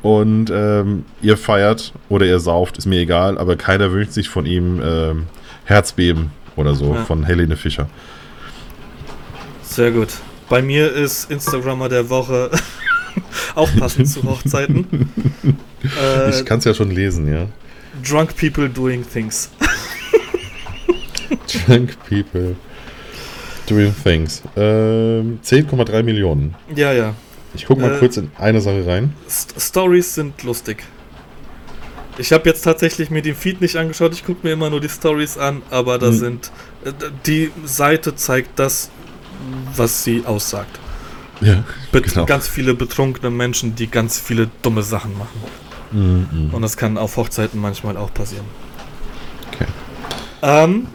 Und 0.02 0.50
ähm, 0.50 1.06
ihr 1.22 1.38
feiert 1.38 1.94
oder 2.08 2.26
ihr 2.26 2.40
sauft, 2.40 2.78
ist 2.78 2.86
mir 2.86 3.02
egal, 3.02 3.38
aber 3.38 3.58
keiner 3.58 3.92
wünscht 3.92 4.14
sich 4.14 4.30
von 4.30 4.46
ihm 4.46 4.82
ähm, 4.82 5.28
Herzbeben 5.66 6.32
oder 6.56 6.74
so, 6.74 6.94
ja. 6.94 7.04
von 7.04 7.26
Helene 7.26 7.58
Fischer. 7.58 7.90
Sehr 9.62 9.92
gut. 9.92 10.08
Bei 10.48 10.62
mir 10.62 10.92
ist 10.92 11.30
Instagrammer 11.30 11.90
der 11.90 12.10
Woche 12.10 12.50
auch 13.56 13.70
passend 13.78 14.08
zu 14.08 14.24
Hochzeiten. 14.24 15.10
Äh, 15.82 16.32
ich 16.32 16.44
kann 16.44 16.60
es 16.60 16.66
ja 16.66 16.74
schon 16.74 16.92
lesen, 16.92 17.32
ja. 17.32 17.48
Drunk 18.06 18.36
People 18.36 18.68
Doing 18.68 19.02
Things. 19.10 19.50
Drunk 21.48 21.96
People 22.10 22.58
Doing 23.70 23.94
Things. 24.04 24.42
Ähm, 24.56 25.40
10,3 25.44 26.04
Millionen. 26.04 26.56
Ja, 26.76 26.92
ja. 26.92 27.14
Ich 27.54 27.66
gucke 27.66 27.82
mal 27.82 27.96
äh, 27.96 28.00
kurz 28.00 28.18
in 28.18 28.32
eine 28.38 28.62
Sache 28.62 28.86
rein. 28.86 29.14
St 29.30 29.56
Stories 29.60 30.16
sind 30.16 30.44
lustig. 30.44 30.84
Ich 32.18 32.34
habe 32.34 32.50
jetzt 32.50 32.64
tatsächlich 32.64 33.10
mir 33.10 33.22
den 33.22 33.36
Feed 33.36 33.62
nicht 33.62 33.76
angeschaut. 33.78 34.14
Ich 34.14 34.26
gucke 34.26 34.46
mir 34.46 34.54
immer 34.54 34.70
nur 34.70 34.82
die 34.82 34.90
Stories 34.90 35.38
an, 35.38 35.62
aber 35.70 35.98
da 35.98 36.08
hm. 36.08 36.14
sind. 36.14 36.52
Äh, 36.84 36.92
die 37.26 37.52
Seite 37.66 38.16
zeigt 38.16 38.60
das, 38.60 38.90
was 39.76 40.04
sie 40.04 40.24
aussagt. 40.26 40.80
Ja, 41.42 41.64
Bet 41.92 42.04
genau. 42.04 42.26
Ganz 42.26 42.48
viele 42.48 42.74
betrunkene 42.74 43.30
Menschen, 43.30 43.76
die 43.76 43.88
ganz 43.88 44.20
viele 44.20 44.50
dumme 44.62 44.84
Sachen 44.84 45.18
machen. 45.18 45.40
Mhm. 45.92 46.54
Und 46.54 46.62
das 46.62 46.78
kann 46.78 46.98
auf 46.98 47.18
Hochzeiten 47.18 47.60
manchmal 47.60 47.98
auch 47.98 48.14
passieren. 48.14 48.46
Okay. 49.54 49.66
Ähm, 50.42 50.88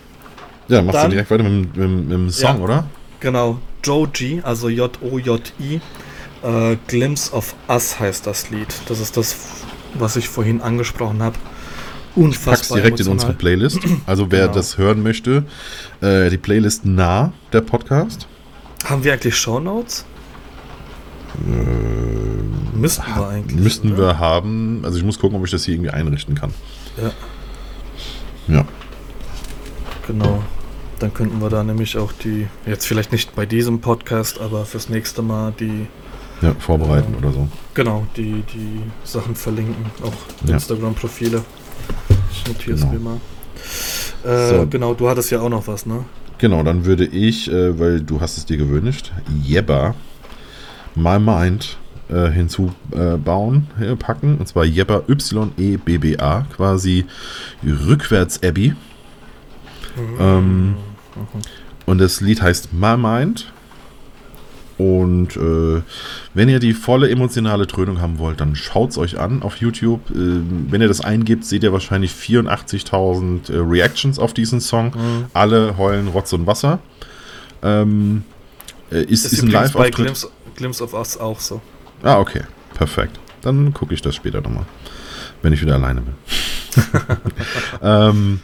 ja, 0.68 0.82
machst 0.82 0.96
dann, 0.96 1.10
du 1.10 1.10
direkt 1.10 1.30
weiter 1.30 1.42
mit, 1.44 1.76
mit, 1.76 1.90
mit 1.90 2.10
dem 2.10 2.30
Song, 2.30 2.58
ja, 2.58 2.64
oder? 2.64 2.86
Genau. 3.20 3.58
Joji, 3.82 4.40
also 4.42 4.68
J-O-J-I. 4.68 5.80
Äh, 6.42 6.76
Glimpse 6.88 7.32
of 7.32 7.54
Us 7.68 7.98
heißt 7.98 8.26
das 8.26 8.50
Lied. 8.50 8.68
Das 8.88 9.00
ist 9.00 9.16
das, 9.16 9.36
was 9.94 10.16
ich 10.16 10.28
vorhin 10.28 10.60
angesprochen 10.60 11.22
habe. 11.22 11.36
Unfassbar. 12.16 12.54
Ich 12.54 12.60
pack's 12.60 12.68
direkt 12.68 13.00
emotional. 13.00 13.06
in 13.06 13.12
unsere 13.12 13.32
Playlist. 13.32 13.80
Also 14.06 14.30
wer 14.30 14.42
genau. 14.42 14.54
das 14.54 14.78
hören 14.78 15.02
möchte, 15.02 15.44
äh, 16.00 16.30
die 16.30 16.36
Playlist 16.36 16.84
nah 16.84 17.32
der 17.52 17.62
Podcast. 17.62 18.28
Haben 18.84 19.02
wir 19.04 19.12
eigentlich 19.14 19.36
Shownotes? 19.36 20.04
Äh, 21.46 22.76
müssten 22.76 23.02
wir 23.14 23.28
eigentlich. 23.28 23.60
Müssten 23.60 23.92
oder? 23.94 23.98
wir 23.98 24.18
haben. 24.18 24.82
Also 24.84 24.98
ich 24.98 25.04
muss 25.04 25.18
gucken, 25.18 25.38
ob 25.38 25.44
ich 25.44 25.50
das 25.50 25.64
hier 25.64 25.74
irgendwie 25.74 25.90
einrichten 25.90 26.34
kann. 26.34 26.52
Ja. 26.96 27.10
Ja. 28.54 28.64
Genau. 30.06 30.44
Dann 30.99 31.12
könnten 31.12 31.40
wir 31.40 31.51
da 31.51 31.62
nämlich 31.62 31.97
auch 31.97 32.12
die, 32.12 32.47
jetzt 32.66 32.86
vielleicht 32.86 33.12
nicht 33.12 33.34
bei 33.34 33.47
diesem 33.47 33.80
Podcast, 33.80 34.40
aber 34.40 34.64
fürs 34.64 34.88
nächste 34.88 35.22
Mal 35.22 35.53
die. 35.59 35.86
Ja, 36.42 36.55
vorbereiten 36.59 37.14
äh, 37.14 37.18
oder 37.18 37.32
so. 37.32 37.49
Genau, 37.74 38.07
die, 38.16 38.42
die 38.53 38.82
Sachen 39.05 39.34
verlinken, 39.34 39.86
auch 40.03 40.12
ja. 40.47 40.55
Instagram-Profile. 40.55 41.42
Ich 42.30 42.47
notiere 42.47 42.76
es 42.76 42.80
genau. 42.80 42.92
mir 42.92 43.01
mal. 43.01 43.20
Äh, 44.24 44.49
so. 44.49 44.66
Genau, 44.66 44.95
du 44.95 45.09
hattest 45.09 45.30
ja 45.30 45.40
auch 45.40 45.49
noch 45.49 45.66
was, 45.66 45.86
ne? 45.86 46.05
Genau, 46.38 46.62
dann 46.62 46.84
würde 46.84 47.07
ich, 47.07 47.51
äh, 47.51 47.78
weil 47.78 48.01
du 48.01 48.20
hast 48.20 48.36
es 48.36 48.47
dir 48.47 48.57
gewünscht, 48.57 49.12
Jebba 49.42 49.95
My 50.95 51.18
Mind 51.18 51.78
äh, 52.09 52.30
hinzubauen, 52.30 53.66
äh, 53.80 53.97
packen. 53.97 54.38
Und 54.38 54.47
zwar 54.47 54.64
Jebba 54.64 55.03
Y-E-B-B-A, 55.09 56.47
quasi 56.55 57.07
rückwärts 57.64 58.42
Abby. 58.42 58.74
Mhm. 59.97 60.16
Ähm. 60.20 60.74
Und 61.86 61.99
das 61.99 62.20
Lied 62.20 62.42
heißt 62.42 62.72
My 62.72 62.97
Mind. 62.97 63.53
Und 64.76 65.36
äh, 65.36 65.82
wenn 66.34 66.49
ihr 66.49 66.59
die 66.59 66.72
volle 66.72 67.09
emotionale 67.09 67.66
Dröhnung 67.66 68.01
haben 68.01 68.18
wollt, 68.18 68.40
dann 68.40 68.57
schaut 68.57 68.90
es 68.90 68.99
euch 68.99 69.20
an 69.20 69.42
auf 69.42 69.57
YouTube. 69.59 70.11
Äh, 70.11 70.40
wenn 70.70 70.80
ihr 70.80 70.88
das 70.88 71.01
eingibt, 71.01 71.45
seht 71.45 71.62
ihr 71.62 71.72
wahrscheinlich 71.72 72.11
84.000 72.12 73.53
äh, 73.53 73.59
Reactions 73.59 74.18
auf 74.18 74.34
diesen 74.34 74.61
Song. 74.61 74.86
Mhm. 74.86 75.26
Alle 75.32 75.78
heulen 75.78 76.09
Rotz 76.09 76.32
und 76.32 76.47
Wasser. 76.47 76.80
Ähm, 77.62 78.24
äh, 78.90 79.03
ist, 79.03 79.26
ist, 79.26 79.34
ist 79.34 79.42
ein 79.42 79.51
Live-Auftritt. 79.51 79.95
Glimpse, 79.95 80.28
Glimpse 80.57 80.82
of 80.82 80.92
Us 80.95 81.18
auch 81.18 81.38
so. 81.38 81.61
Ah, 82.03 82.18
okay. 82.18 82.42
Perfekt. 82.74 83.20
Dann 83.42 83.72
gucke 83.72 83.95
ich 83.95 84.03
das 84.03 84.16
später 84.16 84.40
nochmal, 84.40 84.64
wenn 85.42 85.53
ich 85.53 85.62
wieder 85.62 85.74
alleine 85.74 86.01
bin. 86.01 86.14
ähm, 87.82 88.40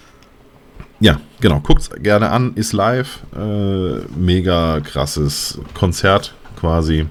ja, 1.00 1.20
genau. 1.40 1.60
Guckt's 1.60 1.90
gerne 1.98 2.30
an. 2.30 2.54
Ist 2.54 2.72
live. 2.72 3.20
Äh, 3.34 4.04
mega 4.16 4.80
krasses 4.80 5.58
Konzert 5.74 6.34
quasi. 6.56 7.06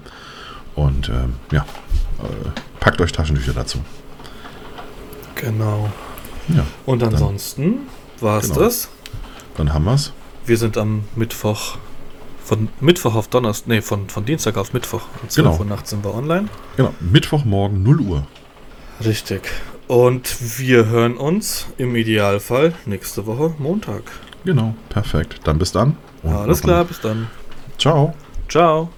Und 0.74 1.08
ähm, 1.08 1.34
ja, 1.50 1.66
äh, 2.20 2.50
packt 2.78 3.00
euch 3.00 3.12
Taschentücher 3.12 3.52
dazu. 3.52 3.78
Genau. 5.34 5.90
Ja, 6.48 6.66
Und 6.86 7.02
ansonsten 7.02 7.80
war 8.20 8.38
es 8.38 8.48
genau. 8.48 8.60
das. 8.60 8.88
Dann 9.56 9.72
haben 9.72 9.84
wir's. 9.84 10.12
Wir 10.46 10.56
sind 10.56 10.76
am 10.78 11.04
Mittwoch, 11.16 11.76
von 12.42 12.68
Mittwoch 12.80 13.14
auf 13.14 13.28
Donnerstag, 13.28 13.68
nee, 13.68 13.82
von, 13.82 14.08
von 14.08 14.24
Dienstag 14.24 14.56
auf 14.56 14.72
Mittwoch. 14.72 15.02
Um 15.22 15.28
12 15.28 15.46
genau. 15.46 15.58
Uhr 15.58 15.64
nachts 15.66 15.90
sind 15.90 16.04
wir 16.04 16.14
online. 16.14 16.48
Genau, 16.76 16.94
Mittwochmorgen 17.00 17.82
0 17.82 18.00
Uhr. 18.00 18.26
Richtig. 19.04 19.42
Und 19.90 20.60
wir 20.60 20.86
hören 20.86 21.16
uns 21.16 21.66
im 21.76 21.96
Idealfall 21.96 22.74
nächste 22.86 23.26
Woche 23.26 23.56
Montag. 23.58 24.04
Genau, 24.44 24.76
perfekt. 24.88 25.40
Dann 25.42 25.58
bis 25.58 25.72
dann. 25.72 25.96
Alles 26.22 26.62
klar, 26.62 26.84
bis 26.84 27.00
dann. 27.00 27.26
Ciao. 27.76 28.14
Ciao. 28.48 28.90